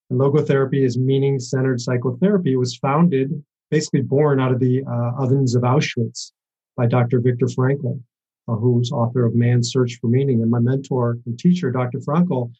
And 0.09 0.19
logotherapy 0.19 0.85
is 0.85 0.97
meaning 0.97 1.39
centered 1.39 1.81
psychotherapy. 1.81 2.53
It 2.53 2.57
was 2.57 2.77
founded, 2.77 3.43
basically 3.69 4.01
born 4.01 4.39
out 4.39 4.51
of 4.51 4.59
the 4.59 4.83
uh, 4.83 5.21
ovens 5.21 5.55
of 5.55 5.63
Auschwitz 5.63 6.31
by 6.75 6.85
Dr. 6.85 7.19
Viktor 7.19 7.47
Frankl, 7.47 8.01
uh, 8.47 8.55
who's 8.55 8.91
author 8.91 9.25
of 9.25 9.35
Man's 9.35 9.71
Search 9.71 9.97
for 9.99 10.07
Meaning. 10.07 10.41
And 10.41 10.51
my 10.51 10.59
mentor 10.59 11.17
and 11.25 11.37
teacher, 11.37 11.71
Dr. 11.71 11.99
Frankl, 11.99 12.51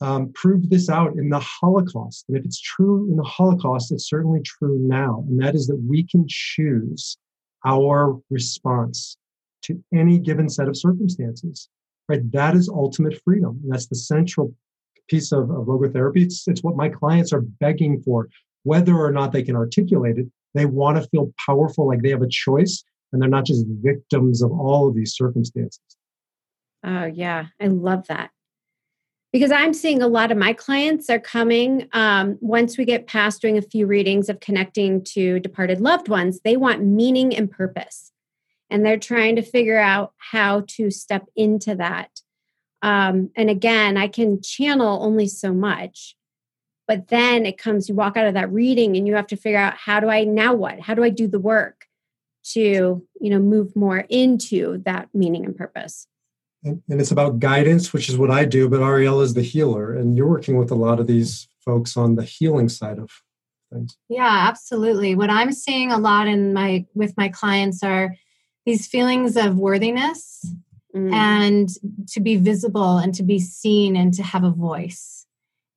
um, 0.00 0.32
proved 0.32 0.70
this 0.70 0.88
out 0.88 1.14
in 1.14 1.28
the 1.28 1.40
Holocaust. 1.40 2.24
And 2.28 2.36
if 2.36 2.44
it's 2.44 2.60
true 2.60 3.08
in 3.10 3.16
the 3.16 3.24
Holocaust, 3.24 3.90
it's 3.90 4.08
certainly 4.08 4.40
true 4.44 4.78
now. 4.80 5.24
And 5.28 5.42
that 5.42 5.54
is 5.54 5.66
that 5.66 5.82
we 5.88 6.04
can 6.04 6.24
choose 6.28 7.18
our 7.66 8.18
response 8.30 9.16
to 9.62 9.82
any 9.92 10.18
given 10.18 10.48
set 10.48 10.68
of 10.68 10.76
circumstances 10.76 11.68
right 12.08 12.30
that 12.32 12.54
is 12.54 12.68
ultimate 12.68 13.20
freedom 13.24 13.60
that's 13.68 13.86
the 13.86 13.96
central 13.96 14.54
piece 15.08 15.32
of, 15.32 15.50
of 15.50 15.66
logotherapy 15.66 16.22
it's, 16.24 16.46
it's 16.46 16.62
what 16.62 16.76
my 16.76 16.88
clients 16.88 17.32
are 17.32 17.40
begging 17.40 18.00
for 18.02 18.28
whether 18.64 18.96
or 18.96 19.12
not 19.12 19.32
they 19.32 19.42
can 19.42 19.56
articulate 19.56 20.18
it 20.18 20.26
they 20.54 20.66
want 20.66 20.96
to 20.96 21.08
feel 21.08 21.32
powerful 21.44 21.86
like 21.86 22.02
they 22.02 22.10
have 22.10 22.22
a 22.22 22.28
choice 22.28 22.82
and 23.12 23.22
they're 23.22 23.28
not 23.28 23.46
just 23.46 23.64
victims 23.82 24.42
of 24.42 24.50
all 24.52 24.88
of 24.88 24.94
these 24.94 25.14
circumstances 25.14 25.80
oh 26.84 27.04
yeah 27.04 27.46
i 27.60 27.66
love 27.66 28.06
that 28.08 28.30
because 29.32 29.50
I'm 29.50 29.74
seeing 29.74 30.02
a 30.02 30.08
lot 30.08 30.32
of 30.32 30.38
my 30.38 30.52
clients 30.52 31.10
are 31.10 31.18
coming 31.18 31.88
um, 31.92 32.38
once 32.40 32.78
we 32.78 32.84
get 32.84 33.06
past 33.06 33.42
doing 33.42 33.58
a 33.58 33.62
few 33.62 33.86
readings 33.86 34.28
of 34.28 34.40
connecting 34.40 35.04
to 35.04 35.38
departed 35.40 35.80
loved 35.80 36.08
ones, 36.08 36.40
they 36.44 36.56
want 36.56 36.84
meaning 36.84 37.36
and 37.36 37.50
purpose. 37.50 38.12
And 38.70 38.84
they're 38.84 38.98
trying 38.98 39.36
to 39.36 39.42
figure 39.42 39.78
out 39.78 40.12
how 40.16 40.64
to 40.68 40.90
step 40.90 41.26
into 41.36 41.74
that. 41.76 42.20
Um, 42.80 43.30
and 43.36 43.50
again, 43.50 43.96
I 43.96 44.08
can 44.08 44.40
channel 44.40 45.02
only 45.02 45.26
so 45.26 45.52
much. 45.52 46.16
But 46.88 47.08
then 47.08 47.46
it 47.46 47.58
comes, 47.58 47.88
you 47.88 47.94
walk 47.94 48.16
out 48.16 48.26
of 48.26 48.34
that 48.34 48.50
reading 48.50 48.96
and 48.96 49.06
you 49.06 49.14
have 49.14 49.28
to 49.28 49.36
figure 49.36 49.58
out 49.58 49.76
how 49.76 50.00
do 50.00 50.08
I 50.08 50.24
now 50.24 50.54
what? 50.54 50.80
How 50.80 50.94
do 50.94 51.04
I 51.04 51.10
do 51.10 51.28
the 51.28 51.38
work 51.38 51.84
to, 52.54 53.06
you 53.20 53.30
know, 53.30 53.38
move 53.38 53.76
more 53.76 53.98
into 54.08 54.82
that 54.84 55.08
meaning 55.14 55.44
and 55.44 55.54
purpose? 55.54 56.08
and, 56.64 56.82
and 56.88 57.00
it's 57.00 57.10
about 57.10 57.38
guidance, 57.38 57.92
which 57.92 58.08
is 58.08 58.16
what 58.16 58.30
I 58.30 58.44
do. 58.44 58.68
But 58.68 58.82
Ariel 58.82 59.20
is 59.20 59.34
the 59.34 59.42
healer, 59.42 59.94
and 59.94 60.16
you're 60.16 60.28
working 60.28 60.58
with 60.58 60.70
a 60.70 60.74
lot 60.74 61.00
of 61.00 61.06
these 61.06 61.48
folks 61.64 61.96
on 61.96 62.16
the 62.16 62.24
healing 62.24 62.68
side 62.68 62.98
of 62.98 63.10
things. 63.72 63.96
Yeah, 64.08 64.46
absolutely. 64.48 65.14
What 65.14 65.30
I'm 65.30 65.52
seeing 65.52 65.92
a 65.92 65.98
lot 65.98 66.26
in 66.26 66.52
my 66.52 66.86
with 66.94 67.16
my 67.16 67.28
clients 67.28 67.82
are 67.82 68.14
these 68.66 68.86
feelings 68.86 69.36
of 69.36 69.56
worthiness 69.56 70.52
mm. 70.94 71.12
and 71.12 71.68
to 72.08 72.20
be 72.20 72.36
visible 72.36 72.98
and 72.98 73.14
to 73.14 73.22
be 73.22 73.38
seen 73.38 73.96
and 73.96 74.12
to 74.14 74.22
have 74.22 74.44
a 74.44 74.50
voice. 74.50 75.17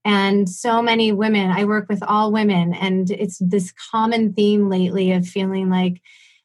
And 0.03 0.49
so 0.49 0.81
many 0.81 1.11
women, 1.11 1.51
I 1.51 1.65
work 1.65 1.87
with 1.87 2.01
all 2.03 2.31
women, 2.31 2.73
and 2.73 3.11
it's 3.11 3.37
this 3.39 3.71
common 3.91 4.33
theme 4.33 4.69
lately 4.69 5.11
of 5.11 5.27
feeling 5.27 5.69
like 5.69 6.01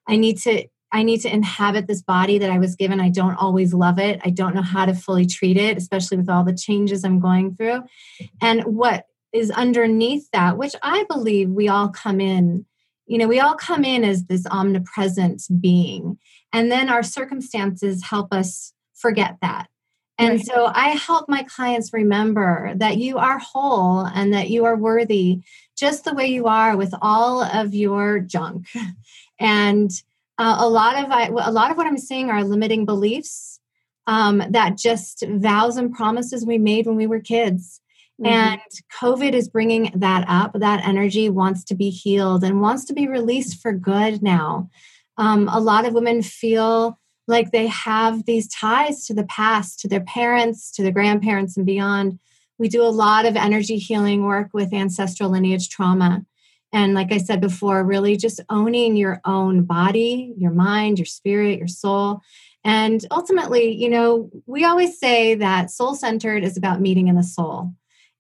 I 0.07 0.17
need 0.17 0.39
to 0.39 0.67
I 0.93 1.03
need 1.03 1.21
to 1.23 1.33
inhabit 1.33 1.89
this 1.89 2.01
body 2.01 2.39
that 2.39 2.51
I 2.51 2.59
was 2.59 2.77
given. 2.77 3.01
I 3.01 3.09
don't 3.09 3.35
always 3.35 3.75
love 3.75 3.99
it. 3.99 4.21
I 4.25 4.31
don't 4.31 4.55
know 4.55 4.63
how 4.63 4.87
to 4.87 4.95
fully 4.95 5.27
treat 5.27 5.57
it, 5.57 5.77
especially 5.77 6.17
with 6.17 6.31
all 6.31 6.45
the 6.45 6.55
changes 6.55 7.05
I'm 7.05 7.19
going 7.19 7.57
through. 7.57 7.83
And 8.41 8.63
what 8.63 9.05
is 9.33 9.51
underneath 9.51 10.31
that, 10.33 10.57
which 10.57 10.75
I 10.83 11.05
believe 11.09 11.51
we 11.51 11.69
all 11.69 11.89
come 11.89 12.21
in, 12.21 12.65
you 13.07 13.19
know, 13.19 13.29
we 13.29 13.41
all 13.41 13.55
come 13.55 13.85
in 13.85 14.05
as 14.05 14.25
this 14.25 14.47
omnipresent 14.47 15.43
being. 15.61 16.19
And 16.53 16.71
then 16.71 16.89
our 16.89 17.03
circumstances 17.03 18.05
help 18.05 18.33
us 18.33 18.73
forget 18.95 19.37
that. 19.43 19.67
And 20.19 20.37
right. 20.37 20.47
so 20.47 20.67
I 20.67 20.91
help 20.91 21.29
my 21.29 21.43
clients 21.43 21.93
remember 21.93 22.73
that 22.77 22.97
you 22.97 23.19
are 23.19 23.39
whole 23.39 24.01
and 24.01 24.33
that 24.33 24.49
you 24.49 24.65
are 24.65 24.77
worthy 24.77 25.41
just 25.77 26.05
the 26.05 26.15
way 26.15 26.27
you 26.27 26.47
are 26.47 26.77
with 26.77 26.95
all 27.03 27.43
of 27.43 27.75
your 27.75 28.21
junk. 28.21 28.67
And 29.39 29.91
uh, 30.39 30.57
a 30.61 30.67
lot 30.67 31.03
of 31.03 31.11
I, 31.11 31.27
a 31.27 31.53
lot 31.53 31.71
of 31.71 31.77
what 31.77 31.87
I'm 31.87 31.99
seeing 31.99 32.31
are 32.31 32.43
limiting 32.43 32.87
beliefs 32.87 33.61
um, 34.07 34.43
that 34.51 34.79
just 34.79 35.25
vows 35.29 35.77
and 35.77 35.93
promises 35.95 36.47
we 36.47 36.59
made 36.59 36.87
when 36.87 36.97
we 36.97 37.07
were 37.07 37.21
kids. 37.21 37.81
Mm-hmm. 38.21 38.33
And 38.33 38.61
COVID 38.99 39.35
is 39.35 39.49
bringing 39.49 39.93
that 39.95 40.25
up. 40.29 40.53
That 40.55 40.87
energy 40.87 41.29
wants 41.29 41.65
to 41.65 41.75
be 41.75 41.91
healed 41.91 42.45
and 42.45 42.61
wants 42.61 42.87
to 42.87 42.95
be 42.95 43.09
released 43.09 43.61
for 43.61 43.73
good 43.73 44.23
now. 44.23 44.71
Um, 45.19 45.49
a 45.49 45.61
lot 45.61 45.87
of 45.87 45.93
women 45.93 46.23
feel 46.23 46.99
like 47.27 47.51
they 47.51 47.67
have 47.67 48.25
these 48.25 48.49
ties 48.49 49.07
to 49.07 49.15
the 49.15 49.25
past, 49.25 49.81
to 49.81 49.89
their 49.89 50.03
parents, 50.03 50.71
to 50.73 50.83
their 50.83 50.93
grandparents, 50.93 51.57
and 51.57 51.67
beyond. 51.67 52.19
We 52.59 52.69
do 52.69 52.83
a 52.83 52.89
lot 52.89 53.27
of 53.27 53.37
energy 53.37 53.77
healing 53.77 54.25
work 54.25 54.49
with 54.53 54.73
ancestral 54.73 55.31
lineage 55.31 55.69
trauma. 55.69 56.25
And 56.73 56.95
like 56.95 57.13
I 57.13 57.19
said 57.19 57.41
before, 57.41 57.85
really 57.85 58.17
just 58.17 58.41
owning 58.49 58.97
your 58.97 59.21
own 59.25 59.65
body, 59.65 60.35
your 60.37 60.51
mind, 60.51 60.99
your 60.99 61.07
spirit, 61.07 61.59
your 61.59 61.69
soul. 61.69 62.21
And 62.65 63.05
ultimately, 63.11 63.73
you 63.73 63.89
know, 63.89 64.31
we 64.47 64.65
always 64.65 64.99
say 64.99 65.37
that 65.37 65.71
soul 65.71 65.95
centered 65.95 66.43
is 66.43 66.57
about 66.57 66.81
meeting 66.81 67.09
in 67.09 67.17
the 67.17 67.23
soul. 67.23 67.73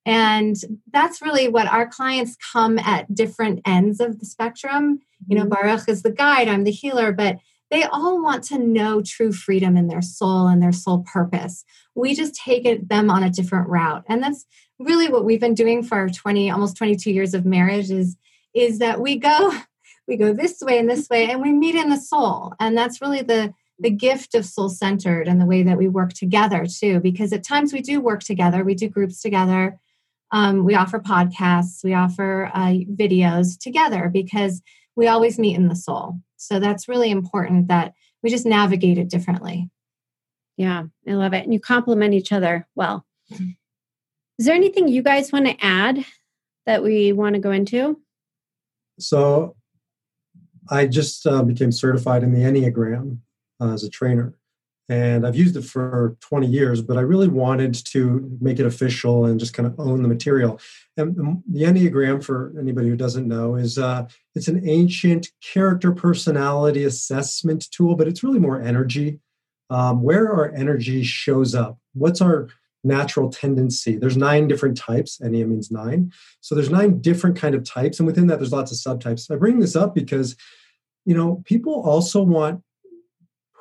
And 0.05 0.57
that's 0.92 1.21
really 1.21 1.49
what 1.49 1.66
our 1.66 1.87
clients 1.88 2.37
come 2.53 2.79
at 2.79 3.12
different 3.12 3.61
ends 3.66 3.99
of 3.99 4.21
the 4.21 4.27
spectrum. 4.27 5.01
You 5.27 5.37
know, 5.37 5.42
mm-hmm. 5.42 5.51
Baruch 5.51 5.88
is 5.88 6.03
the 6.03 6.12
guide, 6.12 6.47
I'm 6.47 6.62
the 6.64 6.71
healer, 6.71 7.11
but 7.11 7.38
they 7.70 7.83
all 7.85 8.22
want 8.22 8.44
to 8.44 8.59
know 8.59 9.02
true 9.05 9.33
freedom 9.33 9.76
in 9.76 9.88
their 9.88 10.02
soul 10.02 10.46
and 10.46 10.62
their 10.62 10.72
soul 10.72 11.05
purpose. 11.12 11.64
We 11.94 12.14
just 12.14 12.35
take 12.35 12.64
it, 12.64 12.88
them 12.88 13.11
on 13.11 13.22
a 13.22 13.31
different 13.31 13.68
route. 13.68 14.05
And 14.09 14.22
that's 14.22 14.46
really 14.79 15.09
what 15.09 15.24
we've 15.24 15.40
been 15.40 15.55
doing 15.55 15.83
for 15.83 16.09
20, 16.09 16.50
almost 16.50 16.76
22 16.76 17.11
years 17.11 17.35
of 17.35 17.44
marriage 17.44 17.90
is 17.90 18.16
is 18.57 18.79
that 18.79 19.00
we 19.00 19.16
go 19.16 19.52
we 20.09 20.16
go 20.16 20.33
this 20.33 20.61
way 20.62 20.79
and 20.79 20.88
this 20.88 21.09
way 21.09 21.31
and 21.31 21.42
we 21.42 21.52
meet 21.52 21.74
in 21.74 21.90
the 21.90 21.96
soul 21.96 22.55
and 22.59 22.76
that's 22.76 23.00
really 23.00 23.22
the 23.22 23.52
the 23.79 23.90
gift 23.90 24.35
of 24.35 24.46
soul 24.46 24.70
centered 24.70 25.29
and 25.29 25.40
the 25.40 25.46
way 25.46 25.62
that 25.62 25.76
we 25.76 25.87
work 25.87 26.12
together 26.14 26.64
too 26.66 26.98
because 27.00 27.33
at 27.33 27.44
times 27.44 27.72
we 27.72 27.83
do 27.83 28.00
work 28.00 28.22
together 28.22 28.64
we 28.64 28.74
do 28.74 28.88
groups 28.88 29.20
together 29.20 29.79
um, 30.33 30.64
we 30.64 30.74
offer 30.74 30.98
podcasts 30.98 31.85
we 31.85 31.92
offer 31.92 32.50
uh, 32.55 32.72
videos 32.98 33.59
together 33.59 34.09
because 34.11 34.62
we 34.94 35.07
always 35.07 35.38
meet 35.38 35.57
in 35.57 35.68
the 35.68 35.76
soul 35.76 36.16
so 36.37 36.61
that's 36.61 36.88
really 36.88 37.11
important 37.11 37.68
that 37.68 37.92
we 38.22 38.31
just 38.31 38.46
navigate 38.46 38.99
it 38.99 39.09
differently 39.09 39.70
yeah 40.57 40.85
i 41.09 41.12
love 41.12 41.35
it 41.35 41.44
and 41.44 41.53
you 41.53 41.61
complement 41.61 42.14
each 42.14 42.33
other 42.33 42.66
well 42.75 43.07
Is 44.38 44.44
there 44.44 44.55
anything 44.55 44.88
you 44.88 45.03
guys 45.03 45.33
want 45.33 45.46
to 45.46 45.57
add 45.64 46.05
that 46.66 46.83
we 46.83 47.12
want 47.12 47.35
to 47.35 47.40
go 47.40 47.53
into? 47.53 48.01
So, 48.99 49.57
I 50.68 50.87
just 50.87 51.27
uh, 51.27 51.42
became 51.42 51.72
certified 51.72 52.22
in 52.22 52.33
the 52.33 52.40
Enneagram 52.40 53.18
uh, 53.61 53.72
as 53.72 53.85
a 53.85 53.88
trainer. 53.88 54.35
And 54.88 55.27
I've 55.27 55.35
used 55.35 55.57
it 55.57 55.64
for 55.64 56.16
20 56.20 56.46
years, 56.46 56.81
but 56.81 56.96
I 56.96 57.01
really 57.01 57.27
wanted 57.27 57.75
to 57.87 58.38
make 58.40 58.61
it 58.61 58.66
official 58.66 59.25
and 59.25 59.40
just 59.40 59.53
kind 59.53 59.66
of 59.66 59.79
own 59.81 60.03
the 60.03 60.09
material. 60.09 60.61
And 60.96 61.42
the 61.51 61.62
Enneagram, 61.62 62.22
for 62.22 62.55
anybody 62.59 62.88
who 62.88 62.96
doesn't 62.96 63.27
know, 63.27 63.57
is 63.57 63.79
uh, 63.79 64.07
it's 64.37 64.46
an 64.49 64.68
ancient 64.68 65.29
character 65.42 65.92
personality 65.92 66.85
assessment 66.85 67.68
tool, 67.72 67.96
but 67.96 68.07
it's 68.07 68.22
really 68.22 68.38
more 68.38 68.61
energy. 68.61 69.20
Um, 69.68 70.03
where 70.03 70.33
our 70.33 70.55
energy 70.55 71.03
shows 71.03 71.53
up. 71.53 71.79
What's 71.92 72.20
our 72.20 72.49
natural 72.85 73.31
tendency? 73.31 73.96
There's 73.96 74.16
nine 74.16 74.46
different 74.46 74.77
types. 74.77 75.18
Ennea 75.18 75.49
means 75.49 75.72
nine. 75.72 76.12
So 76.40 76.55
there's 76.55 76.70
nine 76.70 77.01
different 77.01 77.37
kind 77.37 77.57
of 77.57 77.64
types, 77.64 77.99
and 77.99 78.07
within 78.07 78.29
that, 78.29 78.38
there's 78.38 78.53
lots 78.53 78.70
of 78.70 78.79
subtypes. 78.79 79.29
I 79.29 79.35
bring 79.35 79.59
this 79.59 79.75
up 79.75 79.92
because, 79.92 80.37
you 81.05 81.16
know, 81.16 81.42
people 81.46 81.83
also 81.83 82.22
want 82.22 82.62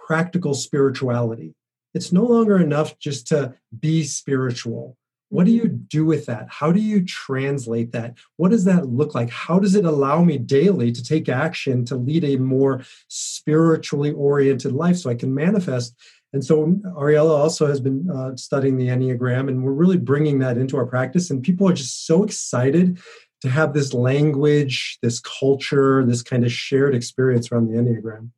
practical 0.05 0.53
spirituality. 0.53 1.55
It's 1.95 2.11
no 2.11 2.23
longer 2.23 2.57
enough 2.59 2.99
just 2.99 3.27
to 3.27 3.55
be 3.79 4.03
spiritual. 4.03 4.97
What 5.29 5.45
do 5.45 5.51
you 5.51 5.67
do 5.67 6.05
with 6.05 6.27
that? 6.27 6.45
How 6.49 6.71
do 6.71 6.79
you 6.79 7.03
translate 7.03 7.91
that? 7.93 8.15
What 8.37 8.51
does 8.51 8.65
that 8.65 8.85
look 8.85 9.15
like? 9.15 9.31
How 9.31 9.57
does 9.57 9.73
it 9.73 9.85
allow 9.85 10.23
me 10.23 10.37
daily 10.37 10.91
to 10.91 11.03
take 11.03 11.27
action 11.27 11.83
to 11.85 11.95
lead 11.95 12.23
a 12.23 12.37
more 12.37 12.83
spiritually 13.07 14.11
oriented 14.11 14.73
life 14.73 14.97
so 14.97 15.09
I 15.09 15.15
can 15.15 15.33
manifest? 15.33 15.95
And 16.33 16.45
so 16.45 16.67
Ariella 16.97 17.35
also 17.37 17.65
has 17.65 17.79
been 17.79 18.09
uh, 18.09 18.35
studying 18.35 18.77
the 18.77 18.89
Enneagram, 18.89 19.47
and 19.47 19.63
we're 19.63 19.71
really 19.71 19.97
bringing 19.97 20.39
that 20.39 20.57
into 20.57 20.77
our 20.77 20.85
practice. 20.85 21.31
And 21.31 21.41
people 21.41 21.67
are 21.67 21.73
just 21.73 22.05
so 22.05 22.23
excited 22.23 22.99
to 23.41 23.49
have 23.49 23.73
this 23.73 23.93
language, 23.93 24.99
this 25.01 25.19
culture, 25.19 26.05
this 26.05 26.21
kind 26.21 26.43
of 26.43 26.51
shared 26.51 26.93
experience 26.93 27.51
around 27.51 27.67
the 27.67 27.77
Enneagram. 27.77 28.29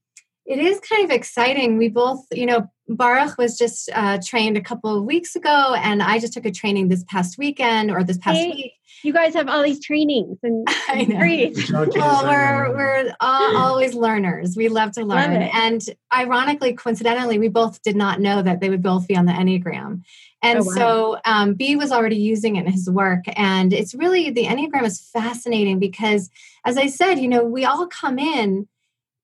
It 0.48 0.60
is 0.60 0.80
kind 0.80 1.04
of 1.04 1.12
exciting. 1.12 1.78
We 1.78 1.90
both, 1.90 2.26
you 2.32 2.46
know, 2.46 2.72
Baruch 2.88 3.38
was 3.38 3.58
just 3.58 3.90
uh, 3.94 4.18
trained 4.24 4.56
a 4.56 4.62
couple 4.62 4.98
of 4.98 5.04
weeks 5.04 5.36
ago, 5.36 5.76
and 5.78 6.02
I 6.02 6.20
just 6.20 6.32
took 6.32 6.46
a 6.46 6.52
training 6.52 6.88
this 6.88 7.04
past 7.04 7.38
weekend 7.38 7.92
or 7.92 8.02
this 8.02 8.18
past 8.18 8.38
hey, 8.38 8.52
week. 8.52 8.74
You 9.04 9.12
guys 9.12 9.34
have 9.34 9.50
all 9.50 9.62
these 9.62 9.84
trainings 9.84 10.40
and, 10.44 10.66
and 10.90 11.10
well, 11.14 12.24
we're 12.24 12.70
we're 12.70 13.14
all, 13.20 13.58
always 13.58 13.94
learners. 13.94 14.56
We 14.56 14.70
love 14.70 14.94
to 14.94 15.02
learn, 15.02 15.34
love 15.34 15.50
and 15.54 15.82
ironically, 16.16 16.74
coincidentally, 16.74 17.40
we 17.40 17.50
both 17.50 17.82
did 17.82 17.98
not 17.98 18.22
know 18.22 18.42
that 18.42 18.62
they 18.62 18.70
would 18.70 18.84
both 18.84 19.06
be 19.06 19.18
on 19.18 19.26
the 19.26 19.34
Enneagram. 19.34 20.04
And 20.42 20.60
oh, 20.60 20.64
wow. 20.64 20.74
so 20.76 21.18
um, 21.26 21.54
B 21.56 21.76
was 21.76 21.92
already 21.92 22.18
using 22.18 22.56
it 22.56 22.66
in 22.66 22.72
his 22.72 22.90
work. 22.90 23.26
And 23.36 23.74
it's 23.74 23.94
really, 23.96 24.30
the 24.30 24.46
Enneagram 24.46 24.84
is 24.84 25.02
fascinating 25.12 25.80
because, 25.80 26.30
as 26.64 26.78
I 26.78 26.88
said, 26.88 27.16
you 27.16 27.28
know, 27.28 27.44
we 27.44 27.66
all 27.66 27.88
come 27.88 28.18
in 28.18 28.68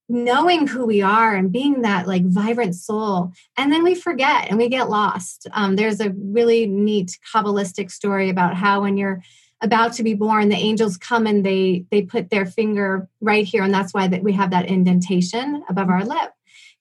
knowing 0.09 0.67
who 0.67 0.85
we 0.85 1.01
are 1.01 1.33
and 1.33 1.51
being 1.51 1.81
that 1.81 2.07
like 2.07 2.25
vibrant 2.25 2.75
soul. 2.75 3.31
And 3.57 3.71
then 3.71 3.83
we 3.83 3.95
forget 3.95 4.49
and 4.49 4.57
we 4.57 4.69
get 4.69 4.89
lost. 4.89 5.47
Um, 5.53 5.75
there's 5.75 5.99
a 5.99 6.11
really 6.11 6.65
neat 6.65 7.17
kabbalistic 7.33 7.89
story 7.89 8.29
about 8.29 8.55
how 8.55 8.81
when 8.81 8.97
you're 8.97 9.21
about 9.61 9.93
to 9.93 10.03
be 10.03 10.13
born 10.13 10.49
the 10.49 10.55
angels 10.57 10.97
come 10.97 11.25
and 11.25 11.45
they 11.45 11.85
they 11.89 12.01
put 12.01 12.29
their 12.29 12.45
finger 12.45 13.07
right 13.21 13.45
here 13.45 13.63
and 13.63 13.73
that's 13.73 13.93
why 13.93 14.05
that 14.09 14.21
we 14.21 14.33
have 14.33 14.51
that 14.51 14.65
indentation 14.65 15.63
above 15.69 15.87
our 15.87 16.03
lip 16.03 16.33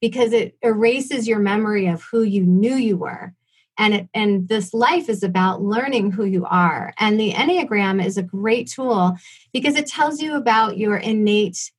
because 0.02 0.32
it 0.32 0.56
erases 0.62 1.28
your 1.28 1.38
memory 1.38 1.86
of 1.86 2.02
who 2.02 2.22
you 2.22 2.44
knew 2.44 2.74
you 2.74 2.98
were. 2.98 3.32
And 3.78 3.94
it, 3.94 4.08
and 4.12 4.48
this 4.48 4.74
life 4.74 5.08
is 5.08 5.22
about 5.22 5.62
learning 5.62 6.10
who 6.10 6.24
you 6.24 6.44
are. 6.44 6.92
And 6.98 7.18
the 7.18 7.32
enneagram 7.32 8.04
is 8.04 8.18
a 8.18 8.22
great 8.22 8.68
tool 8.68 9.16
because 9.52 9.76
it 9.76 9.86
tells 9.86 10.20
you 10.20 10.34
about 10.34 10.76
your 10.76 10.96
innate 10.96 11.70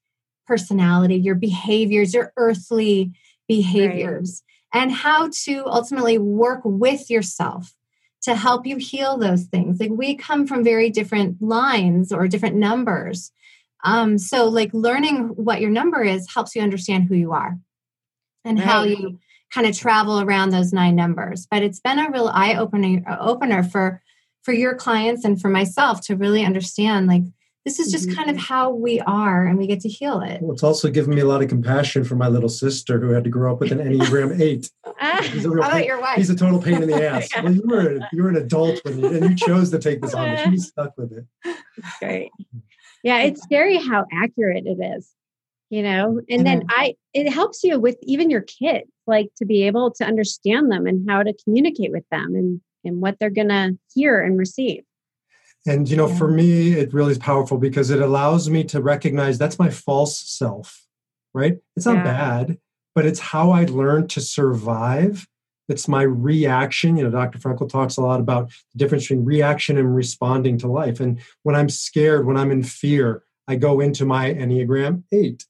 personality, 0.46 1.16
your 1.16 1.36
behaviors, 1.36 2.14
your 2.14 2.34
earthly 2.38 3.12
behaviors, 3.48 4.44
right. 4.74 4.82
and 4.82 4.92
how 4.92 5.30
to 5.44 5.66
ultimately 5.66 6.18
work 6.18 6.62
with 6.64 7.10
yourself 7.10 7.74
to 8.24 8.36
help 8.36 8.66
you 8.66 8.78
heal 8.78 9.18
those 9.18 9.44
things. 9.44 9.80
Like 9.80 9.92
we 9.92 10.16
come 10.16 10.48
from 10.48 10.64
very 10.64 10.90
different 10.90 11.42
lines 11.42 12.12
or 12.12 12.28
different 12.28 12.56
numbers. 12.56 13.32
Um, 13.84 14.18
so, 14.18 14.48
like 14.48 14.74
learning 14.74 15.30
what 15.36 15.60
your 15.60 15.70
number 15.70 16.04
is 16.04 16.34
helps 16.34 16.56
you 16.56 16.62
understand 16.62 17.06
who 17.06 17.16
you 17.16 17.34
are 17.34 17.58
and 18.46 18.58
right. 18.58 18.68
how 18.68 18.84
you 18.84 19.20
kind 19.52 19.68
of 19.68 19.78
travel 19.78 20.22
around 20.22 20.50
those 20.50 20.74
nine 20.74 20.96
numbers. 20.96 21.48
But 21.52 21.64
it's 21.64 21.80
been 21.80 22.00
a 22.00 22.10
real 22.10 22.30
eye 22.34 22.56
opening 22.56 23.06
opener 23.08 23.62
for 23.64 24.02
for 24.42 24.54
your 24.54 24.76
clients 24.76 25.24
and 25.24 25.40
for 25.40 25.50
myself 25.50 26.02
to 26.02 26.16
really 26.16 26.44
understand 26.44 27.08
like 27.08 27.24
this 27.66 27.80
is 27.80 27.92
just 27.92 28.14
kind 28.14 28.30
of 28.30 28.36
mm-hmm. 28.36 28.54
how 28.54 28.72
we 28.72 29.00
are 29.02 29.46
and 29.46 29.58
we 29.58 29.68
get 29.68 29.80
to 29.82 29.90
heal 29.90 30.22
it. 30.22 30.42
Well, 30.42 30.52
it's 30.52 30.64
also 30.64 30.90
given 30.90 31.16
me 31.16 31.22
a 31.22 31.26
lot 31.26 31.42
of 31.42 31.48
compassion 31.48 32.04
for 32.04 32.16
my 32.16 32.28
little 32.28 32.50
sister 32.50 33.00
who 33.00 33.10
had 33.10 33.24
to 33.24 33.30
grow 33.30 33.54
up 33.54 33.62
with 33.62 33.72
an 33.72 33.80
enneagram 33.80 34.40
8 34.42 34.70
he's 35.32 35.46
a 35.46 35.50
real 35.50 35.70
pain, 35.70 35.86
your 35.86 36.02
wife? 36.02 36.18
he's 36.18 36.30
a 36.30 36.36
total 36.36 36.62
pain 36.62 36.82
in 36.82 36.90
the 36.90 37.04
ass. 37.04 37.30
Yeah. 37.34 37.44
well, 37.44 37.54
you 37.54 37.64
were 37.66 38.00
you 38.12 38.24
were 38.24 38.30
an 38.30 38.36
adult 38.36 38.84
when 38.84 39.00
you 39.00 39.08
and 39.08 39.30
you 39.30 39.36
chose 39.36 39.72
to 39.72 39.80
take 39.80 40.02
this 40.02 40.14
on 40.14 40.36
but 40.36 40.50
she 40.50 40.58
stuck 40.58 40.98
with 40.98 41.14
it. 41.14 41.26
That's 41.44 42.00
great. 42.00 42.32
Yeah 43.02 43.20
it's 43.20 43.42
scary 43.42 43.78
how 43.78 44.06
accurate 44.12 44.66
it 44.66 44.80
is 44.98 45.10
you 45.70 45.82
know? 45.82 46.22
And 46.30 46.46
then 46.46 46.64
i 46.70 46.96
it 47.14 47.32
helps 47.32 47.64
you 47.64 47.80
with 47.80 47.98
even 48.04 48.30
your 48.30 48.42
kids 48.42 48.90
like 49.08 49.30
to 49.38 49.46
be 49.46 49.64
able 49.64 49.92
to 49.92 50.06
understand 50.06 50.72
them 50.72 50.86
and 50.86 51.10
how 51.10 51.24
to 51.24 51.34
communicate 51.44 51.92
with 51.92 52.08
them 52.12 52.36
and 52.36 52.62
and 52.84 53.02
what 53.02 53.18
they're 53.20 53.30
gonna 53.30 53.72
hear 53.94 54.22
and 54.22 54.38
receive 54.38 54.84
and, 55.66 55.90
you 55.90 55.96
know, 55.96 56.10
yeah. 56.10 56.18
for 56.18 56.28
me, 56.30 56.74
it 56.74 56.94
really 56.94 57.12
is 57.12 57.18
powerful 57.18 57.58
because 57.58 57.90
it 57.90 58.02
allows 58.02 58.50
me 58.50 58.64
to 58.66 58.82
recognize 58.82 59.38
that's 59.38 59.60
my 59.60 59.70
false 59.70 60.20
self, 60.20 60.86
right? 61.34 61.58
It's 61.76 61.86
not 61.86 61.98
yeah. 61.98 62.04
bad, 62.04 62.58
but 62.96 63.06
it's 63.06 63.20
how 63.20 63.52
I 63.52 63.64
learned 63.66 64.10
to 64.12 64.22
survive. 64.22 65.26
It's 65.70 65.88
my 65.88 66.02
reaction. 66.02 66.98
You 66.98 67.06
know, 67.06 67.10
Dr. 67.10 67.40
Frankl 67.40 67.70
talks 67.70 67.96
a 67.96 68.02
lot 68.02 68.20
about 68.20 68.50
the 68.74 68.78
difference 68.78 69.06
between 69.06 69.24
reaction 69.24 69.78
and 69.78 69.96
responding 69.96 70.58
to 70.60 70.68
life. 70.68 71.00
And 71.00 71.22
when 71.44 71.56
I'm 71.56 71.70
scared, 71.70 72.26
when 72.26 72.36
I'm 72.38 72.52
in 72.52 72.64
fear, 72.64 73.24
I 73.48 73.56
go 73.56 73.80
into 73.80 74.06
my 74.06 74.34
Enneagram 74.34 75.04
8. 75.14 75.46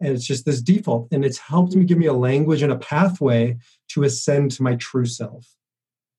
And 0.00 0.12
it's 0.12 0.26
just 0.26 0.44
this 0.44 0.60
default. 0.60 1.08
And 1.10 1.24
it's 1.24 1.38
helped 1.38 1.74
me 1.74 1.84
give 1.84 1.96
me 1.96 2.06
a 2.06 2.12
language 2.12 2.60
and 2.60 2.72
a 2.72 2.76
pathway 2.76 3.56
to 3.88 4.02
ascend 4.02 4.50
to 4.52 4.62
my 4.62 4.74
true 4.76 5.06
self 5.06 5.46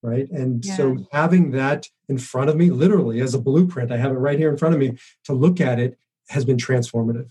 right 0.05 0.29
and 0.29 0.63
yeah. 0.63 0.77
so 0.77 0.97
having 1.11 1.51
that 1.51 1.87
in 2.09 2.17
front 2.17 2.49
of 2.49 2.55
me 2.55 2.69
literally 2.69 3.21
as 3.21 3.33
a 3.33 3.39
blueprint 3.39 3.91
i 3.91 3.97
have 3.97 4.11
it 4.11 4.15
right 4.15 4.39
here 4.39 4.49
in 4.49 4.57
front 4.57 4.73
of 4.73 4.79
me 4.79 4.97
to 5.23 5.33
look 5.33 5.59
at 5.59 5.79
it 5.79 5.97
has 6.29 6.45
been 6.45 6.57
transformative 6.57 7.29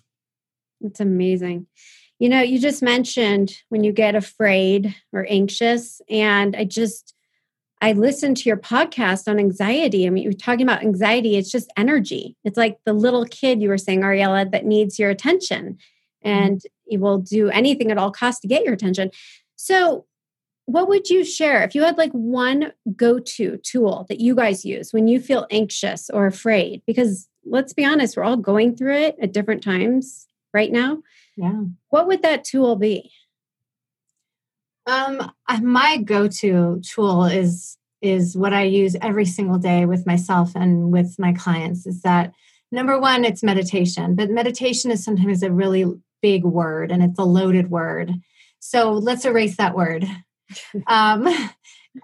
it's 0.81 1.01
amazing 1.01 1.67
you 2.19 2.29
know 2.29 2.41
you 2.41 2.59
just 2.59 2.83
mentioned 2.83 3.57
when 3.69 3.85
you 3.85 3.93
get 3.93 4.15
afraid 4.15 4.95
or 5.13 5.27
anxious 5.29 6.01
and 6.09 6.57
i 6.57 6.65
just 6.65 7.15
i 7.81 7.93
listened 7.93 8.37
to 8.37 8.49
your 8.49 8.57
podcast 8.57 9.29
on 9.29 9.39
anxiety 9.39 10.07
i 10.07 10.11
mean 10.11 10.23
you're 10.23 10.33
talking 10.33 10.67
about 10.67 10.83
anxiety 10.83 11.37
it's 11.37 11.51
just 11.51 11.73
energy 11.77 12.37
it's 12.45 12.57
like 12.57 12.79
the 12.85 12.93
little 12.93 13.25
kid 13.27 13.61
you 13.61 13.69
were 13.69 13.79
saying 13.79 14.01
ariella 14.01 14.51
that 14.51 14.65
needs 14.65 14.99
your 14.99 15.11
attention 15.11 15.73
mm-hmm. 16.25 16.29
and 16.29 16.59
mm-hmm. 16.59 16.93
you 16.93 17.01
will 17.01 17.19
do 17.19 17.51
anything 17.51 17.91
at 17.91 17.99
all 17.99 18.11
costs 18.11 18.41
to 18.41 18.49
get 18.49 18.65
your 18.65 18.75
attention 18.75 19.11
so 19.57 20.07
what 20.67 20.89
would 20.89 21.11
you 21.11 21.25
share 21.25 21.63
if 21.63 21.75
you 21.75 21.83
had 21.83 21.99
like 21.99 22.13
one 22.13 22.73
go 22.97 23.19
to 23.19 23.59
tool 23.59 24.07
that 24.09 24.21
you 24.21 24.35
guys 24.35 24.65
use 24.65 24.93
when 24.93 25.09
you 25.09 25.21
feel 25.21 25.47
anxious 25.51 26.09
or 26.11 26.27
afraid? 26.27 26.83
Because 26.87 27.29
let's 27.45 27.73
be 27.73 27.85
honest, 27.85 28.17
we're 28.17 28.25
all 28.25 28.37
going 28.37 28.75
through 28.75 28.97
it 28.97 29.17
at 29.21 29.33
different 29.33 29.63
times 29.63 30.27
right 30.55 30.73
now. 30.73 31.03
Yeah. 31.37 31.65
What 31.91 32.07
would 32.07 32.23
that 32.23 32.45
tool 32.45 32.77
be? 32.77 33.11
Um, 34.87 35.33
my 35.63 35.99
go-to 35.99 36.81
tool 36.83 37.25
is 37.25 37.79
is 38.03 38.37
what 38.37 38.53
I 38.53 38.65
use 38.65 38.97
every 39.01 39.25
single 39.25 39.57
day 39.57 39.87
with 39.87 40.07
myself 40.07 40.53
and 40.55 40.93
with 40.93 41.19
my 41.19 41.33
clients. 41.33 41.87
Is 41.87 42.03
that 42.03 42.35
number 42.71 43.01
one? 43.01 43.25
It's 43.25 43.43
meditation, 43.43 44.15
but 44.15 44.29
meditation 44.29 44.91
is 44.91 45.03
sometimes 45.03 45.43
a 45.43 45.51
really 45.51 45.87
big 46.21 46.45
word 46.45 46.91
and 46.91 47.03
it's 47.03 47.19
a 47.19 47.25
loaded 47.25 47.71
word. 47.71 48.13
So 48.61 48.93
let's 48.93 49.25
erase 49.25 49.57
that 49.57 49.75
word 49.75 50.07
um, 50.87 51.29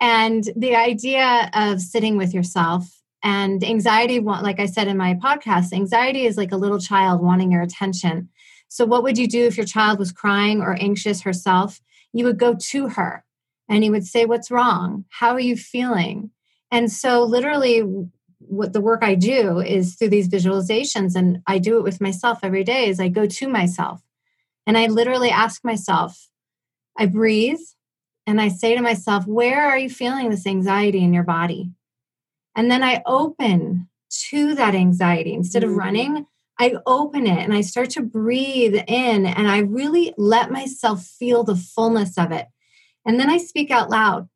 and 0.00 0.44
the 0.56 0.76
idea 0.76 1.50
of 1.54 1.80
sitting 1.80 2.16
with 2.16 2.34
yourself 2.34 3.00
and 3.22 3.62
anxiety, 3.62 4.20
like 4.20 4.60
I 4.60 4.66
said 4.66 4.88
in 4.88 4.96
my 4.96 5.14
podcast, 5.14 5.72
anxiety 5.72 6.24
is 6.24 6.36
like 6.36 6.52
a 6.52 6.56
little 6.56 6.78
child 6.78 7.20
wanting 7.20 7.52
your 7.52 7.62
attention. 7.62 8.28
So, 8.68 8.84
what 8.84 9.02
would 9.02 9.18
you 9.18 9.26
do 9.26 9.46
if 9.46 9.56
your 9.56 9.66
child 9.66 9.98
was 9.98 10.12
crying 10.12 10.60
or 10.60 10.76
anxious 10.80 11.22
herself? 11.22 11.80
You 12.12 12.24
would 12.24 12.38
go 12.38 12.54
to 12.54 12.88
her 12.88 13.24
and 13.68 13.84
you 13.84 13.90
would 13.90 14.06
say, 14.06 14.24
What's 14.24 14.50
wrong? 14.50 15.04
How 15.10 15.30
are 15.32 15.40
you 15.40 15.56
feeling? 15.56 16.30
And 16.70 16.90
so, 16.90 17.24
literally, 17.24 17.82
what 18.38 18.72
the 18.72 18.80
work 18.80 19.02
I 19.02 19.16
do 19.16 19.60
is 19.60 19.96
through 19.96 20.08
these 20.08 20.28
visualizations, 20.28 21.14
and 21.14 21.42
I 21.46 21.58
do 21.58 21.76
it 21.76 21.82
with 21.82 22.00
myself 22.00 22.38
every 22.42 22.64
day, 22.64 22.88
is 22.88 23.00
I 23.00 23.08
go 23.08 23.26
to 23.26 23.48
myself 23.48 24.00
and 24.66 24.78
I 24.78 24.86
literally 24.86 25.30
ask 25.30 25.64
myself, 25.64 26.28
I 26.96 27.06
breathe, 27.06 27.58
and 28.30 28.40
I 28.40 28.46
say 28.46 28.76
to 28.76 28.80
myself, 28.80 29.26
where 29.26 29.66
are 29.66 29.76
you 29.76 29.90
feeling 29.90 30.30
this 30.30 30.46
anxiety 30.46 31.02
in 31.02 31.12
your 31.12 31.24
body? 31.24 31.72
And 32.54 32.70
then 32.70 32.84
I 32.84 33.02
open 33.04 33.88
to 34.28 34.54
that 34.54 34.76
anxiety 34.76 35.34
instead 35.34 35.64
of 35.64 35.70
mm. 35.70 35.76
running. 35.76 36.26
I 36.56 36.76
open 36.86 37.26
it 37.26 37.40
and 37.40 37.52
I 37.52 37.62
start 37.62 37.90
to 37.90 38.02
breathe 38.02 38.76
in 38.86 39.26
and 39.26 39.48
I 39.48 39.58
really 39.58 40.14
let 40.16 40.52
myself 40.52 41.02
feel 41.04 41.42
the 41.42 41.56
fullness 41.56 42.16
of 42.16 42.30
it. 42.30 42.46
And 43.04 43.18
then 43.18 43.28
I 43.28 43.38
speak 43.38 43.72
out 43.72 43.90
loud 43.90 44.28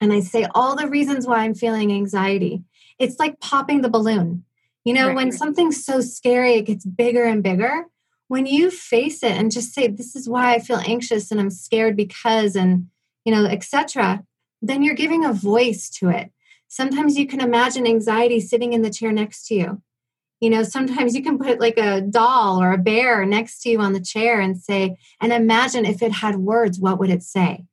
and 0.00 0.12
I 0.12 0.20
say 0.20 0.46
all 0.54 0.76
the 0.76 0.88
reasons 0.88 1.26
why 1.26 1.38
I'm 1.38 1.54
feeling 1.54 1.90
anxiety. 1.90 2.62
It's 3.00 3.18
like 3.18 3.40
popping 3.40 3.80
the 3.80 3.90
balloon. 3.90 4.44
You 4.84 4.92
know, 4.92 5.08
right. 5.08 5.16
when 5.16 5.32
something's 5.32 5.84
so 5.84 6.00
scary, 6.00 6.54
it 6.54 6.66
gets 6.66 6.84
bigger 6.84 7.24
and 7.24 7.42
bigger. 7.42 7.86
When 8.28 8.46
you 8.46 8.70
face 8.70 9.22
it 9.22 9.32
and 9.32 9.52
just 9.52 9.72
say, 9.72 9.88
This 9.88 10.16
is 10.16 10.28
why 10.28 10.54
I 10.54 10.58
feel 10.58 10.78
anxious 10.78 11.30
and 11.30 11.40
I'm 11.40 11.50
scared 11.50 11.96
because, 11.96 12.56
and, 12.56 12.88
you 13.24 13.32
know, 13.32 13.44
etc., 13.46 14.24
then 14.62 14.82
you're 14.82 14.94
giving 14.94 15.24
a 15.24 15.32
voice 15.32 15.90
to 15.90 16.08
it. 16.08 16.30
Sometimes 16.68 17.18
you 17.18 17.26
can 17.26 17.40
imagine 17.40 17.86
anxiety 17.86 18.40
sitting 18.40 18.72
in 18.72 18.82
the 18.82 18.90
chair 18.90 19.12
next 19.12 19.46
to 19.48 19.54
you. 19.54 19.82
You 20.40 20.50
know, 20.50 20.62
sometimes 20.62 21.14
you 21.14 21.22
can 21.22 21.38
put 21.38 21.60
like 21.60 21.78
a 21.78 22.00
doll 22.00 22.60
or 22.60 22.72
a 22.72 22.78
bear 22.78 23.24
next 23.24 23.60
to 23.62 23.70
you 23.70 23.80
on 23.80 23.92
the 23.92 24.00
chair 24.00 24.40
and 24.40 24.58
say, 24.58 24.96
and 25.20 25.32
imagine 25.32 25.84
if 25.84 26.02
it 26.02 26.12
had 26.12 26.36
words, 26.36 26.78
what 26.78 26.98
would 26.98 27.10
it 27.10 27.22
say? 27.22 27.64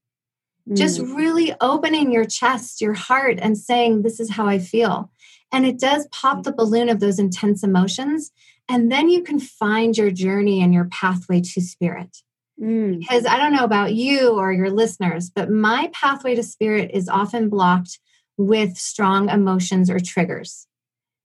Mm. 0.69 0.77
Just 0.77 0.99
really 0.99 1.53
opening 1.59 2.11
your 2.11 2.25
chest, 2.25 2.81
your 2.81 2.93
heart, 2.93 3.39
and 3.41 3.57
saying, 3.57 4.03
This 4.03 4.19
is 4.19 4.31
how 4.31 4.47
I 4.47 4.59
feel. 4.59 5.11
And 5.51 5.65
it 5.65 5.79
does 5.79 6.07
pop 6.11 6.43
the 6.43 6.53
balloon 6.53 6.87
of 6.87 6.99
those 6.99 7.19
intense 7.19 7.63
emotions. 7.63 8.31
And 8.71 8.89
then 8.89 9.09
you 9.09 9.21
can 9.21 9.37
find 9.37 9.97
your 9.97 10.11
journey 10.11 10.61
and 10.61 10.73
your 10.73 10.85
pathway 10.85 11.41
to 11.41 11.61
spirit. 11.61 12.19
Mm. 12.59 12.99
Because 12.99 13.25
I 13.25 13.37
don't 13.37 13.51
know 13.51 13.65
about 13.65 13.93
you 13.93 14.29
or 14.39 14.53
your 14.53 14.69
listeners, 14.69 15.29
but 15.29 15.51
my 15.51 15.89
pathway 15.91 16.35
to 16.35 16.43
spirit 16.43 16.91
is 16.93 17.09
often 17.09 17.49
blocked 17.49 17.99
with 18.37 18.77
strong 18.77 19.27
emotions 19.27 19.89
or 19.89 19.99
triggers. 19.99 20.67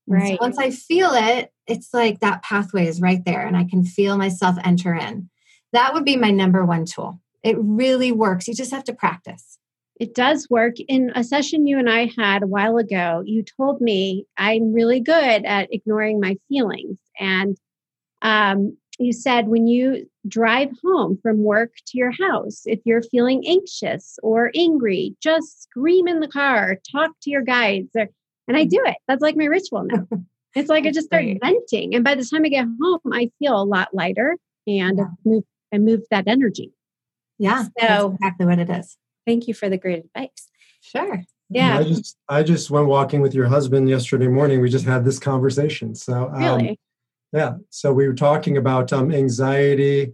Right. 0.07 0.37
So 0.37 0.37
once 0.41 0.57
I 0.57 0.71
feel 0.71 1.11
it, 1.13 1.53
it's 1.67 1.93
like 1.93 2.19
that 2.19 2.43
pathway 2.43 2.85
is 2.85 2.99
right 2.99 3.23
there 3.25 3.47
and 3.47 3.55
I 3.55 3.63
can 3.63 3.85
feel 3.85 4.17
myself 4.17 4.57
enter 4.65 4.93
in. 4.93 5.29
That 5.71 5.93
would 5.93 6.03
be 6.03 6.17
my 6.17 6.31
number 6.31 6.65
one 6.65 6.83
tool. 6.83 7.21
It 7.43 7.55
really 7.57 8.11
works. 8.11 8.49
You 8.49 8.55
just 8.55 8.71
have 8.71 8.83
to 8.85 8.93
practice. 8.93 9.56
It 9.99 10.13
does 10.13 10.47
work. 10.49 10.75
In 10.87 11.11
a 11.15 11.23
session 11.23 11.65
you 11.65 11.79
and 11.79 11.89
I 11.89 12.11
had 12.17 12.43
a 12.43 12.47
while 12.47 12.77
ago, 12.77 13.23
you 13.25 13.43
told 13.43 13.81
me 13.81 14.25
I'm 14.37 14.73
really 14.73 14.99
good 14.99 15.45
at 15.45 15.73
ignoring 15.73 16.19
my 16.19 16.37
feelings. 16.49 16.99
And 17.19 17.57
um, 18.21 18.77
you 18.99 19.11
said 19.13 19.47
when 19.47 19.67
you 19.67 20.07
drive 20.27 20.69
home 20.83 21.17
from 21.21 21.43
work 21.43 21.73
to 21.87 21.97
your 21.97 22.11
house, 22.11 22.61
if 22.65 22.79
you're 22.85 23.01
feeling 23.01 23.43
anxious 23.47 24.19
or 24.21 24.51
angry, 24.55 25.15
just 25.21 25.63
scream 25.63 26.07
in 26.07 26.19
the 26.19 26.27
car, 26.27 26.77
talk 26.91 27.11
to 27.23 27.29
your 27.29 27.43
guides. 27.43 27.89
Or, 27.95 28.07
and 28.47 28.57
I 28.57 28.65
do 28.65 28.81
it. 28.85 28.97
That's 29.07 29.21
like 29.21 29.35
my 29.35 29.45
ritual 29.45 29.83
now. 29.83 30.07
It's 30.55 30.69
like 30.69 30.87
I 30.87 30.91
just 30.91 31.05
start 31.05 31.23
venting. 31.39 31.93
And 31.93 32.03
by 32.03 32.15
the 32.15 32.25
time 32.25 32.43
I 32.43 32.49
get 32.49 32.65
home, 32.81 32.99
I 33.13 33.29
feel 33.37 33.61
a 33.61 33.63
lot 33.63 33.93
lighter 33.93 34.37
and 34.65 34.97
yeah. 34.97 35.03
I, 35.03 35.07
move, 35.23 35.43
I 35.71 35.77
move 35.77 36.01
that 36.09 36.23
energy. 36.27 36.73
Yeah. 37.37 37.65
So 37.79 38.13
exactly 38.13 38.47
what 38.47 38.57
it 38.57 38.67
is. 38.67 38.97
Thank 39.27 39.47
you 39.47 39.53
for 39.53 39.69
the 39.69 39.77
great 39.77 40.05
advice. 40.05 40.49
Sure. 40.81 41.21
Yeah. 41.49 41.79
I 41.79 41.83
just 41.83 42.17
I 42.29 42.43
just 42.43 42.71
went 42.71 42.87
walking 42.87 43.21
with 43.21 43.33
your 43.33 43.47
husband 43.47 43.89
yesterday 43.89 44.27
morning. 44.27 44.61
We 44.61 44.69
just 44.69 44.85
had 44.85 45.03
this 45.03 45.19
conversation. 45.19 45.95
So 45.95 46.29
um, 46.33 46.41
really? 46.41 46.79
yeah. 47.33 47.55
So 47.69 47.91
we 47.91 48.07
were 48.07 48.13
talking 48.15 48.55
about 48.55 48.93
um, 48.93 49.11
anxiety 49.11 50.13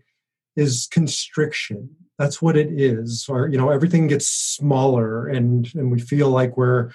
is 0.55 0.87
constriction. 0.91 1.89
That's 2.17 2.41
what 2.41 2.57
it 2.57 2.69
is. 2.71 3.27
Or 3.29 3.47
you 3.47 3.57
know, 3.57 3.69
everything 3.69 4.07
gets 4.07 4.27
smaller 4.27 5.27
and 5.27 5.71
and 5.75 5.91
we 5.91 5.99
feel 5.99 6.29
like 6.29 6.57
we're 6.57 6.91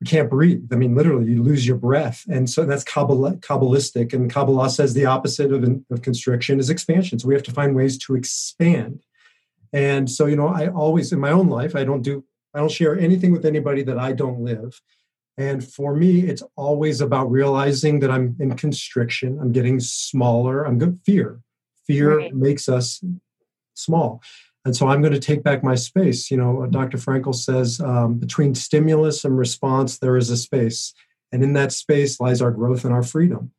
we 0.00 0.06
can't 0.06 0.28
breathe. 0.28 0.68
I 0.70 0.76
mean, 0.76 0.94
literally, 0.94 1.30
you 1.30 1.42
lose 1.42 1.66
your 1.66 1.76
breath. 1.78 2.24
And 2.28 2.50
so 2.50 2.66
that's 2.66 2.84
Kabbalistic. 2.84 4.12
And 4.12 4.30
Kabbalah 4.30 4.68
says 4.68 4.92
the 4.92 5.06
opposite 5.06 5.50
of, 5.50 5.64
of 5.90 6.02
constriction 6.02 6.60
is 6.60 6.68
expansion. 6.68 7.18
So 7.18 7.28
we 7.28 7.34
have 7.34 7.44
to 7.44 7.52
find 7.52 7.74
ways 7.74 7.96
to 7.98 8.14
expand. 8.16 9.02
And 9.74 10.08
so, 10.08 10.26
you 10.26 10.36
know, 10.36 10.46
I 10.46 10.68
always 10.68 11.12
in 11.12 11.18
my 11.18 11.32
own 11.32 11.48
life, 11.48 11.74
I 11.74 11.82
don't 11.82 12.00
do, 12.00 12.24
I 12.54 12.60
don't 12.60 12.70
share 12.70 12.96
anything 12.96 13.32
with 13.32 13.44
anybody 13.44 13.82
that 13.82 13.98
I 13.98 14.12
don't 14.12 14.44
live. 14.44 14.80
And 15.36 15.66
for 15.66 15.96
me, 15.96 16.20
it's 16.20 16.44
always 16.54 17.00
about 17.00 17.28
realizing 17.28 17.98
that 17.98 18.10
I'm 18.10 18.36
in 18.38 18.56
constriction. 18.56 19.36
I'm 19.40 19.50
getting 19.50 19.80
smaller. 19.80 20.62
I'm 20.62 20.78
good. 20.78 21.00
Fear. 21.04 21.40
Fear 21.88 22.18
right. 22.18 22.34
makes 22.34 22.68
us 22.68 23.02
small. 23.74 24.22
And 24.64 24.76
so 24.76 24.86
I'm 24.86 25.02
going 25.02 25.12
to 25.12 25.18
take 25.18 25.42
back 25.42 25.64
my 25.64 25.74
space. 25.74 26.30
You 26.30 26.36
know, 26.36 26.66
Dr. 26.66 26.96
Frankl 26.96 27.34
says 27.34 27.80
um, 27.80 28.14
between 28.14 28.54
stimulus 28.54 29.24
and 29.24 29.36
response, 29.36 29.98
there 29.98 30.16
is 30.16 30.30
a 30.30 30.36
space. 30.36 30.94
And 31.32 31.42
in 31.42 31.52
that 31.54 31.72
space 31.72 32.20
lies 32.20 32.40
our 32.40 32.52
growth 32.52 32.84
and 32.84 32.94
our 32.94 33.02
freedom. 33.02 33.50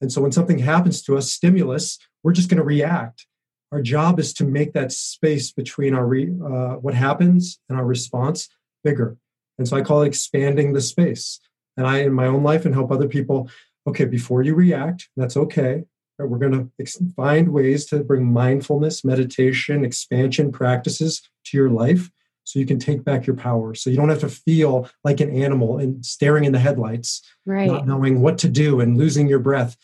And 0.00 0.12
so 0.12 0.22
when 0.22 0.32
something 0.32 0.60
happens 0.60 1.02
to 1.02 1.16
us, 1.16 1.32
stimulus, 1.32 1.98
we're 2.22 2.32
just 2.32 2.48
going 2.48 2.58
to 2.58 2.64
react 2.64 3.26
our 3.74 3.82
job 3.82 4.20
is 4.20 4.32
to 4.34 4.44
make 4.44 4.72
that 4.72 4.92
space 4.92 5.50
between 5.50 5.94
our 5.94 6.06
re, 6.06 6.30
uh, 6.30 6.74
what 6.76 6.94
happens 6.94 7.58
and 7.68 7.76
our 7.76 7.84
response 7.84 8.48
bigger. 8.84 9.16
And 9.58 9.66
so 9.66 9.76
i 9.76 9.82
call 9.82 10.02
it 10.02 10.06
expanding 10.06 10.72
the 10.72 10.80
space. 10.80 11.40
And 11.76 11.86
i 11.86 11.98
in 11.98 12.12
my 12.12 12.26
own 12.26 12.44
life 12.44 12.64
and 12.64 12.74
help 12.74 12.92
other 12.92 13.08
people 13.08 13.50
okay 13.86 14.04
before 14.04 14.42
you 14.42 14.54
react 14.54 15.08
that's 15.16 15.36
okay 15.36 15.84
we're 16.18 16.38
going 16.38 16.52
to 16.52 16.70
ex- 16.80 16.96
find 17.16 17.48
ways 17.48 17.84
to 17.86 18.04
bring 18.04 18.32
mindfulness 18.32 19.04
meditation 19.04 19.84
expansion 19.84 20.52
practices 20.52 21.28
to 21.46 21.56
your 21.56 21.68
life 21.68 22.10
so 22.44 22.58
you 22.60 22.66
can 22.66 22.78
take 22.78 23.02
back 23.04 23.26
your 23.26 23.36
power. 23.36 23.74
So 23.74 23.90
you 23.90 23.96
don't 23.96 24.10
have 24.10 24.20
to 24.20 24.28
feel 24.28 24.88
like 25.02 25.20
an 25.20 25.34
animal 25.34 25.78
and 25.78 26.04
staring 26.04 26.44
in 26.44 26.52
the 26.52 26.58
headlights 26.58 27.22
right. 27.46 27.66
not 27.66 27.86
knowing 27.86 28.20
what 28.20 28.38
to 28.38 28.48
do 28.48 28.80
and 28.80 28.98
losing 28.98 29.28
your 29.28 29.38
breath. 29.38 29.76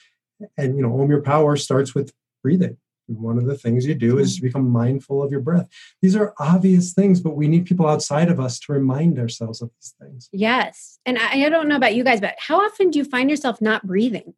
And 0.56 0.76
you 0.76 0.82
know 0.82 0.92
own 0.92 1.08
your 1.08 1.22
power 1.22 1.56
starts 1.56 1.94
with 1.94 2.12
breathing 2.42 2.76
one 3.18 3.38
of 3.38 3.46
the 3.46 3.56
things 3.56 3.86
you 3.86 3.94
do 3.94 4.18
is 4.18 4.40
become 4.40 4.68
mindful 4.68 5.22
of 5.22 5.30
your 5.30 5.40
breath. 5.40 5.68
These 6.02 6.16
are 6.16 6.34
obvious 6.38 6.92
things, 6.92 7.20
but 7.20 7.36
we 7.36 7.48
need 7.48 7.66
people 7.66 7.88
outside 7.88 8.30
of 8.30 8.40
us 8.40 8.58
to 8.60 8.72
remind 8.72 9.18
ourselves 9.18 9.60
of 9.62 9.70
these 9.76 9.94
things. 10.00 10.28
Yes. 10.32 10.98
And 11.04 11.18
I, 11.18 11.44
I 11.44 11.48
don't 11.48 11.68
know 11.68 11.76
about 11.76 11.94
you 11.94 12.04
guys, 12.04 12.20
but 12.20 12.36
how 12.38 12.60
often 12.60 12.90
do 12.90 12.98
you 12.98 13.04
find 13.04 13.30
yourself 13.30 13.60
not 13.60 13.86
breathing? 13.86 14.34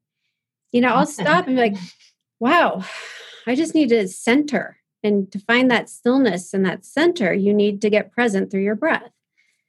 You 0.72 0.80
know, 0.80 0.88
I'll 0.88 1.06
stop 1.06 1.46
and 1.46 1.56
be 1.56 1.62
like, 1.62 1.76
wow, 2.40 2.84
I 3.46 3.54
just 3.54 3.74
need 3.74 3.90
to 3.90 4.08
center. 4.08 4.78
And 5.02 5.30
to 5.32 5.38
find 5.38 5.70
that 5.70 5.88
stillness 5.88 6.54
and 6.54 6.64
that 6.64 6.84
center, 6.84 7.32
you 7.34 7.52
need 7.52 7.82
to 7.82 7.90
get 7.90 8.12
present 8.12 8.50
through 8.50 8.62
your 8.62 8.76
breath. 8.76 9.10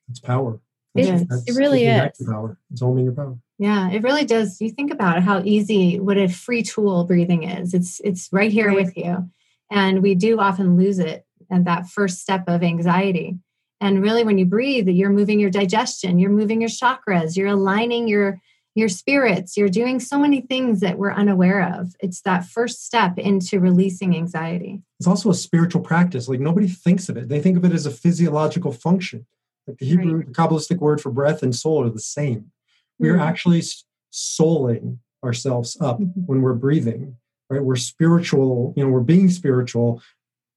It's 0.10 0.20
power. 0.20 0.60
It, 0.96 1.28
it 1.48 1.56
really 1.56 1.86
is. 1.86 2.22
Power. 2.26 2.58
It's 2.72 2.82
only 2.82 3.04
your 3.04 3.14
power. 3.14 3.38
Yeah, 3.58 3.90
it 3.90 4.04
really 4.04 4.26
does. 4.26 4.62
You 4.62 4.70
think 4.70 4.92
about 4.92 5.24
how 5.24 5.42
easy 5.44 6.00
what 6.00 6.18
a 6.18 6.28
free 6.28 6.64
tool 6.64 7.06
breathing 7.06 7.44
is. 7.44 7.74
It's 7.74 8.00
it's 8.04 8.30
right 8.32 8.52
here 8.52 8.68
right. 8.68 8.76
with 8.76 8.98
you. 8.98 9.30
And 9.72 10.04
we 10.04 10.16
do 10.16 10.40
often 10.40 10.78
lose 10.78 11.00
it 11.00 11.26
at 11.52 11.66
that 11.66 11.88
first 11.88 12.20
step 12.20 12.44
of 12.48 12.62
anxiety. 12.62 13.38
And 13.82 14.02
really 14.02 14.24
when 14.24 14.38
you 14.38 14.46
breathe, 14.46 14.88
you're 14.88 15.10
moving 15.10 15.40
your 15.40 15.50
digestion, 15.50 16.20
you're 16.20 16.30
moving 16.30 16.62
your 16.62 16.70
chakras, 16.70 17.36
you're 17.36 17.48
aligning 17.48 18.08
your 18.08 18.40
your 18.76 18.90
spirits, 18.90 19.56
you're 19.56 19.70
doing 19.70 20.00
so 20.00 20.18
many 20.18 20.42
things 20.42 20.80
that 20.80 20.98
we're 20.98 21.14
unaware 21.14 21.62
of. 21.76 21.96
It's 22.00 22.22
that 22.22 22.46
first 22.46 22.84
step 22.86 23.20
into 23.20 23.60
releasing 23.60 24.16
anxiety. 24.16 24.82
It's 25.00 25.08
also 25.08 25.30
a 25.30 25.36
spiritual 25.36 25.82
practice. 25.82 26.28
Like 26.28 26.40
nobody 26.40 26.68
thinks 26.68 27.08
of 27.08 27.18
it. 27.18 27.30
They 27.30 27.40
think 27.40 27.56
of 27.56 27.66
it 27.66 27.72
as 27.72 27.86
a 27.86 27.92
physiological 27.92 28.72
function. 28.72 29.28
Like 29.68 29.78
the 29.78 29.86
Hebrew, 29.86 30.18
right. 30.18 30.28
the 30.28 30.34
Kabbalistic 30.34 30.78
word 30.78 31.02
for 31.02 31.12
breath 31.12 31.44
and 31.44 31.56
soul 31.56 31.86
are 31.86 31.90
the 31.90 32.00
same. 32.00 32.52
We're 33.00 33.14
mm-hmm. 33.14 33.22
actually 33.22 33.64
souling 34.12 34.98
ourselves 35.24 35.78
up 35.80 36.00
mm-hmm. 36.00 36.22
when 36.22 36.42
we're 36.42 36.54
breathing, 36.54 37.16
right? 37.50 37.64
We're 37.64 37.76
spiritual, 37.76 38.74
you 38.76 38.84
know, 38.84 38.90
we're 38.90 39.02
being 39.02 39.30
spiritual 39.30 40.02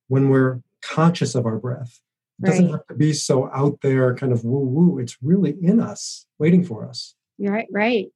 when 0.08 0.28
we're 0.28 0.60
conscious 0.82 1.34
of 1.34 1.46
our 1.46 1.56
breath. 1.56 2.00
It 2.38 2.42
right. 2.42 2.50
doesn't 2.50 2.70
have 2.70 2.86
to 2.88 2.94
be 2.94 3.12
so 3.12 3.50
out 3.52 3.80
there, 3.80 4.14
kind 4.14 4.32
of 4.32 4.44
woo 4.44 4.58
woo. 4.58 4.98
It's 4.98 5.16
really 5.22 5.56
in 5.62 5.80
us, 5.80 6.26
waiting 6.38 6.64
for 6.64 6.86
us. 6.86 7.14
Right, 7.38 7.66
right. 7.70 8.06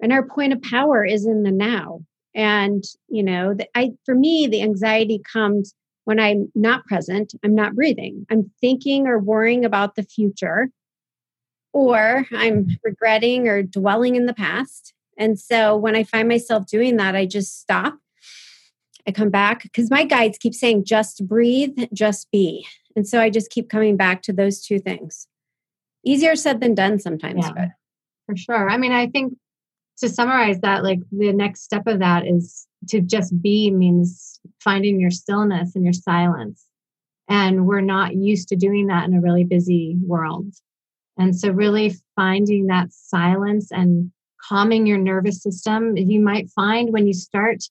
And 0.00 0.12
our 0.12 0.26
point 0.26 0.52
of 0.52 0.62
power 0.62 1.04
is 1.04 1.26
in 1.26 1.42
the 1.42 1.50
now. 1.50 2.00
And 2.34 2.84
you 3.08 3.22
know, 3.22 3.54
the, 3.54 3.66
I 3.74 3.92
for 4.04 4.14
me, 4.14 4.46
the 4.46 4.62
anxiety 4.62 5.20
comes 5.32 5.74
when 6.06 6.20
I'm 6.20 6.50
not 6.54 6.86
present. 6.86 7.34
I'm 7.44 7.54
not 7.54 7.74
breathing. 7.74 8.26
I'm 8.30 8.50
thinking 8.60 9.08
or 9.08 9.18
worrying 9.18 9.64
about 9.64 9.96
the 9.96 10.04
future 10.04 10.70
or 11.72 12.26
I'm 12.32 12.68
regretting 12.84 13.48
or 13.48 13.64
dwelling 13.64 14.14
in 14.14 14.26
the 14.26 14.32
past. 14.32 14.94
And 15.18 15.38
so 15.38 15.76
when 15.76 15.96
I 15.96 16.04
find 16.04 16.28
myself 16.28 16.66
doing 16.66 16.96
that, 16.96 17.16
I 17.16 17.26
just 17.26 17.60
stop. 17.60 17.98
I 19.06 19.10
come 19.10 19.30
back 19.30 19.64
because 19.64 19.90
my 19.90 20.04
guides 20.04 20.38
keep 20.38 20.54
saying, 20.54 20.84
just 20.84 21.26
breathe, 21.26 21.76
just 21.92 22.30
be. 22.30 22.64
And 22.94 23.06
so 23.06 23.20
I 23.20 23.28
just 23.28 23.50
keep 23.50 23.68
coming 23.68 23.96
back 23.96 24.22
to 24.22 24.32
those 24.32 24.60
two 24.60 24.78
things. 24.78 25.26
Easier 26.04 26.36
said 26.36 26.60
than 26.60 26.76
done 26.76 27.00
sometimes, 27.00 27.46
yeah, 27.46 27.52
but 27.52 27.68
for 28.26 28.36
sure. 28.36 28.70
I 28.70 28.76
mean, 28.76 28.92
I 28.92 29.08
think 29.08 29.36
to 29.98 30.08
summarize 30.08 30.60
that, 30.60 30.84
like 30.84 31.00
the 31.10 31.32
next 31.32 31.62
step 31.62 31.86
of 31.86 31.98
that 32.00 32.26
is 32.26 32.66
to 32.88 33.00
just 33.00 33.40
be 33.40 33.70
means 33.70 34.40
finding 34.62 35.00
your 35.00 35.10
stillness 35.10 35.74
and 35.74 35.84
your 35.84 35.92
silence. 35.92 36.66
And 37.28 37.66
we're 37.66 37.80
not 37.80 38.14
used 38.14 38.48
to 38.48 38.56
doing 38.56 38.86
that 38.86 39.08
in 39.08 39.14
a 39.14 39.20
really 39.20 39.44
busy 39.44 39.96
world. 40.02 40.52
And 41.18 41.34
so, 41.34 41.50
really 41.50 41.94
finding 42.14 42.66
that 42.66 42.92
silence 42.92 43.72
and 43.72 44.12
calming 44.48 44.86
your 44.86 44.98
nervous 44.98 45.42
system. 45.42 45.96
You 45.96 46.20
might 46.20 46.50
find 46.50 46.92
when 46.92 47.06
you 47.06 47.14
start 47.14 47.64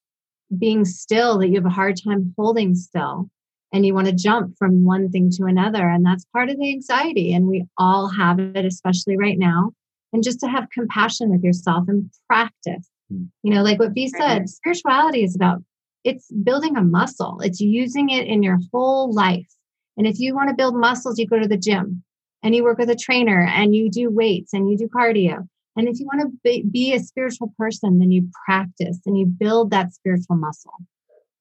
being 0.58 0.86
still 0.86 1.40
that 1.40 1.48
you 1.48 1.56
have 1.56 1.66
a 1.66 1.70
hard 1.70 1.98
time 2.04 2.34
holding 2.38 2.76
still 2.76 3.30
and 3.74 3.86
you 3.86 3.94
want 3.94 4.08
to 4.08 4.14
jump 4.14 4.56
from 4.58 4.86
one 4.86 5.10
thing 5.10 5.30
to 5.32 5.46
another. 5.46 5.88
And 5.90 6.06
that's 6.06 6.26
part 6.34 6.50
of 6.50 6.58
the 6.58 6.70
anxiety. 6.72 7.34
And 7.34 7.48
we 7.48 7.66
all 7.78 8.10
have 8.10 8.40
it, 8.40 8.66
especially 8.66 9.18
right 9.18 9.38
now. 9.38 9.72
And 10.16 10.24
just 10.24 10.39
to 10.39 10.47
have 10.47 10.70
compassion 10.70 11.30
with 11.30 11.43
yourself 11.43 11.89
and 11.89 12.09
practice. 12.30 12.89
Hmm. 13.11 13.26
You 13.43 13.53
know, 13.53 13.63
like 13.63 13.80
what 13.80 13.93
B 13.93 14.07
said, 14.07 14.47
spirituality 14.47 15.26
is 15.26 15.36
about 15.36 15.61
it's 16.05 16.32
building 16.32 16.78
a 16.78 16.82
muscle, 16.82 17.41
it's 17.41 17.59
using 17.59 18.09
it 18.09 18.26
in 18.26 18.41
your 18.41 18.57
whole 18.72 19.13
life. 19.13 19.49
And 19.97 20.07
if 20.07 20.18
you 20.18 20.34
want 20.34 20.47
to 20.47 20.55
build 20.55 20.74
muscles, 20.74 21.20
you 21.20 21.28
go 21.28 21.38
to 21.38 21.49
the 21.49 21.57
gym 21.57 22.01
and 22.41 22.55
you 22.55 22.63
work 22.63 22.78
with 22.78 22.89
a 22.89 22.95
trainer 22.95 23.41
and 23.41 23.76
you 23.76 23.91
do 23.91 24.09
weights 24.09 24.53
and 24.53 24.72
you 24.72 24.78
do 24.78 24.88
cardio. 24.88 25.45
And 25.76 25.89
if 25.89 25.99
you 25.99 26.05
want 26.05 26.22
to 26.22 26.39
be, 26.45 26.63
be 26.63 26.93
a 26.93 26.99
spiritual 27.01 27.53
person, 27.57 27.99
then 27.99 28.09
you 28.09 28.30
practice 28.45 29.01
and 29.05 29.18
you 29.18 29.26
build 29.26 29.70
that 29.72 29.91
spiritual 29.91 30.38
muscle. 30.38 30.76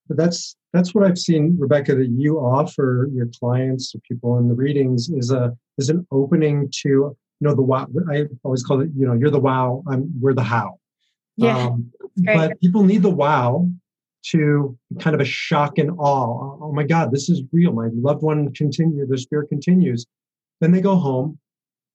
But 0.09 0.17
that's 0.17 0.57
that's 0.73 0.97
what 0.97 1.05
I've 1.05 1.19
seen, 1.19 1.57
Rebecca, 1.61 1.95
that 1.95 2.09
you 2.09 2.41
offer 2.41 3.09
your 3.15 3.29
clients 3.39 3.95
or 3.95 4.01
people 4.01 4.37
in 4.39 4.49
the 4.49 4.55
readings 4.57 5.11
is 5.11 5.31
a 5.31 5.57
is 5.79 5.91
an 5.91 6.05
opening 6.11 6.69
to 6.83 6.89
you 6.89 7.17
know 7.45 7.55
the 7.55 7.63
wow. 7.63 7.87
I 8.11 8.25
always 8.43 8.63
call 8.63 8.81
it 8.81 8.91
you 8.97 9.07
know 9.07 9.15
you're 9.15 9.31
the 9.31 9.41
wow. 9.41 9.83
I'm 9.87 10.13
we're 10.21 10.35
the 10.35 10.43
how. 10.43 10.79
Yeah, 11.37 11.57
um, 11.57 11.93
but 12.17 12.61
people 12.61 12.85
need 12.85 13.03
the 13.03 13.11
wow 13.11 13.69
to 14.27 14.77
kind 15.01 15.15
of 15.15 15.21
a 15.21 15.25
shock 15.25 15.79
and 15.79 15.91
awe. 15.99 16.59
Oh 16.61 16.73
my 16.73 16.85
God, 16.85 17.13
this 17.13 17.29
is 17.29 17.43
real. 17.53 17.73
My 17.73 17.89
loved 17.93 18.23
one 18.23 18.53
continue. 18.55 19.07
Their 19.07 19.19
spirit 19.19 19.49
continues. 19.49 20.07
Then 20.61 20.73
they 20.73 20.81
go 20.81 20.97
home. 20.97 21.39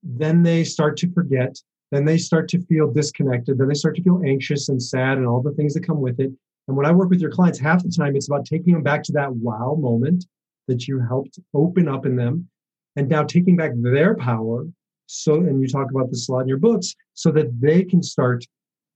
Then 0.03 0.43
they 0.43 0.63
start 0.63 0.95
to 0.97 1.11
forget. 1.11 1.57
Then 1.91 2.05
they 2.05 2.17
start 2.17 2.47
to 2.49 2.61
feel 2.65 2.91
disconnected. 2.91 3.57
Then 3.57 3.67
they 3.67 3.73
start 3.73 3.95
to 3.95 4.03
feel 4.03 4.21
anxious 4.25 4.69
and 4.69 4.81
sad 4.81 5.17
and 5.17 5.27
all 5.27 5.41
the 5.41 5.53
things 5.53 5.73
that 5.73 5.85
come 5.85 6.01
with 6.01 6.19
it. 6.19 6.31
And 6.67 6.77
when 6.77 6.85
I 6.85 6.91
work 6.91 7.09
with 7.09 7.19
your 7.19 7.31
clients, 7.31 7.57
half 7.57 7.81
the 7.81 7.89
time 7.89 8.15
it's 8.15 8.27
about 8.27 8.45
taking 8.45 8.73
them 8.73 8.83
back 8.83 9.01
to 9.03 9.11
that 9.13 9.33
wow 9.33 9.75
moment 9.79 10.25
that 10.67 10.87
you 10.87 10.99
helped 10.99 11.39
open 11.55 11.87
up 11.87 12.05
in 12.05 12.15
them 12.15 12.47
and 12.95 13.09
now 13.09 13.23
taking 13.23 13.55
back 13.55 13.71
their 13.75 14.15
power. 14.15 14.67
So, 15.11 15.33
and 15.33 15.59
you 15.59 15.67
talk 15.67 15.89
about 15.89 16.11
this 16.11 16.29
a 16.29 16.31
lot 16.31 16.41
in 16.41 16.47
your 16.47 16.59
books, 16.59 16.95
so 17.15 17.31
that 17.31 17.59
they 17.59 17.83
can 17.83 18.03
start 18.03 18.45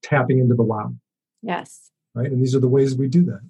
tapping 0.04 0.38
into 0.38 0.54
the 0.54 0.62
wow. 0.62 0.94
Yes. 1.42 1.90
Right. 2.14 2.32
And 2.32 2.40
these 2.40 2.56
are 2.56 2.60
the 2.60 2.68
ways 2.68 2.96
we 2.96 3.08
do 3.08 3.24
that. 3.24 3.42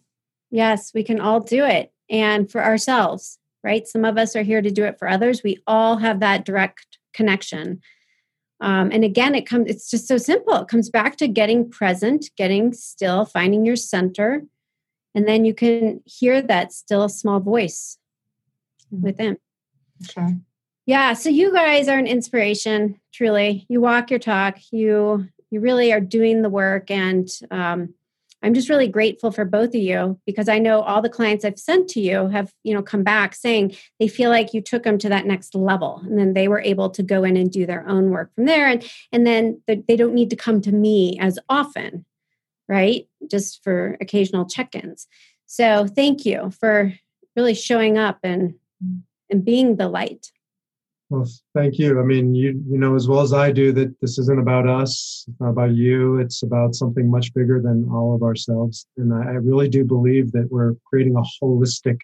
Yes, 0.49 0.93
we 0.93 1.03
can 1.03 1.19
all 1.19 1.41
do 1.41 1.65
it. 1.65 1.91
And 2.09 2.49
for 2.49 2.63
ourselves, 2.63 3.37
right? 3.65 3.85
Some 3.85 4.05
of 4.05 4.17
us 4.17 4.33
are 4.37 4.43
here 4.43 4.61
to 4.61 4.71
do 4.71 4.85
it 4.85 4.97
for 4.97 5.09
others. 5.09 5.43
We 5.43 5.61
all 5.67 5.97
have 5.97 6.21
that 6.21 6.45
direct 6.45 6.99
connection. 7.13 7.81
Um, 8.61 8.91
and 8.93 9.03
again, 9.03 9.35
it 9.35 9.45
comes, 9.45 9.69
it's 9.69 9.89
just 9.89 10.07
so 10.07 10.17
simple. 10.17 10.55
It 10.55 10.69
comes 10.69 10.89
back 10.89 11.17
to 11.17 11.27
getting 11.27 11.69
present, 11.69 12.29
getting 12.37 12.71
still, 12.71 13.25
finding 13.25 13.65
your 13.65 13.75
center. 13.75 14.43
And 15.13 15.27
then 15.27 15.43
you 15.43 15.53
can 15.53 16.01
hear 16.05 16.41
that 16.41 16.71
still 16.71 17.09
small 17.09 17.41
voice 17.41 17.97
mm-hmm. 18.93 19.03
within. 19.03 19.37
Sure. 20.09 20.37
Yeah. 20.85 21.13
So 21.13 21.29
you 21.29 21.53
guys 21.53 21.87
are 21.87 21.97
an 21.97 22.07
inspiration, 22.07 22.99
truly. 23.13 23.65
You 23.69 23.79
walk 23.79 24.09
your 24.09 24.19
talk. 24.19 24.57
You 24.71 25.27
you 25.49 25.59
really 25.59 25.93
are 25.93 26.01
doing 26.01 26.41
the 26.41 26.49
work 26.49 26.89
and 26.89 27.29
um, 27.51 27.93
I'm 28.41 28.53
just 28.53 28.69
really 28.69 28.89
grateful 28.89 29.31
for 29.31 29.45
both 29.45 29.69
of 29.69 29.75
you 29.75 30.19
because 30.25 30.49
I 30.49 30.59
know 30.59 30.81
all 30.81 31.01
the 31.01 31.09
clients 31.09 31.45
I've 31.45 31.57
sent 31.57 31.87
to 31.89 32.01
you 32.01 32.27
have, 32.27 32.51
you 32.63 32.73
know, 32.73 32.81
come 32.81 33.03
back 33.03 33.35
saying 33.35 33.75
they 33.99 34.09
feel 34.09 34.29
like 34.29 34.53
you 34.53 34.61
took 34.61 34.83
them 34.83 34.97
to 34.97 35.09
that 35.09 35.25
next 35.25 35.55
level 35.55 36.01
and 36.03 36.17
then 36.17 36.33
they 36.33 36.49
were 36.49 36.59
able 36.59 36.89
to 36.89 37.03
go 37.03 37.23
in 37.23 37.37
and 37.37 37.49
do 37.49 37.65
their 37.65 37.87
own 37.87 38.09
work 38.09 38.33
from 38.35 38.45
there 38.45 38.67
and 38.67 38.83
and 39.11 39.25
then 39.25 39.61
they 39.67 39.95
don't 39.95 40.13
need 40.13 40.29
to 40.31 40.35
come 40.35 40.59
to 40.61 40.71
me 40.73 41.17
as 41.21 41.39
often, 41.47 42.03
right? 42.67 43.07
Just 43.29 43.63
for 43.63 43.95
occasional 44.01 44.45
check-ins. 44.45 45.07
So, 45.45 45.87
thank 45.87 46.25
you 46.25 46.51
for 46.59 46.93
really 47.35 47.53
showing 47.53 47.97
up 47.97 48.19
and 48.23 48.55
and 49.29 49.45
being 49.45 49.77
the 49.77 49.87
light. 49.87 50.31
Well, 51.13 51.29
thank 51.53 51.77
you. 51.77 51.99
I 51.99 52.03
mean, 52.03 52.33
you 52.33 52.59
you 52.67 52.79
know 52.79 52.95
as 52.95 53.07
well 53.07 53.21
as 53.21 53.33
I 53.33 53.51
do 53.51 53.71
that 53.73 53.93
this 54.01 54.17
isn't 54.17 54.39
about 54.39 54.67
us, 54.67 55.25
it's 55.27 55.39
not 55.39 55.51
about 55.51 55.75
you. 55.75 56.17
It's 56.17 56.41
about 56.41 56.73
something 56.73 57.07
much 57.07 57.31
bigger 57.35 57.61
than 57.61 57.87
all 57.91 58.15
of 58.15 58.23
ourselves. 58.23 58.87
And 58.97 59.13
I, 59.13 59.19
I 59.19 59.33
really 59.33 59.69
do 59.69 59.85
believe 59.85 60.31
that 60.31 60.47
we're 60.49 60.73
creating 60.85 61.15
a 61.15 61.21
holistic 61.39 61.99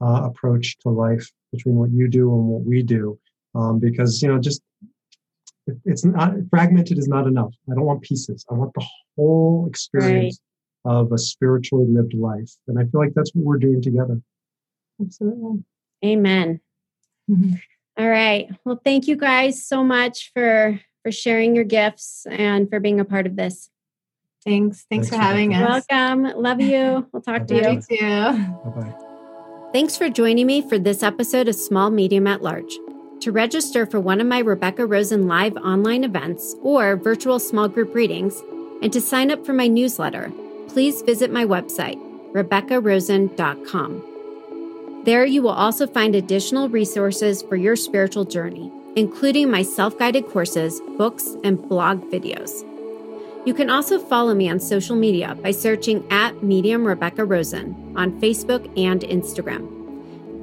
uh, 0.00 0.24
approach 0.24 0.76
to 0.78 0.88
life 0.88 1.30
between 1.52 1.76
what 1.76 1.92
you 1.92 2.08
do 2.08 2.34
and 2.34 2.46
what 2.48 2.64
we 2.64 2.82
do, 2.82 3.16
um, 3.54 3.78
because 3.78 4.20
you 4.20 4.26
know 4.26 4.40
just 4.40 4.60
it's 5.84 6.04
not 6.04 6.34
fragmented 6.50 6.98
is 6.98 7.06
not 7.06 7.28
enough. 7.28 7.54
I 7.70 7.76
don't 7.76 7.84
want 7.84 8.02
pieces. 8.02 8.44
I 8.50 8.54
want 8.54 8.74
the 8.74 8.84
whole 9.16 9.68
experience 9.68 10.40
right. 10.84 10.92
of 10.92 11.12
a 11.12 11.18
spiritually 11.18 11.86
lived 11.88 12.14
life, 12.14 12.50
and 12.66 12.76
I 12.76 12.86
feel 12.86 13.00
like 13.02 13.14
that's 13.14 13.30
what 13.36 13.44
we're 13.44 13.58
doing 13.58 13.80
together. 13.80 14.20
Absolutely. 15.00 15.62
Amen. 16.04 16.58
Mm-hmm. 17.30 17.54
All 17.98 18.08
right. 18.08 18.48
Well, 18.64 18.80
thank 18.82 19.06
you 19.06 19.16
guys 19.16 19.64
so 19.64 19.84
much 19.84 20.30
for 20.34 20.80
for 21.02 21.12
sharing 21.12 21.54
your 21.54 21.64
gifts 21.64 22.26
and 22.30 22.70
for 22.70 22.80
being 22.80 23.00
a 23.00 23.04
part 23.04 23.26
of 23.26 23.36
this. 23.36 23.68
Thanks. 24.44 24.86
Thanks, 24.88 25.08
Thanks 25.08 25.08
for 25.08 25.16
having 25.16 25.54
us. 25.54 25.84
Welcome. 25.90 26.40
Love 26.40 26.60
you. 26.60 27.06
We'll 27.12 27.22
talk 27.22 27.46
to 27.48 27.54
you. 27.54 27.70
You 27.70 27.80
too. 27.80 27.98
Bye-bye. 28.00 28.94
Thanks 29.72 29.96
for 29.96 30.10
joining 30.10 30.46
me 30.46 30.66
for 30.68 30.78
this 30.78 31.02
episode 31.02 31.48
of 31.48 31.54
Small 31.54 31.90
Medium 31.90 32.26
at 32.26 32.42
Large. 32.42 32.76
To 33.20 33.32
register 33.32 33.86
for 33.86 34.00
one 34.00 34.20
of 34.20 34.26
my 34.26 34.40
Rebecca 34.40 34.84
Rosen 34.84 35.28
live 35.28 35.56
online 35.56 36.02
events 36.02 36.56
or 36.62 36.96
virtual 36.96 37.38
small 37.38 37.68
group 37.68 37.94
readings, 37.94 38.42
and 38.82 38.92
to 38.92 39.00
sign 39.00 39.30
up 39.30 39.46
for 39.46 39.52
my 39.52 39.68
newsletter, 39.68 40.32
please 40.68 41.02
visit 41.02 41.32
my 41.32 41.44
website, 41.44 42.00
rebeccarosen.com. 42.32 44.11
There, 45.04 45.24
you 45.24 45.42
will 45.42 45.50
also 45.50 45.86
find 45.86 46.14
additional 46.14 46.68
resources 46.68 47.42
for 47.42 47.56
your 47.56 47.74
spiritual 47.74 48.24
journey, 48.24 48.70
including 48.94 49.50
my 49.50 49.62
self 49.62 49.98
guided 49.98 50.28
courses, 50.28 50.80
books, 50.96 51.36
and 51.42 51.60
blog 51.68 52.02
videos. 52.10 52.64
You 53.44 53.54
can 53.54 53.68
also 53.68 53.98
follow 53.98 54.34
me 54.34 54.48
on 54.48 54.60
social 54.60 54.94
media 54.94 55.34
by 55.34 55.50
searching 55.50 56.06
at 56.12 56.44
Medium 56.44 56.84
Rebecca 56.84 57.24
Rosen 57.24 57.94
on 57.96 58.20
Facebook 58.20 58.66
and 58.78 59.00
Instagram. 59.02 59.68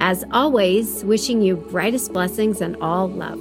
As 0.02 0.24
always, 0.32 1.04
wishing 1.04 1.40
you 1.40 1.56
brightest 1.56 2.12
blessings 2.12 2.60
and 2.60 2.76
all 2.82 3.08
love. 3.08 3.40